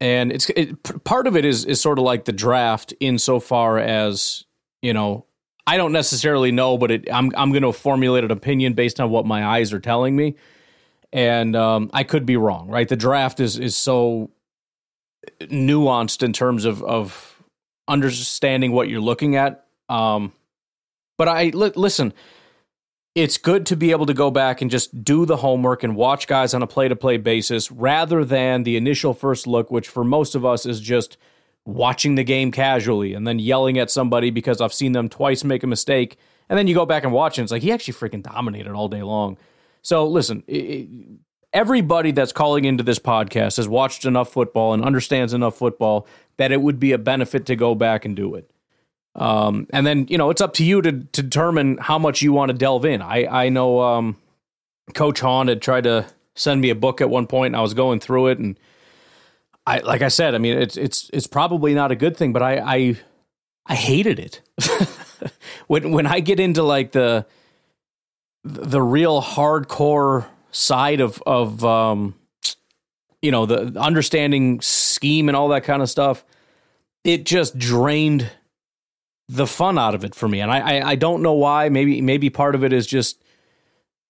And 0.00 0.30
it's 0.30 0.50
it, 0.50 0.82
part 1.04 1.26
of 1.26 1.34
it 1.34 1.46
is 1.46 1.64
is 1.64 1.80
sort 1.80 1.98
of 1.98 2.04
like 2.04 2.26
the 2.26 2.32
draft 2.32 2.92
insofar 3.00 3.78
as 3.78 4.44
you 4.82 4.92
know 4.92 5.24
I 5.66 5.78
don't 5.78 5.92
necessarily 5.92 6.52
know, 6.52 6.76
but 6.76 6.90
it, 6.90 7.08
I'm 7.10 7.32
I'm 7.38 7.52
going 7.52 7.62
to 7.62 7.72
formulate 7.72 8.22
an 8.22 8.30
opinion 8.30 8.74
based 8.74 9.00
on 9.00 9.08
what 9.08 9.24
my 9.24 9.46
eyes 9.46 9.72
are 9.72 9.80
telling 9.80 10.14
me, 10.14 10.36
and 11.10 11.56
um, 11.56 11.90
I 11.94 12.04
could 12.04 12.26
be 12.26 12.36
wrong. 12.36 12.68
Right, 12.68 12.86
the 12.86 12.96
draft 12.96 13.40
is 13.40 13.58
is 13.58 13.76
so 13.76 14.30
nuanced 15.40 16.22
in 16.22 16.34
terms 16.34 16.66
of 16.66 16.82
of 16.82 17.42
understanding 17.88 18.72
what 18.72 18.90
you're 18.90 19.00
looking 19.00 19.36
at. 19.36 19.64
Um, 19.88 20.34
but 21.16 21.28
I 21.28 21.44
li- 21.54 21.72
listen. 21.74 22.12
It's 23.20 23.36
good 23.36 23.66
to 23.66 23.74
be 23.76 23.90
able 23.90 24.06
to 24.06 24.14
go 24.14 24.30
back 24.30 24.62
and 24.62 24.70
just 24.70 25.02
do 25.02 25.26
the 25.26 25.38
homework 25.38 25.82
and 25.82 25.96
watch 25.96 26.28
guys 26.28 26.54
on 26.54 26.62
a 26.62 26.68
play 26.68 26.86
to 26.86 26.94
play 26.94 27.16
basis 27.16 27.68
rather 27.72 28.24
than 28.24 28.62
the 28.62 28.76
initial 28.76 29.12
first 29.12 29.44
look, 29.48 29.72
which 29.72 29.88
for 29.88 30.04
most 30.04 30.36
of 30.36 30.44
us 30.44 30.64
is 30.64 30.78
just 30.80 31.16
watching 31.64 32.14
the 32.14 32.22
game 32.22 32.52
casually 32.52 33.14
and 33.14 33.26
then 33.26 33.40
yelling 33.40 33.76
at 33.76 33.90
somebody 33.90 34.30
because 34.30 34.60
I've 34.60 34.72
seen 34.72 34.92
them 34.92 35.08
twice 35.08 35.42
make 35.42 35.64
a 35.64 35.66
mistake. 35.66 36.16
And 36.48 36.56
then 36.56 36.68
you 36.68 36.76
go 36.76 36.86
back 36.86 37.02
and 37.02 37.12
watch. 37.12 37.38
And 37.38 37.44
it's 37.44 37.50
like, 37.50 37.62
he 37.62 37.72
actually 37.72 37.94
freaking 37.94 38.22
dominated 38.22 38.72
all 38.72 38.86
day 38.88 39.02
long. 39.02 39.36
So 39.82 40.06
listen, 40.06 40.44
i- 40.48 40.52
i- 40.52 40.86
everybody 41.52 42.12
that's 42.12 42.30
calling 42.30 42.66
into 42.66 42.84
this 42.84 43.00
podcast 43.00 43.56
has 43.56 43.66
watched 43.68 44.04
enough 44.04 44.32
football 44.32 44.72
and 44.74 44.84
understands 44.84 45.34
enough 45.34 45.56
football 45.58 46.06
that 46.36 46.52
it 46.52 46.62
would 46.62 46.78
be 46.78 46.92
a 46.92 46.98
benefit 46.98 47.46
to 47.46 47.56
go 47.56 47.74
back 47.74 48.04
and 48.04 48.14
do 48.14 48.36
it. 48.36 48.48
Um, 49.14 49.66
and 49.70 49.86
then 49.86 50.06
you 50.08 50.18
know 50.18 50.30
it's 50.30 50.40
up 50.40 50.52
to 50.54 50.64
you 50.64 50.80
to, 50.82 50.92
to 50.92 51.22
determine 51.22 51.78
how 51.78 51.98
much 51.98 52.22
you 52.22 52.32
want 52.32 52.50
to 52.50 52.56
delve 52.56 52.84
in. 52.84 53.02
I 53.02 53.26
I 53.26 53.48
know 53.48 53.80
um, 53.80 54.16
Coach 54.94 55.20
Hahn 55.20 55.48
had 55.48 55.60
tried 55.62 55.84
to 55.84 56.06
send 56.34 56.60
me 56.60 56.70
a 56.70 56.74
book 56.74 57.00
at 57.00 57.10
one 57.10 57.26
point, 57.26 57.48
and 57.48 57.56
I 57.56 57.62
was 57.62 57.74
going 57.74 58.00
through 58.00 58.28
it, 58.28 58.38
and 58.38 58.58
I 59.66 59.78
like 59.78 60.02
I 60.02 60.08
said, 60.08 60.34
I 60.34 60.38
mean 60.38 60.56
it's 60.56 60.76
it's 60.76 61.10
it's 61.12 61.26
probably 61.26 61.74
not 61.74 61.90
a 61.90 61.96
good 61.96 62.16
thing, 62.16 62.32
but 62.32 62.42
I 62.42 62.58
I, 62.58 62.96
I 63.66 63.74
hated 63.74 64.18
it 64.18 64.40
when 65.66 65.90
when 65.92 66.06
I 66.06 66.20
get 66.20 66.40
into 66.40 66.62
like 66.62 66.92
the 66.92 67.26
the 68.44 68.80
real 68.80 69.20
hardcore 69.20 70.26
side 70.50 71.00
of 71.00 71.22
of 71.26 71.64
um, 71.64 72.14
you 73.20 73.30
know 73.30 73.46
the 73.46 73.78
understanding 73.78 74.60
scheme 74.60 75.28
and 75.28 75.36
all 75.36 75.48
that 75.48 75.64
kind 75.64 75.82
of 75.82 75.90
stuff. 75.90 76.24
It 77.04 77.24
just 77.24 77.58
drained 77.58 78.30
the 79.28 79.46
fun 79.46 79.78
out 79.78 79.94
of 79.94 80.04
it 80.04 80.14
for 80.14 80.28
me, 80.28 80.40
and 80.40 80.50
I, 80.50 80.58
I 80.78 80.88
I 80.90 80.94
don't 80.94 81.22
know 81.22 81.34
why. 81.34 81.68
Maybe 81.68 82.00
maybe 82.00 82.30
part 82.30 82.54
of 82.54 82.64
it 82.64 82.72
is 82.72 82.86
just 82.86 83.22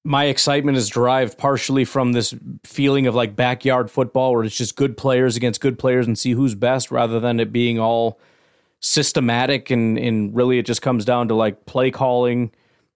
my 0.05 0.27
excitement 0.27 0.79
is 0.79 0.89
derived 0.89 1.37
partially 1.37 1.85
from 1.85 2.13
this 2.13 2.35
feeling 2.65 3.07
of 3.07 3.15
like 3.15 3.35
backyard 3.37 3.91
football, 3.91 4.33
where 4.33 4.45
it's 4.45 4.57
just 4.57 4.77
good 4.77 4.97
players 4.97 5.37
against 5.37 5.61
good 5.61 5.79
players 5.79 6.07
and 6.07 6.19
see 6.19 6.33
who's 6.33 6.55
best, 6.55 6.91
rather 6.91 7.19
than 7.21 7.41
it 7.41 7.53
being 7.53 7.79
all 7.79 8.19
systematic 8.81 9.71
and 9.71 9.99
and 9.99 10.35
really 10.37 10.59
it 10.59 10.67
just 10.67 10.83
comes 10.83 11.05
down 11.05 11.29
to 11.29 11.35
like 11.35 11.67
play 11.67 11.91
calling 11.91 12.53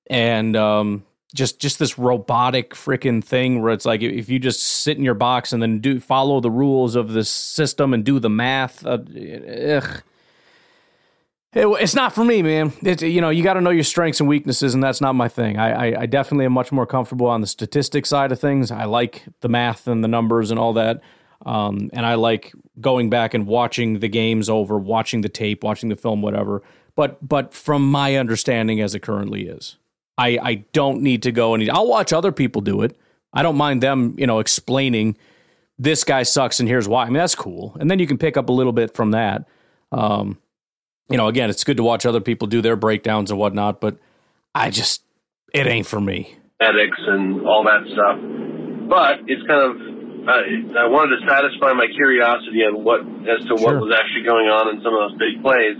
and 0.08 0.56
um 0.56 1.04
just 1.34 1.58
just 1.58 1.80
this 1.80 1.98
robotic 1.98 2.72
freaking 2.72 3.22
thing 3.22 3.60
where 3.60 3.72
it's 3.72 3.84
like 3.84 4.00
if 4.00 4.28
you 4.28 4.38
just 4.38 4.60
sit 4.60 4.96
in 4.96 5.02
your 5.02 5.14
box 5.14 5.52
and 5.52 5.60
then 5.60 5.80
do 5.80 5.98
follow 5.98 6.40
the 6.40 6.50
rules 6.50 6.94
of 6.94 7.12
this 7.14 7.28
system 7.28 7.92
and 7.92 8.04
do 8.04 8.20
the 8.20 8.30
math 8.30 8.86
uh, 8.86 8.98
ugh. 9.76 10.02
It, 11.54 11.66
it's 11.66 11.94
not 11.94 12.14
for 12.14 12.24
me, 12.24 12.42
man. 12.42 12.72
It's 12.82 13.02
you 13.02 13.20
know 13.20 13.28
you 13.28 13.42
got 13.42 13.54
to 13.54 13.60
know 13.60 13.70
your 13.70 13.84
strengths 13.84 14.20
and 14.20 14.28
weaknesses, 14.28 14.72
and 14.74 14.82
that's 14.82 15.00
not 15.00 15.14
my 15.14 15.28
thing. 15.28 15.58
I, 15.58 15.90
I 15.90 16.00
I 16.02 16.06
definitely 16.06 16.46
am 16.46 16.52
much 16.52 16.72
more 16.72 16.86
comfortable 16.86 17.26
on 17.26 17.42
the 17.42 17.46
statistics 17.46 18.08
side 18.08 18.32
of 18.32 18.40
things. 18.40 18.70
I 18.70 18.84
like 18.84 19.24
the 19.40 19.48
math 19.48 19.86
and 19.86 20.02
the 20.02 20.08
numbers 20.08 20.50
and 20.50 20.58
all 20.58 20.72
that, 20.74 21.02
um, 21.44 21.90
and 21.92 22.06
I 22.06 22.14
like 22.14 22.52
going 22.80 23.10
back 23.10 23.34
and 23.34 23.46
watching 23.46 24.00
the 24.00 24.08
games 24.08 24.48
over, 24.48 24.78
watching 24.78 25.20
the 25.20 25.28
tape, 25.28 25.62
watching 25.62 25.90
the 25.90 25.96
film, 25.96 26.22
whatever. 26.22 26.62
But 26.94 27.26
but 27.26 27.52
from 27.52 27.90
my 27.90 28.16
understanding 28.16 28.80
as 28.80 28.94
it 28.94 29.00
currently 29.00 29.46
is, 29.46 29.76
I 30.16 30.38
I 30.42 30.54
don't 30.72 31.02
need 31.02 31.22
to 31.24 31.32
go 31.32 31.52
and 31.52 31.70
I'll 31.70 31.86
watch 31.86 32.14
other 32.14 32.32
people 32.32 32.62
do 32.62 32.80
it. 32.80 32.96
I 33.34 33.42
don't 33.42 33.56
mind 33.56 33.82
them, 33.82 34.14
you 34.18 34.26
know, 34.26 34.38
explaining 34.38 35.16
this 35.78 36.04
guy 36.04 36.22
sucks 36.22 36.60
and 36.60 36.68
here's 36.68 36.88
why. 36.88 37.02
I 37.02 37.06
mean 37.06 37.14
that's 37.14 37.34
cool, 37.34 37.76
and 37.78 37.90
then 37.90 37.98
you 37.98 38.06
can 38.06 38.16
pick 38.16 38.38
up 38.38 38.48
a 38.48 38.52
little 38.52 38.72
bit 38.72 38.94
from 38.94 39.10
that. 39.10 39.46
Um, 39.90 40.38
you 41.08 41.16
know, 41.16 41.28
again, 41.28 41.50
it's 41.50 41.64
good 41.64 41.76
to 41.76 41.82
watch 41.82 42.06
other 42.06 42.20
people 42.20 42.48
do 42.48 42.62
their 42.62 42.76
breakdowns 42.76 43.30
and 43.30 43.38
whatnot, 43.38 43.80
but 43.80 43.96
I 44.54 44.70
just, 44.70 45.02
it 45.52 45.66
ain't 45.66 45.86
for 45.86 46.00
me. 46.00 46.36
ethics 46.60 46.98
and 47.06 47.46
all 47.46 47.64
that 47.64 47.82
stuff. 47.92 48.18
But 48.88 49.20
it's 49.26 49.46
kind 49.46 49.62
of 49.62 49.92
uh, 50.22 50.78
I 50.78 50.86
wanted 50.86 51.18
to 51.18 51.26
satisfy 51.28 51.72
my 51.72 51.86
curiosity 51.92 52.62
on 52.62 52.84
what 52.84 53.00
as 53.26 53.44
to 53.46 53.54
what 53.54 53.74
was 53.80 53.92
actually 53.92 54.22
going 54.22 54.46
on 54.46 54.70
in 54.70 54.82
some 54.82 54.94
of 54.94 55.10
those 55.10 55.18
big 55.18 55.42
plays. 55.42 55.76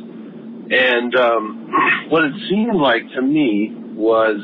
And 0.72 1.14
um, 1.14 1.70
what 2.08 2.24
it 2.24 2.34
seemed 2.50 2.74
like 2.74 3.02
to 3.14 3.22
me 3.22 3.70
was 3.94 4.42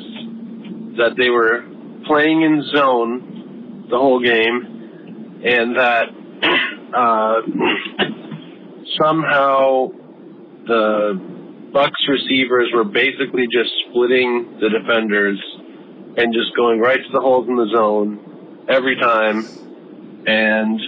that 0.98 1.16
they 1.18 1.30
were 1.30 1.64
playing 2.06 2.42
in 2.42 2.62
zone 2.74 3.86
the 3.90 3.98
whole 3.98 4.22
game, 4.22 5.42
and 5.44 5.76
that 5.76 6.06
uh, 6.94 7.40
somehow 9.02 9.88
the 10.68 11.18
Bucs 11.74 12.08
receivers 12.08 12.70
were 12.74 12.84
basically 12.84 13.46
just 13.52 13.70
splitting 13.88 14.58
the 14.60 14.68
defenders 14.70 15.38
and 16.16 16.32
just 16.32 16.54
going 16.56 16.80
right 16.80 16.98
to 16.98 17.12
the 17.12 17.20
holes 17.20 17.48
in 17.48 17.56
the 17.56 17.68
zone 17.74 18.66
every 18.68 18.96
time, 19.00 19.44
and 20.26 20.80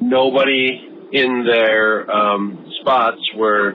nobody 0.00 0.88
in 1.12 1.44
their 1.44 2.10
um, 2.10 2.70
spots 2.80 3.20
were 3.36 3.72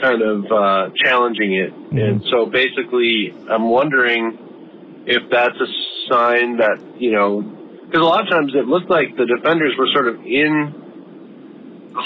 kind 0.00 0.22
of 0.22 0.44
uh, 0.50 0.90
challenging 1.04 1.54
it. 1.54 1.72
And 1.98 2.22
so 2.30 2.46
basically, 2.46 3.34
I'm 3.50 3.68
wondering 3.68 5.04
if 5.06 5.28
that's 5.30 5.56
a 5.56 5.66
sign 6.10 6.58
that, 6.58 6.78
you 6.98 7.12
know, 7.12 7.42
because 7.42 8.00
a 8.00 8.04
lot 8.04 8.22
of 8.22 8.28
times 8.28 8.52
it 8.54 8.66
looked 8.66 8.90
like 8.90 9.16
the 9.16 9.26
defenders 9.26 9.74
were 9.78 9.88
sort 9.92 10.08
of 10.08 10.16
in 10.24 10.87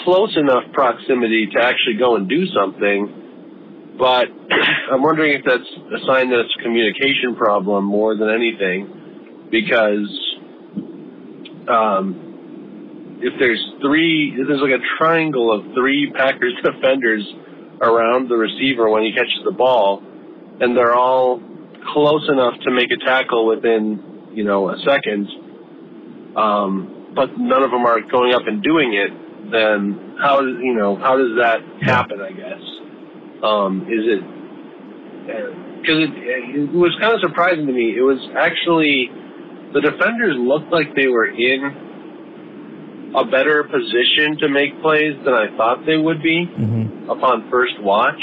close 0.05 0.36
enough 0.36 0.64
proximity 0.72 1.49
to 1.55 1.59
actually 1.61 1.97
go 1.99 2.16
and 2.16 2.28
do 2.28 2.47
something. 2.55 3.95
But 3.99 4.28
I'm 4.93 5.03
wondering 5.03 5.34
if 5.34 5.45
that's 5.45 5.62
a 5.62 6.07
sign 6.07 6.30
that 6.30 6.40
it's 6.40 6.55
a 6.59 6.62
communication 6.62 7.36
problem 7.36 7.84
more 7.84 8.16
than 8.16 8.30
anything, 8.30 9.49
because 9.51 10.09
um, 11.68 13.18
if 13.22 13.34
there's 13.38 13.62
three, 13.80 14.34
if 14.38 14.49
there's 14.49 14.61
like 14.61 14.80
a 14.80 14.84
triangle 14.99 15.53
of 15.53 15.74
three 15.74 16.12
Packers 16.16 16.55
defenders 16.64 17.22
around 17.80 18.28
the 18.28 18.36
receiver 18.36 18.88
when 18.88 19.03
he 19.03 19.12
catches 19.12 19.40
the 19.45 19.53
ball, 19.53 20.03
and 20.61 20.76
they're 20.76 20.95
all 20.95 21.40
close 21.93 22.28
enough 22.28 22.55
to 22.64 22.70
make 22.70 22.90
a 22.90 23.05
tackle 23.05 23.47
within, 23.47 24.30
you 24.32 24.45
know, 24.45 24.70
a 24.70 24.78
second, 24.86 25.28
um, 26.36 27.12
but 27.14 27.36
none 27.36 27.62
of 27.62 27.70
them 27.70 27.84
are 27.84 28.01
going 28.01 28.34
up 28.34 28.43
and 28.47 28.62
doing 28.62 28.95
it. 28.95 29.11
Then 29.53 30.16
how 30.18 30.40
does 30.40 30.57
you 30.61 30.74
know 30.74 30.96
how 30.96 31.16
does 31.16 31.36
that 31.38 31.61
happen? 31.82 32.20
I 32.20 32.32
guess 32.32 32.62
um, 33.42 33.86
is 33.86 34.05
it 34.09 34.22
because 35.82 35.98
it, 36.09 36.12
it 36.14 36.72
was 36.72 36.96
kind 37.00 37.14
of 37.14 37.20
surprising 37.20 37.66
to 37.66 37.72
me. 37.72 37.94
It 37.96 38.03
was 38.03 38.18
actually 38.38 39.11
the 39.74 39.80
defenders 39.80 40.36
looked 40.38 40.72
like 40.72 40.94
they 40.94 41.09
were 41.09 41.26
in 41.26 43.12
a 43.14 43.24
better 43.24 43.64
position 43.64 44.38
to 44.40 44.48
make 44.48 44.80
plays 44.80 45.16
than 45.24 45.34
I 45.34 45.55
thought 45.57 45.84
they 45.86 45.96
would 45.96 46.22
be 46.22 46.48
Mm-hmm. 46.48 47.11
upon 47.11 47.48
first 47.50 47.74
watch, 47.80 48.20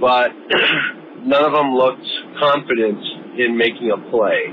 but 0.00 0.32
none 1.24 1.44
of 1.44 1.52
them 1.52 1.72
looked 1.72 2.04
confident 2.38 2.98
in 3.38 3.56
making 3.56 3.90
a 3.90 3.98
play. 4.10 4.50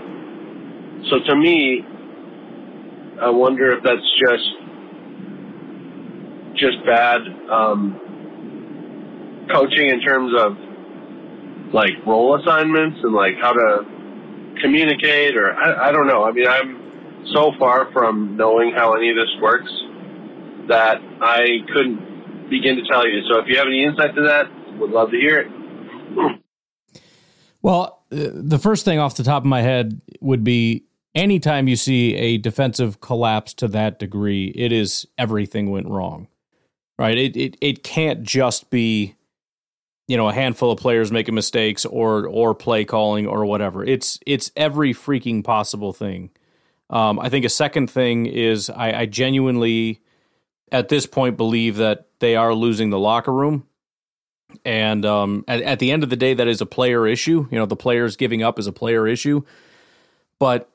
So 1.09 1.19
to 1.27 1.35
me, 1.35 1.83
I 3.21 3.29
wonder 3.29 3.71
if 3.75 3.83
that's 3.83 4.07
just 4.19 4.47
just 6.59 6.77
bad 6.85 7.21
um, 7.49 9.47
coaching 9.51 9.89
in 9.89 10.01
terms 10.01 10.33
of 10.37 10.57
like 11.73 11.91
role 12.05 12.39
assignments 12.39 12.99
and 13.03 13.13
like 13.13 13.33
how 13.41 13.53
to 13.53 13.85
communicate, 14.61 15.35
or 15.37 15.53
I, 15.53 15.89
I 15.89 15.91
don't 15.91 16.07
know. 16.07 16.23
I 16.23 16.31
mean, 16.31 16.47
I'm 16.47 17.25
so 17.33 17.51
far 17.59 17.91
from 17.91 18.35
knowing 18.37 18.73
how 18.75 18.93
any 18.93 19.09
of 19.09 19.15
this 19.15 19.29
works 19.41 19.71
that 20.67 20.97
I 21.21 21.59
couldn't 21.73 22.49
begin 22.49 22.75
to 22.75 22.83
tell 22.89 23.07
you. 23.07 23.21
So 23.29 23.39
if 23.39 23.45
you 23.47 23.57
have 23.57 23.67
any 23.67 23.83
insight 23.83 24.15
to 24.15 24.23
that, 24.23 24.45
would 24.79 24.91
love 24.91 25.11
to 25.11 25.17
hear 25.17 25.39
it. 25.39 25.47
Well, 27.61 28.05
uh, 28.09 28.29
the 28.31 28.57
first 28.57 28.85
thing 28.85 28.99
off 28.99 29.17
the 29.17 29.23
top 29.23 29.43
of 29.43 29.47
my 29.47 29.61
head 29.61 29.99
would 30.21 30.45
be 30.45 30.85
anytime 31.13 31.67
you 31.67 31.75
see 31.75 32.15
a 32.15 32.37
defensive 32.37 33.01
collapse 33.01 33.53
to 33.55 33.67
that 33.67 33.99
degree, 33.99 34.53
it 34.55 34.71
is 34.71 35.05
everything 35.17 35.69
went 35.69 35.89
wrong. 35.89 36.27
Right? 36.99 37.17
It 37.17 37.37
it 37.37 37.57
it 37.61 37.83
can't 37.83 38.23
just 38.23 38.69
be 38.69 39.15
you 40.09 40.17
know 40.17 40.27
a 40.27 40.33
handful 40.33 40.69
of 40.69 40.79
players 40.79 41.13
making 41.13 41.33
mistakes 41.33 41.85
or 41.85 42.27
or 42.27 42.53
play 42.53 42.83
calling 42.83 43.25
or 43.25 43.45
whatever. 43.45 43.85
It's 43.85 44.19
it's 44.25 44.51
every 44.57 44.93
freaking 44.93 45.41
possible 45.41 45.93
thing. 45.93 46.31
Um, 46.89 47.17
I 47.17 47.29
think 47.29 47.45
a 47.45 47.49
second 47.49 47.89
thing 47.89 48.25
is 48.25 48.69
I, 48.69 49.01
I 49.01 49.05
genuinely 49.05 50.01
at 50.73 50.89
this 50.89 51.05
point 51.05 51.37
believe 51.37 51.77
that 51.77 52.07
they 52.19 52.35
are 52.35 52.53
losing 52.53 52.89
the 52.89 52.99
locker 52.99 53.33
room. 53.33 53.65
And 54.65 55.05
um, 55.05 55.45
at, 55.47 55.61
at 55.61 55.79
the 55.79 55.91
end 55.91 56.03
of 56.03 56.09
the 56.09 56.15
day, 56.17 56.33
that 56.33 56.47
is 56.47 56.59
a 56.59 56.65
player 56.65 57.07
issue. 57.07 57.47
You 57.49 57.59
know, 57.59 57.65
the 57.65 57.75
players 57.77 58.17
giving 58.17 58.43
up 58.43 58.59
is 58.59 58.67
a 58.67 58.73
player 58.73 59.07
issue. 59.07 59.43
But 60.37 60.69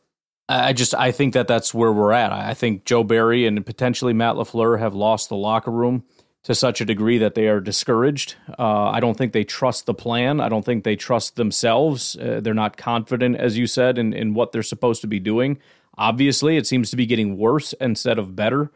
I 0.48 0.72
just 0.72 0.94
I 0.94 1.10
think 1.10 1.34
that 1.34 1.48
that's 1.48 1.74
where 1.74 1.92
we're 1.92 2.12
at. 2.12 2.32
I 2.32 2.54
think 2.54 2.84
Joe 2.84 3.02
Barry 3.02 3.46
and 3.46 3.64
potentially 3.66 4.12
Matt 4.12 4.36
Lafleur 4.36 4.78
have 4.78 4.94
lost 4.94 5.28
the 5.28 5.36
locker 5.36 5.70
room 5.70 6.04
to 6.44 6.54
such 6.54 6.80
a 6.80 6.84
degree 6.84 7.18
that 7.18 7.34
they 7.34 7.48
are 7.48 7.60
discouraged. 7.60 8.36
Uh, 8.58 8.90
I 8.90 9.00
don't 9.00 9.16
think 9.16 9.32
they 9.32 9.44
trust 9.44 9.86
the 9.86 9.94
plan. 9.94 10.40
I 10.40 10.48
don't 10.48 10.64
think 10.64 10.84
they 10.84 10.94
trust 10.94 11.36
themselves. 11.36 12.16
Uh, 12.16 12.40
they're 12.42 12.54
not 12.54 12.76
confident, 12.76 13.36
as 13.36 13.58
you 13.58 13.66
said, 13.66 13.98
in, 13.98 14.12
in 14.12 14.34
what 14.34 14.52
they're 14.52 14.62
supposed 14.62 15.00
to 15.00 15.06
be 15.06 15.18
doing. 15.18 15.58
Obviously, 15.96 16.56
it 16.56 16.66
seems 16.66 16.90
to 16.90 16.96
be 16.96 17.06
getting 17.06 17.38
worse 17.38 17.72
instead 17.74 18.18
of 18.18 18.36
better. 18.36 18.70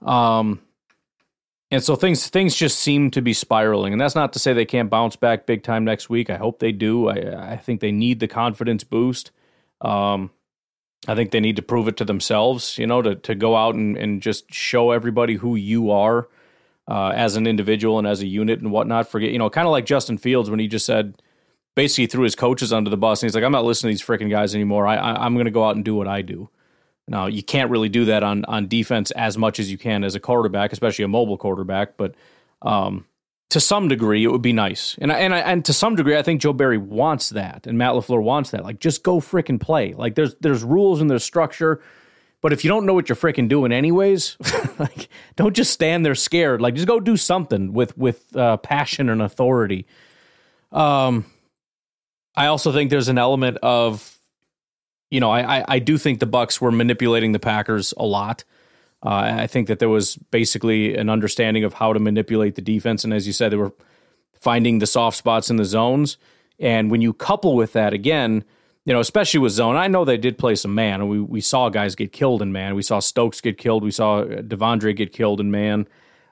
Um, 0.00 0.60
and 1.70 1.82
so 1.82 1.94
things 1.94 2.28
things 2.28 2.54
just 2.54 2.80
seem 2.80 3.10
to 3.12 3.22
be 3.22 3.32
spiraling, 3.32 3.92
and 3.92 4.00
that's 4.00 4.14
not 4.14 4.32
to 4.32 4.38
say 4.38 4.52
they 4.52 4.66
can't 4.66 4.90
bounce 4.90 5.16
back 5.16 5.46
big 5.46 5.62
time 5.62 5.84
next 5.84 6.10
week. 6.10 6.28
I 6.28 6.36
hope 6.36 6.58
they 6.58 6.72
do. 6.72 7.08
I, 7.08 7.52
I 7.52 7.56
think 7.56 7.80
they 7.80 7.92
need 7.92 8.20
the 8.20 8.28
confidence 8.28 8.84
boost. 8.84 9.30
Um, 9.80 10.32
I 11.08 11.14
think 11.14 11.30
they 11.30 11.40
need 11.40 11.56
to 11.56 11.62
prove 11.62 11.88
it 11.88 11.96
to 11.98 12.04
themselves, 12.04 12.76
you 12.76 12.86
know, 12.86 13.00
to 13.00 13.14
to 13.14 13.34
go 13.34 13.56
out 13.56 13.74
and, 13.74 13.96
and 13.96 14.20
just 14.20 14.52
show 14.52 14.90
everybody 14.90 15.36
who 15.36 15.54
you 15.54 15.90
are 15.90 16.28
uh, 16.88 17.08
as 17.14 17.36
an 17.36 17.46
individual 17.46 17.98
and 17.98 18.06
as 18.06 18.22
a 18.22 18.26
unit 18.26 18.60
and 18.60 18.70
whatnot. 18.70 19.08
Forget, 19.08 19.30
you 19.30 19.38
know, 19.38 19.50
kind 19.50 19.66
of 19.66 19.72
like 19.72 19.86
Justin 19.86 20.18
Fields 20.18 20.50
when 20.50 20.58
he 20.58 20.68
just 20.68 20.86
said, 20.86 21.20
basically 21.74 22.06
threw 22.06 22.24
his 22.24 22.34
coaches 22.34 22.72
under 22.72 22.90
the 22.90 22.96
bus, 22.96 23.22
and 23.22 23.28
he's 23.28 23.34
like, 23.34 23.44
I'm 23.44 23.52
not 23.52 23.64
listening 23.64 23.94
to 23.94 23.98
these 23.98 24.06
freaking 24.06 24.30
guys 24.30 24.54
anymore. 24.54 24.86
I, 24.86 24.96
I 24.96 25.24
I'm 25.24 25.34
going 25.34 25.46
to 25.46 25.50
go 25.50 25.64
out 25.64 25.76
and 25.76 25.84
do 25.84 25.94
what 25.94 26.08
I 26.08 26.22
do. 26.22 26.48
Now 27.08 27.26
you 27.26 27.42
can't 27.42 27.70
really 27.70 27.88
do 27.88 28.04
that 28.06 28.22
on 28.22 28.44
on 28.46 28.68
defense 28.68 29.10
as 29.12 29.36
much 29.36 29.58
as 29.58 29.70
you 29.70 29.78
can 29.78 30.04
as 30.04 30.14
a 30.14 30.20
quarterback, 30.20 30.72
especially 30.72 31.04
a 31.04 31.08
mobile 31.08 31.36
quarterback. 31.36 31.96
But 31.96 32.14
um, 32.62 33.06
to 33.50 33.60
some 33.60 33.88
degree, 33.88 34.24
it 34.24 34.28
would 34.28 34.42
be 34.42 34.52
nice, 34.52 34.96
and 35.00 35.10
and 35.12 35.34
and 35.34 35.64
to 35.64 35.72
some 35.72 35.94
degree, 35.96 36.16
I 36.16 36.22
think 36.22 36.40
Joe 36.40 36.52
Barry 36.52 36.78
wants 36.78 37.30
that, 37.30 37.66
and 37.66 37.76
Matt 37.76 37.92
Lafleur 37.92 38.22
wants 38.22 38.50
that. 38.52 38.64
Like, 38.64 38.78
just 38.78 39.02
go 39.02 39.20
freaking 39.20 39.60
play. 39.60 39.94
Like, 39.94 40.14
there's 40.14 40.34
there's 40.36 40.62
rules 40.62 41.00
and 41.00 41.10
there's 41.10 41.24
structure, 41.24 41.82
but 42.42 42.52
if 42.52 42.64
you 42.64 42.68
don't 42.68 42.84
know 42.84 42.92
what 42.92 43.08
you're 43.08 43.16
freaking 43.16 43.48
doing, 43.48 43.72
anyways, 43.72 44.36
like, 44.78 45.08
don't 45.36 45.56
just 45.56 45.72
stand 45.72 46.04
there 46.04 46.14
scared. 46.14 46.60
Like, 46.60 46.74
just 46.74 46.86
go 46.86 47.00
do 47.00 47.16
something 47.16 47.72
with 47.72 47.96
with 47.96 48.36
uh, 48.36 48.58
passion 48.58 49.08
and 49.08 49.22
authority. 49.22 49.86
Um, 50.72 51.24
I 52.34 52.46
also 52.46 52.72
think 52.72 52.90
there's 52.90 53.08
an 53.08 53.18
element 53.18 53.58
of 53.62 54.18
you 55.12 55.20
know, 55.20 55.30
I, 55.30 55.58
I, 55.58 55.64
I 55.68 55.78
do 55.78 55.98
think 55.98 56.20
the 56.20 56.26
Bucs 56.26 56.58
were 56.58 56.72
manipulating 56.72 57.32
the 57.32 57.38
Packers 57.38 57.92
a 57.98 58.04
lot. 58.06 58.44
Uh, 59.04 59.34
I 59.40 59.46
think 59.46 59.68
that 59.68 59.78
there 59.78 59.90
was 59.90 60.16
basically 60.16 60.96
an 60.96 61.10
understanding 61.10 61.64
of 61.64 61.74
how 61.74 61.92
to 61.92 62.00
manipulate 62.00 62.54
the 62.54 62.62
defense, 62.62 63.04
and 63.04 63.12
as 63.12 63.26
you 63.26 63.34
said, 63.34 63.52
they 63.52 63.56
were 63.56 63.74
finding 64.32 64.78
the 64.78 64.86
soft 64.86 65.18
spots 65.18 65.50
in 65.50 65.56
the 65.56 65.66
zones. 65.66 66.16
And 66.58 66.90
when 66.90 67.02
you 67.02 67.12
couple 67.12 67.54
with 67.54 67.74
that 67.74 67.92
again, 67.92 68.42
you 68.84 68.92
know, 68.92 69.00
especially 69.00 69.40
with 69.40 69.52
zone, 69.52 69.76
I 69.76 69.86
know 69.86 70.04
they 70.04 70.16
did 70.16 70.38
play 70.38 70.54
some 70.56 70.74
man, 70.74 71.00
and 71.00 71.08
we 71.08 71.20
we 71.20 71.40
saw 71.40 71.68
guys 71.68 71.94
get 71.94 72.12
killed 72.12 72.42
in 72.42 72.52
man. 72.52 72.74
We 72.74 72.82
saw 72.82 72.98
Stokes 72.98 73.40
get 73.40 73.58
killed. 73.58 73.84
We 73.84 73.92
saw 73.92 74.24
Devondre 74.24 74.94
get 74.96 75.12
killed 75.12 75.40
in 75.40 75.50
man. 75.50 75.86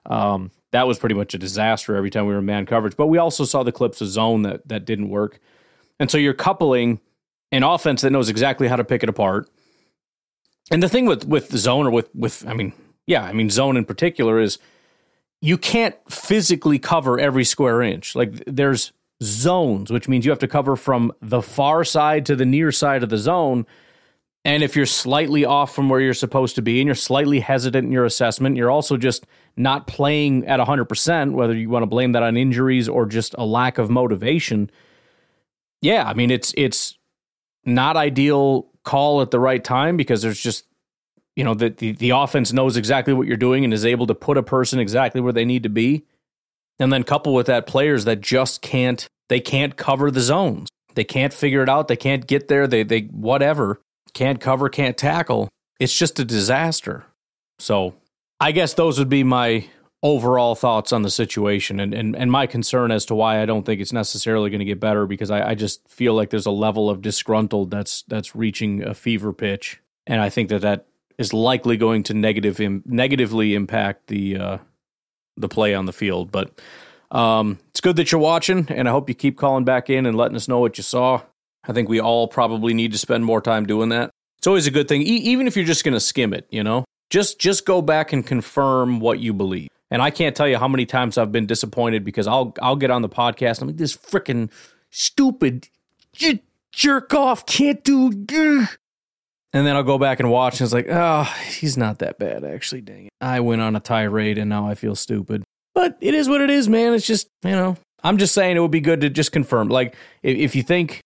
Um, 0.07 0.51
that 0.73 0.87
was 0.87 0.99
pretty 0.99 1.15
much 1.15 1.35
a 1.35 1.39
disaster 1.39 1.97
every 1.97 2.11
time 2.11 2.27
we 2.27 2.33
were 2.33 2.41
in 2.41 2.47
man 2.47 2.67
coverage. 2.67 2.97
But 2.97 3.07
we 3.07 3.19
also 3.19 3.45
saw 3.45 3.63
the 3.63 3.73
clips 3.73 4.01
of 4.01 4.09
zone 4.09 4.43
that 4.43 4.67
that 4.69 4.85
didn't 4.85 5.11
work, 5.11 5.39
and 6.01 6.11
so 6.11 6.19
you're 6.19 6.35
coupling 6.35 7.01
an 7.53 7.63
offense 7.63 8.03
that 8.03 8.11
knows 8.11 8.29
exactly 8.29 8.69
how 8.69 8.77
to 8.77 8.85
pick 8.85 9.03
it 9.03 9.09
apart. 9.09 9.49
And 10.73 10.83
the 10.83 10.89
thing 10.89 11.07
with 11.07 11.27
with 11.27 11.57
zone 11.57 11.87
or 11.87 11.91
with 11.91 12.09
with 12.15 12.47
I 12.49 12.55
mean, 12.55 12.73
yeah, 13.07 13.23
I 13.23 13.33
mean 13.33 13.51
zone 13.51 13.77
in 13.77 13.85
particular 13.85 14.41
is 14.41 14.59
you 15.41 15.57
can't 15.57 15.95
physically 16.09 16.79
cover 16.79 17.19
every 17.19 17.45
square 17.45 17.81
inch. 17.81 18.15
Like 18.15 18.45
there's 18.47 18.93
zones, 19.23 19.91
which 19.91 20.09
means 20.09 20.25
you 20.25 20.31
have 20.31 20.39
to 20.41 20.49
cover 20.49 20.77
from 20.77 21.13
the 21.21 21.43
far 21.43 21.85
side 21.85 22.27
to 22.27 22.37
the 22.37 22.47
near 22.47 22.73
side 22.73 23.03
of 23.03 23.11
the 23.11 23.19
zone. 23.19 23.67
And 24.45 24.63
if 24.63 24.75
you're 24.75 24.87
slightly 24.87 25.45
off 25.45 25.75
from 25.75 25.91
where 25.91 26.01
you're 26.01 26.15
supposed 26.15 26.55
to 26.55 26.63
be 26.63 26.81
and 26.81 26.87
you're 26.87 26.95
slightly 26.95 27.41
hesitant 27.41 27.87
in 27.87 27.93
your 27.93 28.07
assessment, 28.07 28.57
you're 28.57 28.71
also 28.71 28.97
just 28.97 29.27
not 29.57 29.87
playing 29.87 30.47
at 30.47 30.59
100%, 30.59 31.33
whether 31.33 31.55
you 31.55 31.69
want 31.69 31.83
to 31.83 31.87
blame 31.87 32.13
that 32.13 32.23
on 32.23 32.37
injuries 32.37 32.89
or 32.89 33.05
just 33.05 33.35
a 33.37 33.45
lack 33.45 33.77
of 33.77 33.91
motivation. 33.91 34.71
Yeah, 35.83 36.05
I 36.05 36.15
mean 36.15 36.31
it's 36.31 36.55
it's 36.57 36.97
not 37.65 37.97
ideal 37.97 38.69
call 38.85 39.21
at 39.21 39.31
the 39.31 39.41
right 39.41 39.63
time 39.63 39.97
because 39.97 40.23
there's 40.23 40.41
just 40.41 40.65
you 41.37 41.45
know 41.45 41.55
the, 41.55 41.71
the 41.71 41.93
the 41.93 42.11
offense 42.11 42.53
knows 42.53 42.77
exactly 42.77 43.13
what 43.13 43.27
you're 43.27 43.37
doing 43.37 43.65
and 43.65 43.73
is 43.73 43.85
able 43.85 44.07
to 44.07 44.15
put 44.15 44.39
a 44.39 44.43
person 44.43 44.79
exactly 44.79 45.21
where 45.21 45.33
they 45.33 45.45
need 45.45 45.63
to 45.63 45.69
be 45.69 46.05
and 46.81 46.93
then 46.93 47.05
couple 47.05 47.35
with 47.35 47.47
that 47.47 47.67
players 47.67 48.05
that 48.07 48.21
just 48.21 48.63
can't 48.63 49.07
they 49.29 49.41
can't 49.41 49.77
cover 49.77 50.11
the 50.11 50.21
zones. 50.21 50.69
They 50.95 51.05
can't 51.05 51.33
figure 51.33 51.63
it 51.63 51.69
out. 51.69 51.87
They 51.87 51.97
can't 51.97 52.27
get 52.27 52.49
there. 52.49 52.67
They 52.67 52.83
they 52.83 53.03
whatever. 53.03 53.81
Can't 54.13 54.41
cover 54.41 54.69
can't 54.69 54.97
tackle. 54.97 55.49
It's 55.79 55.97
just 55.97 56.19
a 56.19 56.25
disaster. 56.25 57.07
So 57.59 57.95
i 58.43 58.53
guess 58.53 58.73
those 58.73 58.99
would 58.99 59.11
be 59.11 59.23
my 59.23 59.67
overall 60.03 60.55
thoughts 60.55 60.93
on 60.93 61.03
the 61.03 61.11
situation 61.11 61.79
and, 61.79 61.93
and, 61.93 62.17
and 62.17 62.33
my 62.33 62.47
concern 62.47 62.91
as 62.91 63.05
to 63.05 63.15
why 63.15 63.43
I 63.43 63.45
don't 63.45 63.67
think 63.67 63.83
it's 63.83 63.93
necessarily 63.93 64.49
going 64.49 64.61
to 64.61 64.65
get 64.65 64.81
better 64.81 65.07
because 65.07 65.31
I, 65.31 65.51
I 65.51 65.55
just 65.55 65.87
feel 65.89 66.15
like 66.15 66.31
there's 66.31 66.47
a 66.47 66.51
level 66.51 66.89
of 66.89 67.03
disgruntled 67.03 67.71
that's 67.71 68.03
that's 68.03 68.35
reaching 68.35 68.83
a 68.83 68.95
fever 68.95 69.33
pitch. 69.33 69.81
And 70.07 70.21
I 70.21 70.31
think 70.31 70.49
that 70.49 70.63
that 70.63 70.87
is 71.19 71.35
likely 71.35 71.77
going 71.77 72.03
to 72.05 72.15
negative 72.15 72.61
Im- 72.61 72.83
negatively 72.87 73.55
impact 73.55 74.07
the 74.07 74.37
uh, 74.39 74.59
the 75.41 75.49
play 75.49 75.75
on 75.75 75.87
the 75.87 75.93
field. 75.93 76.31
But 76.31 76.61
um, 77.11 77.59
it's 77.71 77.81
good 77.81 77.97
that 77.97 78.13
you're 78.13 78.21
watching 78.21 78.67
and 78.69 78.89
I 78.89 78.93
hope 78.93 79.09
you 79.09 79.15
keep 79.15 79.39
calling 79.39 79.65
back 79.65 79.91
in 79.91 80.07
and 80.07 80.17
letting 80.17 80.37
us 80.37 80.49
know 80.49 80.61
what 80.61 80.79
you 80.79 80.85
saw. 80.85 81.23
I 81.65 81.73
think 81.73 81.89
we 81.89 82.01
all 82.01 82.29
probably 82.29 82.75
need 82.75 82.93
to 82.93 82.99
spend 82.99 83.25
more 83.25 83.41
time 83.41 83.67
doing 83.67 83.91
that. 83.91 84.11
It's 84.39 84.47
always 84.47 84.67
a 84.67 84.71
good 84.71 84.89
thing 84.89 85.03
e- 85.03 85.05
even 85.05 85.47
if 85.47 85.57
you're 85.57 85.67
just 85.67 85.85
going 85.85 85.95
to 85.95 86.01
skim 86.01 86.33
it 86.33 86.47
you 86.51 86.63
know? 86.63 86.85
Just 87.11 87.41
just 87.41 87.67
go 87.67 87.83
back 87.83 88.13
and 88.13 88.25
confirm 88.25 89.01
what 89.01 89.19
you 89.19 89.33
believe. 89.33 89.69
And 89.91 90.01
I 90.01 90.11
can't 90.11 90.37
tell 90.37 90.47
you 90.49 90.57
how 90.57 90.69
many 90.69 90.87
times 90.87 91.19
I've 91.19 91.33
been 91.33 91.47
disappointed 91.47 92.05
because 92.05 92.29
I'll 92.29 92.55
I'll 92.63 92.77
get 92.77 92.91
on 92.91 93.03
the 93.03 93.09
podcast 93.09 93.59
and 93.59 93.63
I'm 93.63 93.69
like 93.69 93.77
this 93.77 93.97
freaking 93.97 94.51
stupid 94.91 95.69
j- 96.13 96.43
jerk 96.73 97.13
off 97.13 97.47
can't 97.47 97.83
do 97.83 98.13
ugh. 98.33 98.69
And 99.53 99.67
then 99.67 99.77
I'll 99.77 99.83
go 99.83 99.99
back 99.99 100.21
and 100.21 100.31
watch 100.31 100.61
and 100.61 100.67
it's 100.67 100.75
like 100.75 100.87
oh 100.89 101.25
he's 101.47 101.77
not 101.77 101.99
that 101.99 102.19
bad 102.19 102.45
actually 102.45 102.81
dang 102.81 103.07
it 103.07 103.13
I 103.21 103.41
went 103.41 103.63
on 103.63 103.77
a 103.77 103.81
tirade 103.81 104.39
and 104.39 104.49
now 104.49 104.69
I 104.69 104.75
feel 104.75 104.95
stupid 104.95 105.45
but 105.75 105.97
it 106.01 106.15
is 106.15 106.29
what 106.29 106.41
it 106.41 106.51
is 106.51 106.69
man 106.69 106.95
it's 106.95 107.07
just 107.07 107.29
you 107.45 107.51
know 107.53 107.77
I'm 108.03 108.19
just 108.19 108.35
saying 108.35 108.57
it 108.57 108.61
would 108.61 108.71
be 108.71 108.81
good 108.81 109.01
to 109.03 109.11
just 109.11 109.33
confirm 109.33 109.69
like 109.69 109.95
if, 110.23 110.37
if 110.37 110.57
you 110.57 110.63
think 110.63 111.01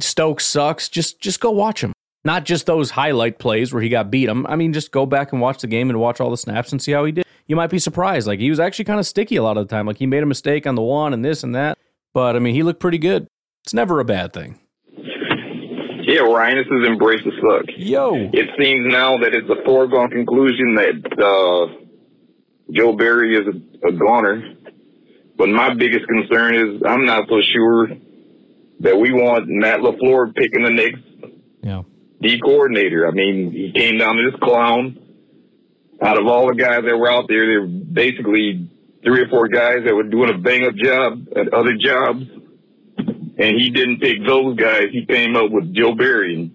Stokes 0.00 0.46
sucks 0.46 0.88
just 0.88 1.20
just 1.20 1.40
go 1.40 1.50
watch 1.50 1.82
him 1.82 1.92
Not 2.24 2.44
just 2.44 2.66
those 2.66 2.90
highlight 2.90 3.38
plays 3.38 3.72
where 3.72 3.82
he 3.82 3.88
got 3.88 4.10
beat. 4.10 4.28
I 4.30 4.56
mean, 4.56 4.72
just 4.72 4.92
go 4.92 5.06
back 5.06 5.32
and 5.32 5.40
watch 5.40 5.60
the 5.60 5.66
game 5.66 5.90
and 5.90 5.98
watch 5.98 6.20
all 6.20 6.30
the 6.30 6.36
snaps 6.36 6.70
and 6.70 6.80
see 6.80 6.92
how 6.92 7.04
he 7.04 7.12
did. 7.12 7.24
You 7.48 7.56
might 7.56 7.70
be 7.70 7.80
surprised. 7.80 8.28
Like 8.28 8.38
he 8.38 8.48
was 8.48 8.60
actually 8.60 8.84
kind 8.84 9.00
of 9.00 9.06
sticky 9.06 9.36
a 9.36 9.42
lot 9.42 9.56
of 9.56 9.66
the 9.66 9.74
time. 9.74 9.86
Like 9.86 9.98
he 9.98 10.06
made 10.06 10.22
a 10.22 10.26
mistake 10.26 10.66
on 10.66 10.76
the 10.76 10.82
one 10.82 11.12
and 11.12 11.24
this 11.24 11.42
and 11.42 11.54
that. 11.54 11.78
But 12.14 12.36
I 12.36 12.38
mean, 12.38 12.54
he 12.54 12.62
looked 12.62 12.78
pretty 12.80 12.98
good. 12.98 13.26
It's 13.64 13.74
never 13.74 13.98
a 13.98 14.04
bad 14.04 14.32
thing. 14.32 14.58
Yeah, 16.12 16.28
Ryan, 16.28 16.58
this 16.58 16.66
is 16.66 16.86
Embrace 16.86 17.22
the 17.24 17.32
Suck. 17.40 17.74
Yo. 17.78 18.28
It 18.34 18.50
seems 18.60 18.92
now 18.92 19.16
that 19.16 19.32
it's 19.32 19.48
a 19.48 19.64
foregone 19.64 20.10
conclusion 20.10 20.74
that 20.74 21.00
uh, 21.16 21.72
Joe 22.70 22.92
Barry 22.92 23.34
is 23.34 23.46
a, 23.46 23.88
a 23.88 23.92
goner. 23.92 24.42
But 25.38 25.48
my 25.48 25.72
biggest 25.72 26.06
concern 26.06 26.54
is 26.54 26.82
I'm 26.86 27.06
not 27.06 27.30
so 27.30 27.40
sure 27.54 27.88
that 28.80 28.98
we 28.98 29.10
want 29.14 29.48
Matt 29.48 29.80
LaFleur 29.80 30.34
picking 30.34 30.64
the 30.64 30.70
next 30.70 31.00
yeah. 31.62 31.80
D 32.20 32.38
coordinator. 32.44 33.08
I 33.08 33.12
mean, 33.12 33.50
he 33.50 33.72
came 33.74 33.96
down 33.96 34.16
to 34.16 34.30
this 34.30 34.38
clown. 34.38 34.98
Out 36.02 36.20
of 36.20 36.26
all 36.26 36.48
the 36.48 36.56
guys 36.56 36.82
that 36.84 36.94
were 36.94 37.10
out 37.10 37.24
there, 37.26 37.46
there 37.46 37.60
were 37.62 37.66
basically 37.68 38.68
three 39.02 39.22
or 39.22 39.28
four 39.28 39.48
guys 39.48 39.78
that 39.86 39.94
were 39.94 40.02
doing 40.02 40.28
a 40.28 40.36
bang 40.36 40.66
up 40.66 40.74
job 40.74 41.26
at 41.34 41.54
other 41.54 41.72
jobs. 41.80 42.26
And 43.38 43.58
he 43.58 43.70
didn't 43.70 44.00
pick 44.00 44.24
those 44.26 44.56
guys. 44.56 44.88
He 44.92 45.06
came 45.06 45.36
up 45.36 45.50
with 45.50 45.74
Joe 45.74 45.94
Barry 45.94 46.52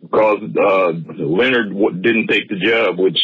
because 0.00 0.38
uh, 0.56 0.92
Leonard 1.18 1.72
didn't 2.02 2.28
take 2.28 2.48
the 2.48 2.56
job, 2.56 2.98
which 2.98 3.18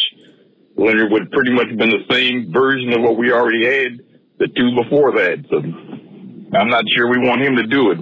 Leonard 0.75 1.11
would 1.11 1.31
pretty 1.31 1.51
much 1.51 1.67
have 1.69 1.77
been 1.77 1.89
the 1.89 2.05
same 2.11 2.51
version 2.51 2.93
of 2.93 3.01
what 3.01 3.17
we 3.17 3.31
already 3.31 3.65
had 3.65 3.99
the 4.39 4.47
two 4.47 4.75
before 4.83 5.13
that. 5.13 5.43
So 5.49 5.57
I'm 6.55 6.69
not 6.69 6.83
sure 6.95 7.09
we 7.09 7.17
want 7.17 7.41
him 7.41 7.55
to 7.55 7.65
do 7.65 7.91
it. 7.91 7.99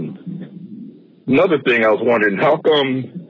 Another 1.27 1.59
thing 1.65 1.83
I 1.85 1.89
was 1.89 2.01
wondering, 2.03 2.37
how 2.37 2.57
come 2.57 3.25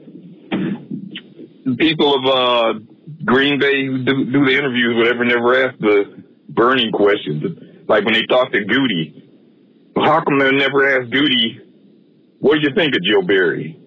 people 1.78 2.14
of 2.14 2.26
uh, 2.26 2.74
Green 3.24 3.58
Bay 3.58 3.86
who 3.86 4.04
do, 4.04 4.24
do 4.26 4.44
the 4.44 4.52
interviews, 4.52 4.96
whatever, 4.96 5.24
never 5.24 5.68
ask 5.68 5.78
the 5.78 6.22
burning 6.48 6.92
questions? 6.92 7.44
Like 7.88 8.04
when 8.04 8.14
they 8.14 8.26
talk 8.26 8.52
to 8.52 8.64
Goody, 8.64 9.22
how 9.96 10.20
come 10.22 10.38
they 10.38 10.50
never 10.50 11.00
ask 11.00 11.10
Goody, 11.10 11.60
what 12.38 12.56
do 12.56 12.60
you 12.62 12.74
think 12.74 12.94
of 12.94 13.02
Joe 13.02 13.22
Barry? 13.22 13.80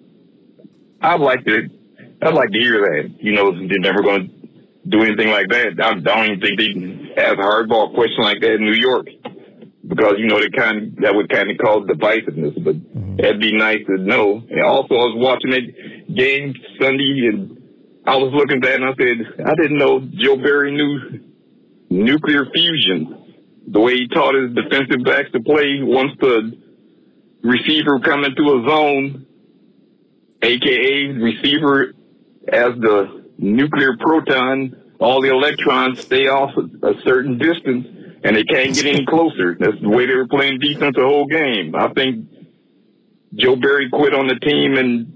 I'd 1.02 1.20
like 1.20 1.46
to, 1.46 1.70
I'd 2.22 2.34
like 2.34 2.52
to 2.52 2.60
hear 2.60 2.80
that. 2.82 3.16
You 3.20 3.34
know, 3.34 3.52
they're 3.52 3.80
never 3.80 4.02
going 4.02 4.28
to 4.28 4.90
do 4.90 5.04
anything 5.04 5.30
like 5.30 5.50
that. 5.50 5.80
I 5.82 5.94
don't 6.00 6.26
even 6.26 6.42
think 6.42 6.60
they'd 6.60 7.14
ask 7.18 7.34
a 7.34 7.42
hardball 7.42 7.94
question 7.94 8.24
like 8.24 8.42
that 8.42 8.56
in 8.56 8.62
New 8.62 8.74
York 8.74 9.08
because 9.88 10.16
you 10.18 10.28
know 10.28 10.40
they 10.40 10.50
kind 10.50 10.78
of, 10.78 10.96
that 11.02 11.16
would 11.16 11.30
kind 11.30 11.50
of 11.50 11.58
cause 11.58 11.88
divisiveness. 11.88 12.64
But 12.64 12.76
mm-hmm. 12.76 13.18
that'd 13.18 13.40
be 13.40 13.56
nice 13.58 13.86
to 13.88 13.98
know. 13.98 14.44
And 14.50 14.62
also, 14.62 14.96
I 14.96 15.06
was 15.10 15.16
watching 15.18 15.52
that 15.52 16.16
game 16.16 16.54
Sunday, 16.80 17.28
and 17.28 17.58
I 18.06 18.16
was 18.16 18.32
looking 18.34 18.58
at 18.58 18.64
that, 18.64 18.76
and 18.76 18.86
I 18.86 18.94
said, 18.96 19.46
I 19.46 19.56
didn't 19.56 19.78
know 19.78 20.00
Joe 20.00 20.38
Barry 20.38 20.72
knew 20.72 21.20
nuclear 21.90 22.46
fusion. 22.54 23.16
The 23.68 23.80
way 23.80 23.94
he 23.98 24.08
taught 24.08 24.34
his 24.34 24.54
defensive 24.56 25.04
backs 25.06 25.32
to 25.34 25.42
play 25.42 25.82
once 25.82 26.12
the 26.20 26.58
receiver 27.42 28.00
come 28.00 28.24
into 28.24 28.44
a 28.44 28.70
zone, 28.70 29.26
aka 30.42 31.08
receiver 31.08 31.94
as 32.48 32.74
the 32.80 33.26
nuclear 33.38 33.98
proton, 33.98 34.76
all 35.00 35.22
the 35.22 35.30
electrons 35.30 36.02
stay 36.02 36.28
off 36.28 36.52
a 36.58 36.94
certain 37.04 37.38
distance 37.38 37.88
and 38.24 38.36
they 38.36 38.44
can't 38.44 38.76
get 38.76 38.86
any 38.86 39.06
closer. 39.06 39.56
That's 39.60 39.80
the 39.82 39.90
way 39.90 40.06
they 40.06 40.16
were 40.16 40.28
playing 40.28 40.60
defense 40.60 40.96
the 40.96 41.04
whole 41.04 41.26
game. 41.26 41.76
I 41.76 41.90
think 41.94 42.26
Joe 43.34 43.56
Barry 43.56 43.90
quit 43.90 44.14
on 44.14 44.28
the 44.28 44.36
team 44.36 44.76
in 44.76 45.14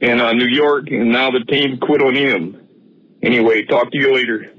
in 0.00 0.20
uh, 0.20 0.32
New 0.32 0.48
York, 0.48 0.88
and 0.90 1.12
now 1.12 1.30
the 1.30 1.44
team 1.44 1.78
quit 1.78 2.02
on 2.02 2.16
him. 2.16 2.68
Anyway, 3.22 3.64
talk 3.66 3.92
to 3.92 3.98
you 3.98 4.12
later. 4.12 4.50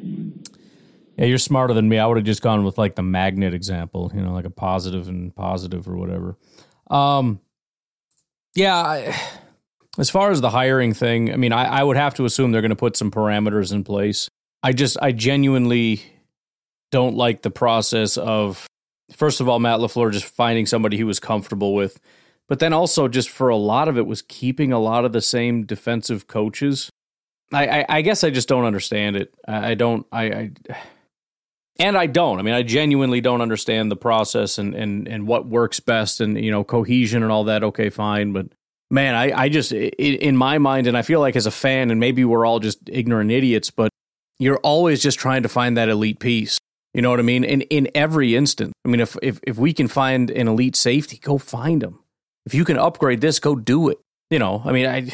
Yeah, 1.17 1.25
you're 1.25 1.37
smarter 1.37 1.73
than 1.73 1.87
me. 1.89 1.99
I 1.99 2.07
would 2.07 2.17
have 2.17 2.25
just 2.25 2.41
gone 2.41 2.63
with 2.63 2.77
like 2.77 2.95
the 2.95 3.03
magnet 3.03 3.53
example, 3.53 4.11
you 4.15 4.21
know, 4.21 4.33
like 4.33 4.45
a 4.45 4.49
positive 4.49 5.07
and 5.07 5.35
positive 5.35 5.87
or 5.87 5.95
whatever. 5.95 6.37
Um, 6.89 7.39
yeah, 8.55 8.75
I, 8.75 9.19
as 9.99 10.09
far 10.09 10.31
as 10.31 10.41
the 10.41 10.49
hiring 10.49 10.93
thing, 10.93 11.31
I 11.31 11.35
mean, 11.35 11.53
I, 11.53 11.65
I 11.65 11.83
would 11.83 11.97
have 11.97 12.15
to 12.15 12.25
assume 12.25 12.51
they're 12.51 12.61
going 12.61 12.69
to 12.69 12.75
put 12.75 12.97
some 12.97 13.11
parameters 13.11 13.71
in 13.71 13.83
place. 13.83 14.27
I 14.63 14.73
just, 14.73 14.97
I 15.01 15.11
genuinely 15.11 16.01
don't 16.91 17.15
like 17.15 17.43
the 17.43 17.51
process 17.51 18.17
of, 18.17 18.65
first 19.11 19.39
of 19.39 19.47
all, 19.47 19.59
Matt 19.59 19.79
LaFleur 19.79 20.11
just 20.11 20.25
finding 20.25 20.65
somebody 20.65 20.97
he 20.97 21.03
was 21.03 21.19
comfortable 21.19 21.75
with, 21.75 21.99
but 22.47 22.59
then 22.59 22.73
also 22.73 23.07
just 23.07 23.29
for 23.29 23.49
a 23.49 23.55
lot 23.55 23.87
of 23.87 23.97
it 23.97 24.07
was 24.07 24.23
keeping 24.23 24.71
a 24.71 24.79
lot 24.79 25.05
of 25.05 25.11
the 25.11 25.21
same 25.21 25.63
defensive 25.63 26.27
coaches. 26.27 26.89
I, 27.51 27.81
I, 27.81 27.85
I 27.89 28.01
guess 28.01 28.23
I 28.23 28.31
just 28.31 28.47
don't 28.47 28.65
understand 28.65 29.15
it. 29.15 29.33
I, 29.47 29.71
I 29.71 29.73
don't, 29.75 30.07
I, 30.11 30.23
I, 30.23 30.51
and 31.79 31.97
I 31.97 32.05
don't. 32.05 32.39
I 32.39 32.41
mean, 32.43 32.53
I 32.53 32.63
genuinely 32.63 33.21
don't 33.21 33.41
understand 33.41 33.91
the 33.91 33.95
process 33.95 34.57
and, 34.57 34.75
and, 34.75 35.07
and 35.07 35.27
what 35.27 35.47
works 35.47 35.79
best 35.79 36.21
and, 36.21 36.43
you 36.43 36.51
know, 36.51 36.63
cohesion 36.63 37.23
and 37.23 37.31
all 37.31 37.45
that. 37.45 37.63
Okay, 37.63 37.89
fine. 37.89 38.31
But 38.31 38.47
man, 38.91 39.15
I, 39.15 39.31
I 39.43 39.49
just, 39.49 39.71
in 39.71 40.37
my 40.37 40.57
mind, 40.57 40.87
and 40.87 40.97
I 40.97 41.01
feel 41.01 41.19
like 41.19 41.35
as 41.35 41.45
a 41.45 41.51
fan, 41.51 41.89
and 41.89 41.99
maybe 41.99 42.23
we're 42.25 42.45
all 42.45 42.59
just 42.59 42.79
ignorant 42.87 43.31
idiots, 43.31 43.71
but 43.71 43.89
you're 44.39 44.59
always 44.59 45.01
just 45.01 45.19
trying 45.19 45.43
to 45.43 45.49
find 45.49 45.77
that 45.77 45.89
elite 45.89 46.19
piece. 46.19 46.59
You 46.93 47.01
know 47.01 47.09
what 47.09 47.19
I 47.19 47.23
mean? 47.23 47.43
In 47.43 47.61
in 47.61 47.89
every 47.95 48.35
instance. 48.35 48.71
I 48.85 48.89
mean, 48.89 48.99
if 48.99 49.17
if 49.23 49.39
if 49.41 49.57
we 49.57 49.73
can 49.73 49.87
find 49.87 50.29
an 50.29 50.47
elite 50.47 50.75
safety, 50.75 51.17
go 51.17 51.39
find 51.39 51.81
them. 51.81 51.99
If 52.45 52.53
you 52.53 52.65
can 52.65 52.77
upgrade 52.77 53.21
this, 53.21 53.39
go 53.39 53.55
do 53.55 53.89
it. 53.89 53.97
You 54.29 54.37
know, 54.37 54.61
I 54.63 54.71
mean, 54.71 54.85
I 54.85 55.11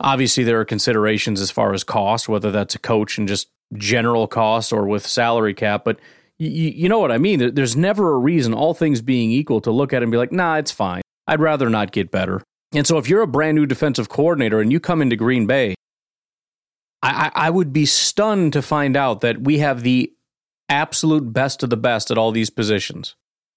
obviously 0.00 0.42
there 0.42 0.58
are 0.58 0.64
considerations 0.64 1.40
as 1.40 1.52
far 1.52 1.72
as 1.72 1.84
cost, 1.84 2.28
whether 2.28 2.50
that's 2.50 2.74
a 2.74 2.80
coach 2.80 3.16
and 3.16 3.28
just 3.28 3.48
general 3.76 4.26
cost 4.26 4.72
or 4.72 4.86
with 4.86 5.06
salary 5.06 5.54
cap, 5.54 5.84
but 5.84 5.98
you, 6.38 6.48
you 6.48 6.88
know 6.88 6.98
what 6.98 7.12
I 7.12 7.18
mean. 7.18 7.54
There's 7.54 7.76
never 7.76 8.12
a 8.12 8.18
reason, 8.18 8.54
all 8.54 8.74
things 8.74 9.00
being 9.00 9.30
equal, 9.30 9.60
to 9.62 9.70
look 9.70 9.92
at 9.92 10.02
it 10.02 10.04
and 10.04 10.12
be 10.12 10.18
like, 10.18 10.32
nah, 10.32 10.56
it's 10.56 10.72
fine. 10.72 11.02
I'd 11.26 11.40
rather 11.40 11.70
not 11.70 11.92
get 11.92 12.10
better. 12.10 12.42
And 12.72 12.86
so 12.86 12.98
if 12.98 13.08
you're 13.08 13.22
a 13.22 13.26
brand 13.26 13.54
new 13.56 13.66
defensive 13.66 14.08
coordinator 14.08 14.60
and 14.60 14.72
you 14.72 14.80
come 14.80 15.00
into 15.00 15.16
Green 15.16 15.46
Bay, 15.46 15.74
I, 17.02 17.30
I, 17.34 17.46
I 17.46 17.50
would 17.50 17.72
be 17.72 17.86
stunned 17.86 18.52
to 18.54 18.62
find 18.62 18.96
out 18.96 19.20
that 19.20 19.42
we 19.42 19.58
have 19.58 19.82
the 19.82 20.12
absolute 20.68 21.32
best 21.32 21.62
of 21.62 21.70
the 21.70 21.76
best 21.76 22.10
at 22.10 22.18
all 22.18 22.32
these 22.32 22.50
positions. 22.50 23.14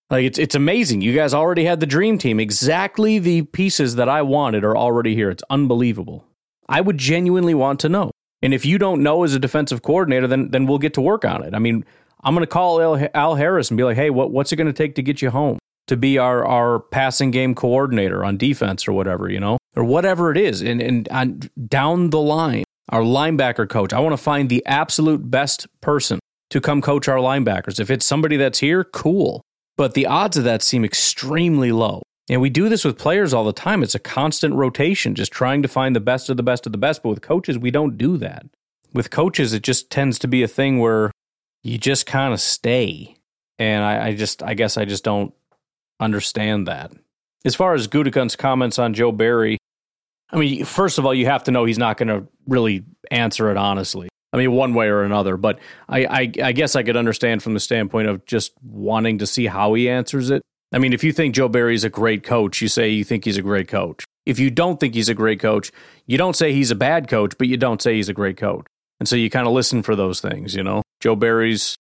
Like 0.09 0.26
it's 0.26 0.39
it's 0.39 0.55
amazing. 0.55 1.01
You 1.01 1.13
guys 1.13 1.34
already 1.34 1.65
had 1.65 1.80
the 1.80 1.86
dream 1.86 2.18
team. 2.18 2.39
Exactly 2.39 3.20
the 3.20 3.41
pieces 3.41 3.95
that 3.95 4.07
I 4.07 4.22
wanted 4.22 4.63
are 4.63 4.78
already 4.78 5.15
here. 5.15 5.30
It's 5.30 5.43
unbelievable. 5.49 6.26
I 6.70 6.82
would 6.82 6.97
genuinely 6.97 7.53
want 7.53 7.80
to 7.82 7.89
know. 7.89 8.11
And 8.41 8.53
if 8.53 8.65
you 8.65 8.77
don't 8.77 9.01
know 9.01 9.23
as 9.23 9.33
a 9.33 9.39
defensive 9.39 9.81
coordinator, 9.81 10.27
then 10.27 10.49
then 10.51 10.65
we'll 10.65 10.77
get 10.77 10.93
to 10.95 11.01
work 11.01 11.25
on 11.25 11.43
it. 11.43 11.53
I 11.53 11.59
mean, 11.59 11.85
I'm 12.23 12.33
going 12.33 12.43
to 12.43 12.47
call 12.47 12.81
Al, 13.13 13.35
Harris 13.35 13.69
and 13.69 13.77
be 13.77 13.83
like, 13.83 13.95
"Hey, 13.95 14.09
what, 14.09 14.31
what's 14.31 14.51
it 14.51 14.55
going 14.55 14.67
to 14.67 14.73
take 14.73 14.95
to 14.95 15.03
get 15.03 15.21
you 15.21 15.29
home 15.29 15.59
to 15.88 15.97
be 15.97 16.17
our 16.17 16.45
our 16.45 16.79
passing 16.79 17.31
game 17.31 17.55
coordinator 17.55 18.23
on 18.23 18.38
defense 18.38 18.88
or 18.88 18.93
whatever, 18.93 19.29
you 19.29 19.39
know, 19.39 19.57
or 19.75 19.83
whatever 19.83 20.31
it 20.31 20.38
is?" 20.38 20.61
And 20.61 20.81
and 20.81 21.09
on, 21.09 21.41
down 21.67 22.09
the 22.11 22.21
line, 22.21 22.63
our 22.89 23.01
linebacker 23.01 23.67
coach, 23.67 23.93
I 23.93 23.99
want 23.99 24.13
to 24.13 24.21
find 24.21 24.49
the 24.49 24.65
absolute 24.65 25.29
best 25.29 25.67
person 25.81 26.19
to 26.49 26.61
come 26.61 26.81
coach 26.81 27.07
our 27.07 27.17
linebackers. 27.17 27.79
If 27.79 27.89
it's 27.89 28.05
somebody 28.05 28.38
that's 28.38 28.59
here, 28.59 28.83
cool. 28.83 29.41
But 29.77 29.93
the 29.93 30.07
odds 30.07 30.38
of 30.38 30.43
that 30.45 30.63
seem 30.63 30.83
extremely 30.83 31.71
low. 31.71 32.01
And 32.30 32.41
we 32.41 32.49
do 32.49 32.67
this 32.67 32.84
with 32.84 32.97
players 32.97 33.34
all 33.34 33.45
the 33.45 33.53
time. 33.53 33.84
It's 33.84 33.95
a 33.95 33.99
constant 33.99 34.55
rotation, 34.55 35.15
just 35.15 35.32
trying 35.32 35.61
to 35.61 35.67
find 35.67 35.95
the 35.95 36.01
best 36.01 36.30
of 36.30 36.38
the 36.38 36.43
best 36.43 36.65
of 36.65 36.71
the 36.71 36.78
best. 36.78 37.03
But 37.03 37.09
with 37.09 37.21
coaches, 37.21 37.57
we 37.57 37.71
don't 37.71 37.97
do 37.97 38.17
that. 38.17 38.45
With 38.93 39.11
coaches, 39.11 39.53
it 39.53 39.63
just 39.63 39.89
tends 39.89 40.19
to 40.19 40.28
be 40.28 40.43
a 40.43 40.47
thing 40.47 40.80
where 40.80 41.11
you 41.63 41.78
just 41.78 42.05
kind 42.05 42.34
of 42.34 42.41
stay. 42.41 43.15
And 43.59 43.84
I, 43.84 44.07
I, 44.07 44.15
just, 44.15 44.43
I 44.43 44.53
guess 44.53 44.78
I 44.78 44.86
just 44.86 45.03
don't 45.03 45.34
understand 45.99 46.67
that. 46.67 46.91
As 47.45 47.55
far 47.55 47.73
as 47.73 47.88
Gutekunst's 47.88 48.36
comments 48.36 48.78
on 48.78 48.93
Joe 48.93 49.11
Barry, 49.11 49.57
I 50.30 50.38
mean, 50.38 50.65
first 50.65 50.97
of 50.97 51.05
all, 51.05 51.13
you 51.13 51.28
have 51.28 51.45
to 51.45 51.51
know 51.51 51.63
he's 51.63 51.78
not 51.78 51.97
going 51.97 52.09
to 52.09 52.28
really 52.47 52.84
answer 53.09 53.49
it 53.51 53.57
honestly. 53.57 54.09
I 54.34 54.38
mean, 54.38 54.51
one 54.51 54.73
way 54.73 54.88
or 54.88 55.03
another. 55.03 55.38
But 55.38 55.59
I, 55.88 56.05
I, 56.05 56.32
I 56.43 56.51
guess 56.51 56.75
I 56.75 56.84
could 56.84 56.97
understand 56.97 57.41
from 57.41 57.53
the 57.53 57.61
standpoint 57.61 58.09
of 58.09 58.25
just 58.25 58.51
wanting 58.61 59.19
to 59.19 59.25
see 59.25 59.45
how 59.45 59.73
he 59.73 59.89
answers 59.89 60.30
it. 60.30 60.41
I 60.72 60.80
mean, 60.80 60.93
if 60.93 61.03
you 61.03 61.13
think 61.13 61.36
Joe 61.36 61.47
Barry's 61.47 61.84
a 61.84 61.89
great 61.89 62.24
coach, 62.24 62.61
you 62.61 62.68
say 62.68 62.89
you 62.89 63.03
think 63.03 63.26
he's 63.26 63.38
a 63.38 63.41
great 63.41 63.68
coach. 63.68 64.03
If 64.26 64.39
you 64.39 64.49
don't 64.49 64.80
think 64.80 64.95
he's 64.95 65.09
a 65.09 65.13
great 65.13 65.39
coach, 65.39 65.72
you 66.05 66.18
don't 66.18 66.36
say 66.36 66.51
he's 66.51 66.72
a 66.72 66.76
bad 66.76 67.07
coach, 67.07 67.38
but 67.38 67.47
you 67.47 67.55
don't 67.55 67.82
say 67.82 67.95
he's 67.95 68.09
a 68.09 68.13
great 68.13 68.36
coach. 68.36 68.65
And 68.99 69.07
so 69.07 69.15
you 69.15 69.30
kind 69.30 69.47
of 69.47 69.53
listen 69.53 69.84
for 69.84 69.95
those 69.95 70.20
things, 70.20 70.53
you 70.53 70.63
know? 70.63 70.82
Joe 70.99 71.15
Barry's, 71.15 71.78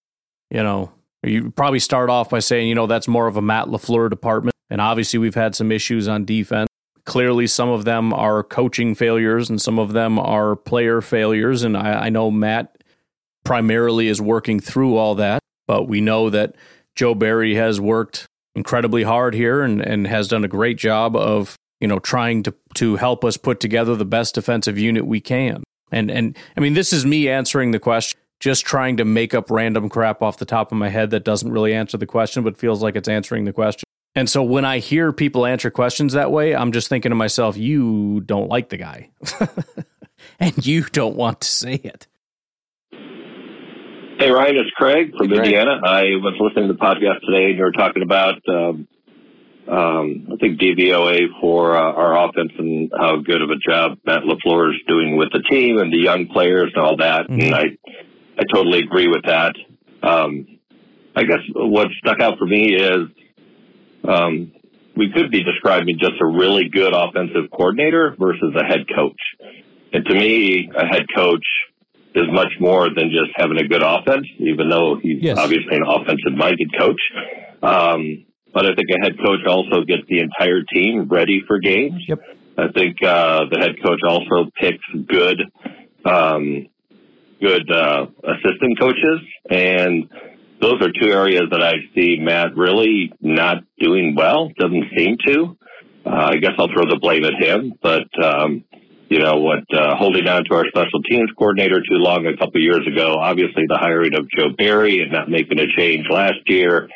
you 0.49 0.63
know, 0.63 0.91
you 1.23 1.51
probably 1.51 1.79
start 1.79 2.09
off 2.09 2.29
by 2.29 2.39
saying, 2.39 2.69
you 2.69 2.75
know, 2.75 2.87
that's 2.87 3.07
more 3.07 3.27
of 3.27 3.35
a 3.35 3.41
Matt 3.41 3.67
LaFleur 3.67 4.09
department. 4.09 4.55
And 4.69 4.79
obviously, 4.79 5.19
we've 5.19 5.35
had 5.35 5.55
some 5.55 5.71
issues 5.71 6.07
on 6.07 6.25
defense. 6.25 6.69
Clearly, 7.05 7.47
some 7.47 7.69
of 7.69 7.85
them 7.85 8.13
are 8.13 8.43
coaching 8.43 8.93
failures 8.95 9.49
and 9.49 9.61
some 9.61 9.79
of 9.79 9.93
them 9.93 10.19
are 10.19 10.55
player 10.55 11.01
failures. 11.01 11.63
And 11.63 11.75
I, 11.75 12.05
I 12.05 12.09
know 12.09 12.29
Matt 12.29 12.83
primarily 13.43 14.07
is 14.07 14.21
working 14.21 14.59
through 14.59 14.97
all 14.97 15.15
that, 15.15 15.41
but 15.67 15.87
we 15.87 16.01
know 16.01 16.29
that 16.29 16.55
Joe 16.95 17.15
Barry 17.15 17.55
has 17.55 17.79
worked 17.79 18.27
incredibly 18.57 19.03
hard 19.03 19.33
here 19.33 19.61
and, 19.61 19.81
and 19.81 20.07
has 20.07 20.27
done 20.27 20.43
a 20.43 20.49
great 20.49 20.77
job 20.77 21.15
of 21.15 21.57
you 21.79 21.87
know, 21.87 21.99
trying 21.99 22.43
to 22.43 22.53
to 22.75 22.95
help 22.95 23.23
us 23.23 23.37
put 23.37 23.59
together 23.59 23.95
the 23.95 24.05
best 24.05 24.35
defensive 24.35 24.77
unit 24.77 25.05
we 25.05 25.19
can. 25.19 25.63
And 25.91 26.09
and 26.09 26.37
I 26.55 26.59
mean, 26.59 26.73
this 26.73 26.91
is 26.91 27.05
me 27.05 27.29
answering 27.29 27.71
the 27.71 27.79
question, 27.79 28.19
just 28.39 28.65
trying 28.65 28.97
to 28.97 29.05
make 29.05 29.33
up 29.33 29.49
random 29.49 29.89
crap 29.89 30.21
off 30.21 30.37
the 30.37 30.45
top 30.45 30.71
of 30.71 30.77
my 30.77 30.89
head 30.89 31.11
that 31.11 31.23
doesn't 31.23 31.51
really 31.51 31.73
answer 31.73 31.97
the 31.97 32.05
question, 32.05 32.43
but 32.43 32.57
feels 32.57 32.81
like 32.81 32.95
it's 32.95 33.07
answering 33.07 33.45
the 33.45 33.53
question. 33.53 33.83
And 34.15 34.29
so 34.29 34.41
when 34.41 34.65
I 34.65 34.79
hear 34.79 35.13
people 35.13 35.45
answer 35.45 35.69
questions 35.69 36.13
that 36.13 36.31
way, 36.31 36.55
I'm 36.55 36.71
just 36.71 36.87
thinking 36.87 37.11
to 37.11 37.15
myself, 37.15 37.55
you 37.55 38.21
don't 38.21 38.49
like 38.49 38.69
the 38.69 38.77
guy. 38.77 39.11
and 40.39 40.65
you 40.65 40.85
don't 40.85 41.15
want 41.15 41.41
to 41.41 41.47
say 41.47 41.75
it. 41.75 42.07
Hey, 44.19 44.31
Ryan, 44.31 44.57
it's 44.57 44.71
Craig 44.71 45.13
from 45.15 45.29
hey, 45.29 45.35
Indiana. 45.35 45.79
I 45.83 46.01
was 46.17 46.33
listening 46.39 46.69
to 46.69 46.73
the 46.73 46.79
podcast 46.79 47.21
today, 47.23 47.51
and 47.51 47.57
you 47.57 47.63
were 47.63 47.71
talking 47.71 48.01
about, 48.01 48.41
um, 48.49 48.87
um, 49.67 50.27
I 50.33 50.37
think, 50.37 50.59
DVOA 50.59 51.39
for 51.39 51.77
uh, 51.77 51.93
our 51.93 52.27
offense 52.27 52.51
and 52.57 52.91
how 52.97 53.17
good 53.17 53.43
of 53.43 53.51
a 53.51 53.57
job 53.57 53.99
Matt 54.07 54.23
LaFleur 54.23 54.71
is 54.71 54.81
doing 54.87 55.17
with 55.17 55.29
the 55.33 55.43
team 55.47 55.77
and 55.77 55.93
the 55.93 55.99
young 55.99 56.25
players 56.33 56.71
and 56.73 56.83
all 56.83 56.97
that. 56.97 57.27
Mm-hmm. 57.27 57.41
And 57.41 57.53
I, 57.53 57.65
I 58.39 58.43
totally 58.51 58.79
agree 58.79 59.07
with 59.07 59.21
that. 59.27 59.53
Um, 60.01 60.47
I 61.15 61.23
guess 61.23 61.41
what 61.53 61.89
stuck 61.99 62.19
out 62.19 62.39
for 62.39 62.47
me 62.47 62.73
is 62.73 63.09
um, 64.03 64.51
we 64.95 65.11
could 65.11 65.29
be 65.29 65.43
describing 65.43 65.99
just 65.99 66.19
a 66.19 66.25
really 66.25 66.69
good 66.69 66.93
offensive 66.95 67.51
coordinator 67.51 68.15
versus 68.17 68.55
a 68.59 68.65
head 68.65 68.87
coach. 68.95 69.21
And 69.93 70.03
to 70.05 70.13
me, 70.15 70.71
a 70.75 70.87
head 70.87 71.05
coach 71.15 71.45
is 72.17 72.27
much 72.31 72.53
more 72.59 72.89
than 72.89 73.09
just 73.09 73.31
having 73.35 73.57
a 73.57 73.67
good 73.67 73.83
offense, 73.83 74.25
even 74.39 74.69
though 74.69 74.97
he's 75.01 75.21
yes. 75.21 75.37
obviously 75.37 75.75
an 75.75 75.83
offensive 75.87 76.35
minded 76.35 76.69
coach. 76.77 77.01
Um, 77.61 78.25
but 78.53 78.65
I 78.65 78.73
think 78.75 78.87
a 78.89 79.03
head 79.03 79.17
coach 79.23 79.41
also 79.47 79.83
gets 79.85 80.03
the 80.09 80.19
entire 80.19 80.63
team 80.73 81.07
ready 81.07 81.43
for 81.47 81.59
games. 81.59 82.01
Yep. 82.07 82.19
I 82.57 82.67
think 82.73 82.97
uh, 83.03 83.45
the 83.51 83.59
head 83.59 83.75
coach 83.85 83.99
also 84.03 84.49
picks 84.59 84.83
good, 85.07 85.41
um, 86.05 86.67
good 87.39 87.71
uh, 87.71 88.07
assistant 88.23 88.79
coaches, 88.79 89.19
and 89.49 90.09
those 90.59 90.81
are 90.81 90.89
two 90.99 91.11
areas 91.11 91.43
that 91.51 91.61
I 91.61 91.73
see 91.93 92.17
Matt 92.19 92.55
really 92.55 93.13
not 93.21 93.57
doing 93.79 94.15
well. 94.15 94.49
Doesn't 94.57 94.85
seem 94.97 95.17
to. 95.27 95.57
Uh, 96.03 96.31
I 96.33 96.35
guess 96.37 96.53
I'll 96.57 96.69
throw 96.73 96.89
the 96.89 96.97
blame 96.99 97.25
at 97.25 97.35
him, 97.35 97.73
but 97.81 98.07
um, 98.23 98.63
you 99.09 99.19
know 99.19 99.37
what? 99.37 99.63
Uh, 99.73 99.95
holding 99.95 100.27
on 100.27 100.43
to 100.45 100.55
our 100.55 100.65
special 100.67 101.01
teams 101.09 101.29
coordinator 101.37 101.79
too 101.79 101.95
long 101.95 102.25
a 102.25 102.35
couple 102.37 102.61
years 102.61 102.85
ago. 102.87 103.15
Obviously, 103.19 103.63
the 103.67 103.77
hiring 103.77 104.13
of 104.15 104.27
Joe 104.37 104.49
Barry 104.57 105.01
and 105.01 105.11
not 105.11 105.29
making 105.29 105.59
a 105.59 105.67
change 105.77 106.05
last 106.09 106.39
year. 106.47 106.89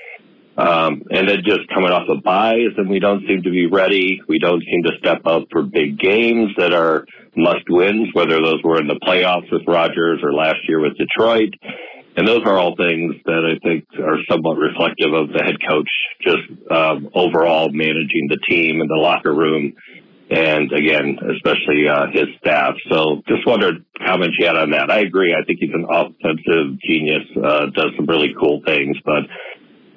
Um, 0.57 1.03
and 1.09 1.29
then 1.29 1.41
just 1.45 1.61
coming 1.73 1.91
off 1.91 2.09
of 2.09 2.23
byes, 2.23 2.75
and 2.77 2.89
we 2.89 2.99
don't 2.99 3.25
seem 3.25 3.41
to 3.43 3.49
be 3.49 3.67
ready. 3.67 4.21
We 4.27 4.37
don't 4.37 4.61
seem 4.61 4.83
to 4.83 4.91
step 4.99 5.21
up 5.25 5.43
for 5.49 5.63
big 5.63 5.97
games 5.97 6.51
that 6.57 6.73
are 6.73 7.05
must 7.35 7.69
wins, 7.69 8.09
whether 8.13 8.41
those 8.41 8.61
were 8.63 8.79
in 8.79 8.87
the 8.87 8.99
playoffs 9.01 9.49
with 9.51 9.61
Rodgers 9.65 10.19
or 10.21 10.33
last 10.33 10.59
year 10.67 10.81
with 10.81 10.97
Detroit. 10.97 11.53
And 12.17 12.27
those 12.27 12.41
are 12.45 12.57
all 12.57 12.75
things 12.75 13.15
that 13.25 13.45
I 13.47 13.57
think 13.65 13.85
are 13.97 14.17
somewhat 14.29 14.57
reflective 14.57 15.13
of 15.13 15.29
the 15.31 15.43
head 15.43 15.55
coach 15.67 15.89
just 16.21 16.43
um, 16.69 17.09
overall 17.15 17.69
managing 17.71 18.27
the 18.27 18.37
team 18.49 18.81
and 18.81 18.89
the 18.89 18.99
locker 18.99 19.33
room. 19.33 19.73
And 20.31 20.71
again, 20.71 21.17
especially 21.35 21.87
uh, 21.89 22.07
his 22.11 22.27
staff. 22.39 22.75
So 22.89 23.21
just 23.27 23.45
wondered 23.45 23.85
comments 24.05 24.37
you 24.39 24.47
had 24.47 24.55
on 24.55 24.71
that. 24.71 24.89
I 24.89 24.99
agree. 24.99 25.33
I 25.33 25.43
think 25.45 25.59
he's 25.59 25.73
an 25.73 25.85
offensive 25.89 26.79
genius, 26.87 27.27
uh, 27.35 27.65
does 27.73 27.91
some 27.97 28.05
really 28.05 28.33
cool 28.39 28.61
things, 28.65 28.97
but, 29.03 29.23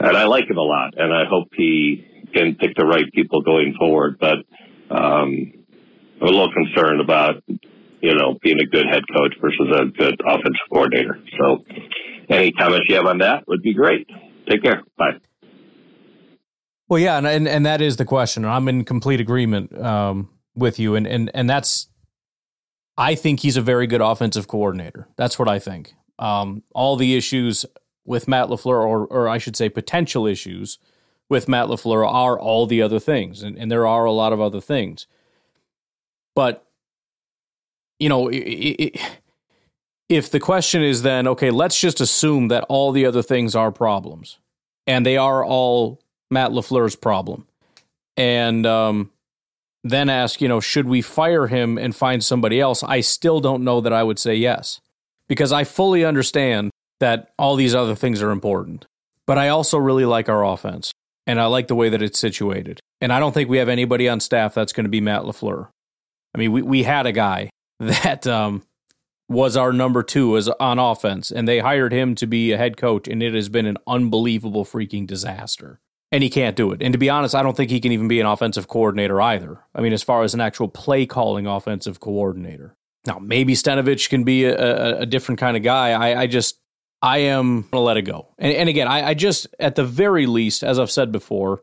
and 0.01 0.17
I 0.17 0.25
like 0.25 0.51
him 0.51 0.59
a 0.59 0.63
lot 0.63 0.95
and 0.97 1.15
I 1.15 1.25
hope 1.25 1.49
he 1.57 2.05
can 2.35 2.57
pick 2.57 2.75
the 2.77 2.85
right 2.85 3.11
people 3.13 3.43
going 3.43 3.75
forward. 3.79 4.19
But, 4.19 4.39
um, 4.91 5.53
I'm 6.21 6.29
a 6.29 6.31
little 6.31 6.53
concerned 6.53 7.01
about 7.01 7.43
you 8.05 8.15
know, 8.15 8.37
being 8.43 8.61
a 8.61 8.67
good 8.67 8.85
head 8.87 9.03
coach 9.15 9.35
versus 9.41 9.67
a 9.73 9.87
good 9.87 10.21
offensive 10.27 10.69
coordinator. 10.71 11.19
So 11.41 11.65
any 12.29 12.53
comments 12.53 12.85
you 12.89 12.97
have 12.97 13.07
on 13.07 13.19
that 13.19 13.49
would 13.49 13.63
be 13.63 13.73
great. 13.73 14.07
Take 14.47 14.63
care. 14.63 14.83
Bye. 14.99 15.34
Well, 16.95 17.03
yeah, 17.03 17.19
and, 17.19 17.27
and, 17.27 17.49
and 17.49 17.67
that 17.67 17.81
is 17.81 17.97
the 17.97 18.05
question. 18.05 18.45
I'm 18.45 18.69
in 18.69 18.85
complete 18.85 19.19
agreement 19.19 19.77
um, 19.83 20.29
with 20.55 20.79
you, 20.79 20.95
and, 20.95 21.09
and 21.09 21.29
and 21.35 21.51
that's. 21.51 21.89
I 22.97 23.17
think 23.17 23.41
he's 23.41 23.57
a 23.57 23.61
very 23.61 23.89
good 23.89 24.01
offensive 24.01 24.47
coordinator. 24.47 25.09
That's 25.17 25.37
what 25.37 25.49
I 25.49 25.59
think. 25.59 25.93
Um, 26.21 26.63
all 26.73 26.95
the 26.95 27.17
issues 27.17 27.67
with 28.05 28.29
Matt 28.29 28.47
Lafleur, 28.47 28.87
or 28.87 29.07
or 29.07 29.29
I 29.29 29.39
should 29.39 29.57
say, 29.57 29.69
potential 29.69 30.25
issues 30.25 30.79
with 31.29 31.49
Matt 31.49 31.67
Lafleur, 31.67 32.09
are 32.09 32.39
all 32.39 32.65
the 32.65 32.81
other 32.81 33.01
things, 33.01 33.43
and, 33.43 33.59
and 33.59 33.73
there 33.73 33.89
are 33.89 34.05
a 34.05 34.13
lot 34.13 34.33
of 34.33 34.41
other 34.41 34.61
things. 34.61 35.09
But 36.37 36.65
you 37.99 38.09
know, 38.09 38.29
it, 38.29 38.37
it, 38.37 39.01
if 40.09 40.31
the 40.31 40.39
question 40.39 40.81
is 40.85 41.03
then, 41.03 41.27
okay, 41.27 41.51
let's 41.51 41.81
just 41.81 42.01
assume 42.01 42.47
that 42.49 42.63
all 42.69 42.93
the 42.93 43.05
other 43.05 43.23
things 43.23 43.57
are 43.57 43.73
problems 43.73 44.39
and 44.87 45.05
they 45.05 45.17
are 45.17 45.45
all 45.45 46.04
Matt 46.35 46.51
LaFleur's 46.51 46.97
problem. 46.97 47.47
And 48.19 48.67
um, 48.67 49.11
then 49.83 50.11
ask, 50.11 50.43
you 50.43 50.49
know, 50.49 50.61
should 50.61 50.87
we 50.87 51.01
fire 51.01 51.47
him 51.47 51.79
and 51.79 51.97
find 51.97 52.23
somebody 52.23 52.61
else? 52.61 52.83
I 52.83 53.01
still 53.01 53.41
don't 53.41 53.65
know 53.65 53.81
that 53.81 53.93
I 53.93 54.03
would 54.03 54.19
say 54.19 54.35
yes 54.35 54.81
because 55.29 55.51
I 55.53 55.65
fully 55.65 56.05
understand 56.05 56.71
that 57.01 57.33
all 57.39 57.57
these 57.57 57.75
other 57.75 57.95
things 57.95 58.21
are 58.23 58.31
important. 58.31 58.85
But 59.27 59.39
I 59.39 59.49
also 59.49 59.79
really 59.79 60.05
like 60.05 60.29
our 60.29 60.45
offense 60.45 60.93
and 61.27 61.41
I 61.41 61.47
like 61.47 61.69
the 61.69 61.75
way 61.75 61.89
that 61.89 62.03
it's 62.03 62.19
situated. 62.19 62.81
And 63.01 63.13
I 63.13 63.19
don't 63.19 63.33
think 63.33 63.49
we 63.49 63.59
have 63.59 63.69
anybody 63.69 64.09
on 64.09 64.21
staff 64.21 64.55
that's 64.55 64.73
going 64.73 64.85
to 64.85 64.91
be 64.91 65.01
Matt 65.01 65.23
LaFleur. 65.23 65.69
I 66.35 66.39
mean, 66.39 66.53
we, 66.53 66.63
we 66.63 66.83
had 66.83 67.07
a 67.07 67.13
guy 67.13 67.51
that 67.81 68.27
um, 68.27 68.63
was 69.29 69.57
our 69.57 69.73
number 69.73 70.03
two 70.03 70.37
as 70.37 70.49
on 70.49 70.79
offense, 70.79 71.31
and 71.31 71.49
they 71.49 71.61
hired 71.61 71.93
him 71.93 72.15
to 72.17 72.27
be 72.27 72.53
a 72.53 72.59
head 72.59 72.77
coach, 72.77 73.09
and 73.09 73.23
it 73.23 73.35
has 73.35 73.49
been 73.49 73.67
an 73.67 73.79
unbelievable 73.87 74.65
freaking 74.65 75.07
disaster. 75.07 75.81
And 76.15 76.23
he 76.23 76.31
can't 76.31 76.55
do 76.55 76.71
it. 76.71 76.81
And 76.81 76.93
to 76.93 76.99
be 76.99 77.11
honest, 77.11 77.35
I 77.35 77.43
don't 77.43 77.57
think 77.57 77.71
he 77.71 77.81
can 77.81 77.91
even 77.91 78.07
be 78.07 78.21
an 78.21 78.27
offensive 78.27 78.69
coordinator 78.69 79.21
either. 79.21 79.59
I 79.75 79.81
mean, 79.81 79.93
as 79.93 80.03
far 80.03 80.23
as 80.23 80.33
an 80.33 80.41
actual 80.41 80.69
play 80.69 81.07
calling 81.07 81.47
offensive 81.47 81.99
coordinator. 81.99 82.77
Now, 83.07 83.19
maybe 83.19 83.55
Stenavich 83.55 84.09
can 84.09 84.23
be 84.23 84.45
a, 84.45 84.57
a, 84.57 84.99
a 85.01 85.07
different 85.07 85.41
kind 85.41 85.57
of 85.57 85.63
guy. 85.63 85.91
I, 85.91 86.23
I 86.23 86.27
just, 86.27 86.59
I 87.03 87.19
am 87.19 87.63
going 87.63 87.71
to 87.73 87.79
let 87.81 87.97
it 87.97 88.03
go. 88.03 88.29
And, 88.39 88.53
and 88.53 88.69
again, 88.69 88.87
I, 88.87 89.09
I 89.09 89.15
just, 89.15 89.49
at 89.59 89.75
the 89.75 89.85
very 89.85 90.27
least, 90.27 90.63
as 90.63 90.79
I've 90.79 90.91
said 90.91 91.11
before, 91.11 91.63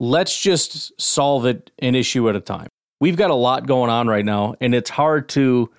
let's 0.00 0.40
just 0.40 0.98
solve 1.00 1.44
it 1.44 1.70
an 1.78 1.94
issue 1.94 2.28
at 2.28 2.36
a 2.36 2.40
time 2.40 2.68
we've 3.04 3.16
got 3.16 3.30
a 3.30 3.34
lot 3.34 3.66
going 3.66 3.90
on 3.90 4.08
right 4.08 4.24
now, 4.24 4.54
and 4.62 4.74
it's 4.74 4.88
hard 4.88 5.28
to 5.28 5.70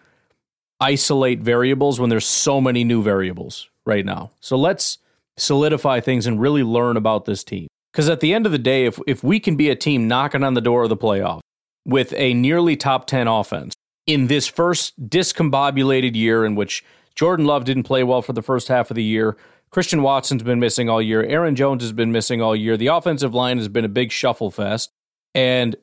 isolate 0.80 1.40
variables 1.40 2.00
when 2.00 2.10
there's 2.12 2.26
so 2.26 2.62
many 2.62 2.84
new 2.84 3.02
variables 3.02 3.68
right 3.84 4.06
now. 4.06 4.30
So 4.42 4.58
let's 4.58 5.00
solidify 5.36 6.02
things 6.02 6.28
and 6.28 6.40
really 6.40 6.62
learn 6.62 6.98
about 6.98 7.26
this 7.26 7.44
team. 7.44 7.68
Because 7.96 8.10
at 8.10 8.20
the 8.20 8.34
end 8.34 8.46
of 8.46 8.52
the 8.52 8.58
day, 8.58 8.86
if 8.86 9.00
if 9.08 9.24
we 9.24 9.40
can 9.40 9.56
be 9.56 9.70
a 9.70 9.76
team 9.76 10.06
knocking 10.06 10.44
on 10.44 10.54
the 10.54 10.60
door 10.60 10.84
of 10.84 10.90
the 10.90 10.98
playoff 10.98 11.40
with 11.86 12.12
a 12.18 12.34
nearly 12.34 12.76
top 12.76 13.08
10 13.08 13.30
offense 13.30 13.74
in 14.06 14.28
this 14.28 14.48
first 14.48 15.10
discombobulated 15.10 16.14
year 16.14 16.44
in 16.44 16.56
which 16.56 16.84
Jordan 17.16 17.46
Love 17.46 17.64
didn't 17.64 17.84
play 17.84 18.04
well 18.04 18.22
for 18.22 18.34
the 18.34 18.42
first 18.42 18.68
half 18.68 18.92
of 18.92 18.96
the 18.96 19.04
year, 19.04 19.38
Christian 19.70 20.02
Watson's 20.02 20.44
been 20.44 20.60
missing 20.60 20.90
all 20.90 21.02
year, 21.02 21.24
Aaron 21.24 21.56
Jones 21.56 21.84
has 21.84 21.94
been 21.94 22.12
missing 22.12 22.42
all 22.42 22.54
year, 22.54 22.76
the 22.76 22.88
offensive 22.88 23.34
line 23.34 23.60
has 23.60 23.70
been 23.70 23.86
a 23.86 23.90
big 23.90 24.12
shuffle 24.12 24.52
fest, 24.52 24.92
and 25.34 25.78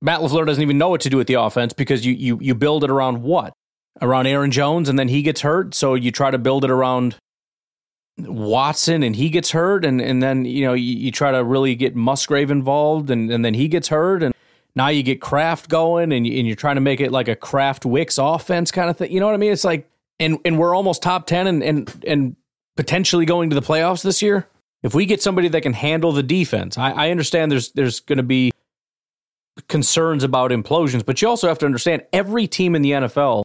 Matt 0.00 0.20
LaFleur 0.20 0.46
doesn't 0.46 0.62
even 0.62 0.78
know 0.78 0.88
what 0.88 1.02
to 1.02 1.10
do 1.10 1.18
with 1.18 1.26
the 1.26 1.34
offense 1.34 1.74
because 1.74 2.06
you 2.06 2.14
you 2.14 2.38
you 2.40 2.54
build 2.54 2.84
it 2.84 2.90
around 2.90 3.22
what? 3.22 3.52
Around 4.00 4.28
Aaron 4.28 4.50
Jones 4.50 4.88
and 4.88 4.98
then 4.98 5.08
he 5.08 5.20
gets 5.20 5.42
hurt, 5.42 5.74
so 5.74 5.92
you 5.92 6.10
try 6.10 6.30
to 6.30 6.38
build 6.38 6.64
it 6.64 6.70
around 6.70 7.16
Watson 8.28 9.02
and 9.02 9.16
he 9.16 9.28
gets 9.28 9.50
hurt 9.50 9.84
and 9.84 10.00
and 10.00 10.22
then 10.22 10.44
you 10.44 10.64
know 10.64 10.72
you, 10.72 10.96
you 10.96 11.12
try 11.12 11.30
to 11.30 11.42
really 11.44 11.74
get 11.74 11.94
Musgrave 11.94 12.50
involved 12.50 13.10
and 13.10 13.30
and 13.30 13.44
then 13.44 13.54
he 13.54 13.68
gets 13.68 13.88
hurt 13.88 14.22
and 14.22 14.34
now 14.76 14.88
you 14.88 15.02
get 15.02 15.20
Kraft 15.20 15.68
going 15.68 16.12
and, 16.12 16.26
you, 16.26 16.38
and 16.38 16.46
you're 16.46 16.56
trying 16.56 16.76
to 16.76 16.80
make 16.80 17.00
it 17.00 17.10
like 17.10 17.28
a 17.28 17.34
Kraft 17.34 17.84
Wicks 17.84 18.18
offense 18.18 18.70
kind 18.70 18.88
of 18.88 18.96
thing. 18.96 19.10
You 19.10 19.18
know 19.18 19.26
what 19.26 19.34
I 19.34 19.38
mean? 19.38 19.52
It's 19.52 19.64
like 19.64 19.88
and 20.18 20.38
and 20.44 20.58
we're 20.58 20.74
almost 20.74 21.02
top 21.02 21.26
10 21.26 21.46
and 21.46 21.62
and 21.62 22.04
and 22.06 22.36
potentially 22.76 23.24
going 23.24 23.50
to 23.50 23.54
the 23.54 23.62
playoffs 23.62 24.02
this 24.02 24.22
year. 24.22 24.46
If 24.82 24.94
we 24.94 25.04
get 25.04 25.20
somebody 25.20 25.48
that 25.48 25.60
can 25.60 25.74
handle 25.74 26.12
the 26.12 26.22
defense, 26.22 26.78
I, 26.78 26.92
I 26.92 27.10
understand 27.10 27.52
there's 27.52 27.72
there's 27.72 28.00
going 28.00 28.18
to 28.18 28.22
be 28.22 28.52
concerns 29.68 30.24
about 30.24 30.52
implosions, 30.52 31.04
but 31.04 31.20
you 31.20 31.28
also 31.28 31.48
have 31.48 31.58
to 31.58 31.66
understand 31.66 32.02
every 32.12 32.46
team 32.46 32.74
in 32.74 32.82
the 32.82 32.92
NFL 32.92 33.42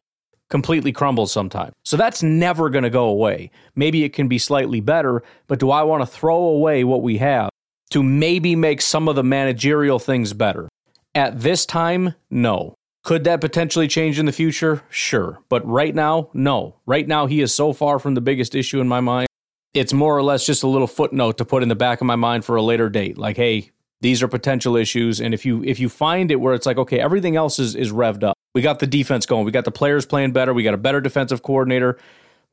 completely 0.48 0.92
crumbles 0.92 1.32
sometime. 1.32 1.72
So 1.84 1.96
that's 1.96 2.22
never 2.22 2.70
going 2.70 2.84
to 2.84 2.90
go 2.90 3.06
away. 3.08 3.50
Maybe 3.74 4.04
it 4.04 4.12
can 4.12 4.28
be 4.28 4.38
slightly 4.38 4.80
better, 4.80 5.22
but 5.46 5.58
do 5.58 5.70
I 5.70 5.82
want 5.82 6.02
to 6.02 6.06
throw 6.06 6.36
away 6.36 6.84
what 6.84 7.02
we 7.02 7.18
have 7.18 7.50
to 7.90 8.02
maybe 8.02 8.56
make 8.56 8.80
some 8.80 9.08
of 9.08 9.16
the 9.16 9.24
managerial 9.24 9.98
things 9.98 10.32
better? 10.32 10.68
At 11.14 11.40
this 11.40 11.64
time, 11.66 12.14
no. 12.30 12.74
Could 13.02 13.24
that 13.24 13.40
potentially 13.40 13.86
change 13.86 14.18
in 14.18 14.26
the 14.26 14.32
future? 14.32 14.82
Sure. 14.90 15.38
But 15.48 15.66
right 15.66 15.94
now, 15.94 16.28
no. 16.34 16.76
Right 16.86 17.06
now, 17.06 17.26
he 17.26 17.40
is 17.40 17.54
so 17.54 17.72
far 17.72 17.98
from 17.98 18.14
the 18.14 18.20
biggest 18.20 18.54
issue 18.54 18.80
in 18.80 18.88
my 18.88 19.00
mind. 19.00 19.28
It's 19.74 19.92
more 19.92 20.16
or 20.16 20.22
less 20.22 20.44
just 20.44 20.62
a 20.62 20.68
little 20.68 20.86
footnote 20.86 21.38
to 21.38 21.44
put 21.44 21.62
in 21.62 21.68
the 21.68 21.76
back 21.76 22.00
of 22.00 22.06
my 22.06 22.16
mind 22.16 22.44
for 22.44 22.56
a 22.56 22.62
later 22.62 22.88
date. 22.88 23.16
Like, 23.16 23.36
hey, 23.36 23.70
these 24.00 24.22
are 24.22 24.28
potential 24.28 24.76
issues. 24.76 25.20
And 25.20 25.32
if 25.32 25.44
you 25.44 25.62
if 25.64 25.80
you 25.80 25.88
find 25.88 26.30
it 26.30 26.36
where 26.36 26.54
it's 26.54 26.66
like, 26.66 26.78
okay, 26.78 27.00
everything 27.00 27.36
else 27.36 27.58
is 27.58 27.74
is 27.74 27.92
revved 27.92 28.22
up. 28.22 28.36
We 28.54 28.62
got 28.62 28.78
the 28.78 28.86
defense 28.86 29.26
going. 29.26 29.44
We 29.44 29.52
got 29.52 29.64
the 29.64 29.70
players 29.70 30.06
playing 30.06 30.32
better. 30.32 30.54
We 30.54 30.62
got 30.62 30.74
a 30.74 30.78
better 30.78 31.00
defensive 31.00 31.42
coordinator. 31.42 31.98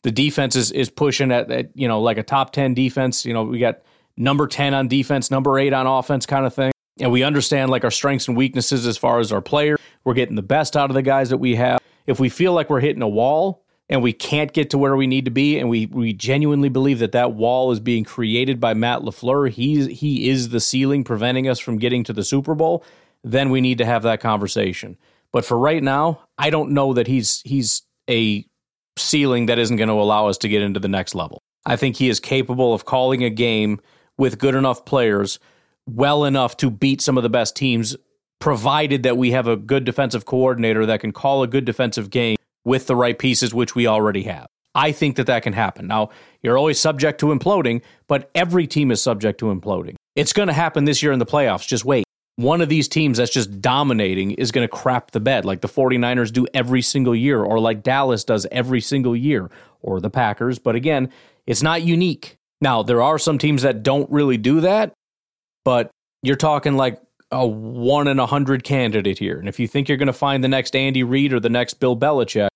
The 0.04 0.12
defense 0.12 0.56
is 0.56 0.72
is 0.72 0.90
pushing 0.90 1.32
at, 1.32 1.52
at 1.52 1.70
you 1.76 1.88
know 1.88 2.02
like 2.02 2.18
a 2.18 2.24
top 2.24 2.52
ten 2.52 2.74
defense. 2.74 3.26
You 3.26 3.34
know 3.34 3.44
we 3.44 3.60
got 3.60 3.82
number 4.18 4.48
ten 4.48 4.74
on 4.74 4.88
defense, 4.88 5.32
number 5.32 5.58
eight 5.60 5.74
on 5.74 5.88
offense, 5.88 6.26
kind 6.26 6.46
of 6.46 6.54
thing. 6.54 6.72
And 7.00 7.12
we 7.12 7.24
understand 7.24 7.72
like 7.72 7.84
our 7.84 7.92
strengths 7.92 8.28
and 8.28 8.38
weaknesses 8.38 8.86
as 8.86 8.98
far 8.98 9.20
as 9.20 9.32
our 9.32 9.42
player. 9.42 9.78
We're 10.04 10.14
getting 10.14 10.36
the 10.36 10.44
best 10.44 10.78
out 10.78 10.90
of 10.90 10.94
the 10.94 11.02
guys 11.02 11.30
that 11.30 11.38
we 11.38 11.56
have. 11.56 11.80
If 12.06 12.20
we 12.20 12.30
feel 12.30 12.54
like 12.54 12.70
we're 12.70 12.82
hitting 12.82 13.02
a 13.02 13.08
wall 13.08 13.63
and 13.94 14.02
we 14.02 14.12
can't 14.12 14.54
get 14.54 14.72
to 14.72 14.78
where 14.80 14.96
we 14.96 15.06
need 15.06 15.26
to 15.26 15.32
be, 15.32 15.60
and 15.60 15.70
we 15.70 15.86
we 15.86 16.14
genuinely 16.14 16.68
believe 16.68 16.98
that 16.98 17.12
that 17.12 17.34
wall 17.34 17.72
is 17.72 17.80
being 17.80 18.04
created 18.04 18.60
by 18.60 18.74
Matt 18.74 19.02
Lafleur, 19.02 19.52
he's 19.52 19.86
he 19.86 20.30
is 20.30 20.50
the 20.50 20.60
ceiling 20.60 21.04
preventing 21.04 21.48
us 21.48 21.60
from 21.60 21.78
getting 21.78 22.04
to 22.06 22.12
the 22.12 22.24
Super 22.24 22.56
Bowl. 22.56 22.84
Then 23.24 23.52
we 23.52 23.62
need 23.62 23.78
to 23.78 23.86
have 23.86 24.02
that 24.02 24.20
conversation. 24.20 24.98
But 25.32 25.46
for 25.46 25.60
right 25.60 25.82
now, 25.82 26.22
I 26.40 26.50
don't 26.50 26.72
know 26.72 26.94
that 26.94 27.06
he's 27.06 27.44
he's 27.46 27.84
a 28.10 28.44
ceiling 28.98 29.46
that 29.46 29.60
isn't 29.60 29.78
going 29.78 29.90
to 29.90 29.94
allow 29.94 30.28
us 30.28 30.40
to 30.40 30.50
get 30.50 30.64
into 30.64 30.80
the 30.80 30.88
next 30.88 31.14
level. 31.14 31.44
I 31.64 31.76
think 31.76 31.98
he 31.98 32.10
is 32.10 32.20
capable 32.20 32.74
of 32.74 32.86
calling 32.86 33.24
a 33.24 33.30
game 33.30 33.80
with 34.18 34.40
good 34.40 34.56
enough 34.56 34.86
players 34.86 35.38
well 35.88 36.26
enough 36.26 36.58
to 36.58 36.72
beat 36.72 37.00
some 37.00 37.18
of 37.18 37.24
the 37.24 37.30
best 37.30 37.56
teams, 37.56 37.96
provided 38.40 39.04
that 39.04 39.18
we 39.18 39.32
have 39.32 39.48
a 39.48 39.56
good 39.56 39.84
defensive 39.84 40.26
coordinator 40.26 40.88
that 40.88 41.00
can 41.00 41.12
call 41.12 41.44
a 41.44 41.48
good 41.48 41.66
defensive 41.66 42.10
game 42.10 42.38
with 42.66 42.88
the 42.88 42.96
right 42.96 43.18
pieces, 43.18 43.54
which 43.54 43.76
we 43.76 43.88
already 43.88 44.24
have. 44.24 44.48
I 44.76 44.92
think 44.92 45.18
that 45.18 45.28
that 45.28 45.44
can 45.44 45.54
happen. 45.54 45.88
Now, 45.88 46.10
you're 46.42 46.58
always 46.58 46.80
subject 46.80 47.20
to 47.20 47.28
imploding, 47.28 47.84
but 48.08 48.32
every 48.34 48.66
team 48.66 48.92
is 48.92 49.02
subject 49.02 49.40
to 49.40 49.46
imploding. 49.46 49.96
It's 50.16 50.34
going 50.34 50.48
to 50.48 50.54
happen 50.54 50.86
this 50.86 51.04
year 51.04 51.12
in 51.12 51.20
the 51.20 51.26
playoffs. 51.26 51.68
Just 51.68 51.86
wait. 51.86 52.06
One 52.36 52.62
of 52.62 52.70
these 52.70 52.88
teams 52.88 53.20
that's 53.20 53.32
just 53.32 53.62
dominating 53.62 54.32
is 54.32 54.52
going 54.52 54.68
to 54.68 54.72
crap 54.72 55.12
the 55.12 55.20
bed 55.20 55.46
like 55.46 55.62
the 55.62 55.68
49ers 55.68 56.34
do 56.34 56.48
every 56.54 56.82
single 56.82 57.16
year, 57.16 57.44
or 57.44 57.60
like 57.60 57.84
Dallas 57.84 58.24
does 58.24 58.48
every 58.52 58.82
single 58.82 59.16
year, 59.16 59.52
or 59.82 60.00
the 60.00 60.10
Packers. 60.10 60.58
But 60.58 60.76
again, 60.76 61.12
it's 61.46 61.62
not 61.62 61.84
unique. 61.84 62.38
Now, 62.60 62.82
there 62.82 63.04
are 63.04 63.20
some 63.20 63.38
teams 63.38 63.62
that 63.62 63.84
don't 63.84 64.10
really 64.10 64.38
do 64.38 64.62
that, 64.62 64.94
but 65.64 65.92
you're 66.24 66.36
talking 66.36 66.76
like 66.76 67.00
a 67.34 67.46
one 67.46 68.08
in 68.08 68.20
a 68.20 68.26
hundred 68.26 68.64
candidate 68.64 69.18
here. 69.18 69.40
And 69.40 69.50
if 69.50 69.60
you 69.60 69.68
think 69.68 69.90
you're 69.90 69.98
going 69.98 70.08
to 70.08 70.14
find 70.14 70.44
the 70.44 70.48
next 70.48 70.76
Andy 70.76 71.04
Reid 71.04 71.34
or 71.34 71.40
the 71.40 71.50
next 71.50 71.76
Bill 71.76 71.98
Belichick, 71.98 72.50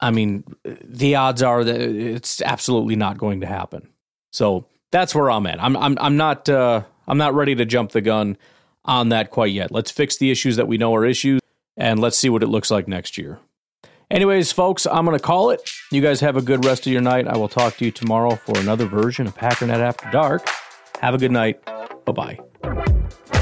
I 0.00 0.10
mean, 0.10 0.44
the 0.64 1.14
odds 1.14 1.42
are 1.42 1.62
that 1.62 1.80
it's 1.80 2.40
absolutely 2.42 2.96
not 2.96 3.18
going 3.18 3.40
to 3.42 3.46
happen. 3.46 3.88
So 4.32 4.66
that's 4.90 5.14
where 5.14 5.30
I'm 5.30 5.46
at. 5.46 5.62
I'm 5.62 5.76
I'm 5.76 5.96
I'm 6.00 6.16
not 6.16 6.48
uh, 6.48 6.82
I'm 7.06 7.18
not 7.18 7.34
ready 7.34 7.54
to 7.54 7.64
jump 7.64 7.92
the 7.92 8.00
gun 8.00 8.36
on 8.84 9.10
that 9.10 9.30
quite 9.30 9.52
yet. 9.52 9.70
Let's 9.70 9.90
fix 9.90 10.16
the 10.16 10.30
issues 10.30 10.56
that 10.56 10.66
we 10.66 10.78
know 10.78 10.94
are 10.94 11.04
issues, 11.04 11.40
and 11.76 12.00
let's 12.00 12.16
see 12.16 12.28
what 12.28 12.42
it 12.42 12.48
looks 12.48 12.70
like 12.70 12.88
next 12.88 13.18
year. 13.18 13.38
Anyways, 14.10 14.50
folks, 14.50 14.86
I'm 14.86 15.04
going 15.04 15.16
to 15.16 15.22
call 15.22 15.50
it. 15.50 15.70
You 15.92 16.00
guys 16.00 16.20
have 16.20 16.36
a 16.36 16.42
good 16.42 16.64
rest 16.64 16.86
of 16.86 16.92
your 16.92 17.02
night. 17.02 17.28
I 17.28 17.36
will 17.36 17.48
talk 17.48 17.76
to 17.76 17.84
you 17.84 17.92
tomorrow 17.92 18.34
for 18.34 18.58
another 18.58 18.86
version 18.86 19.26
of 19.28 19.36
Packernet 19.36 19.78
After 19.78 20.10
Dark. 20.10 20.48
Have 21.00 21.14
a 21.14 21.18
good 21.18 21.30
night. 21.30 21.64
Bye 22.04 22.12
bye. 22.12 23.39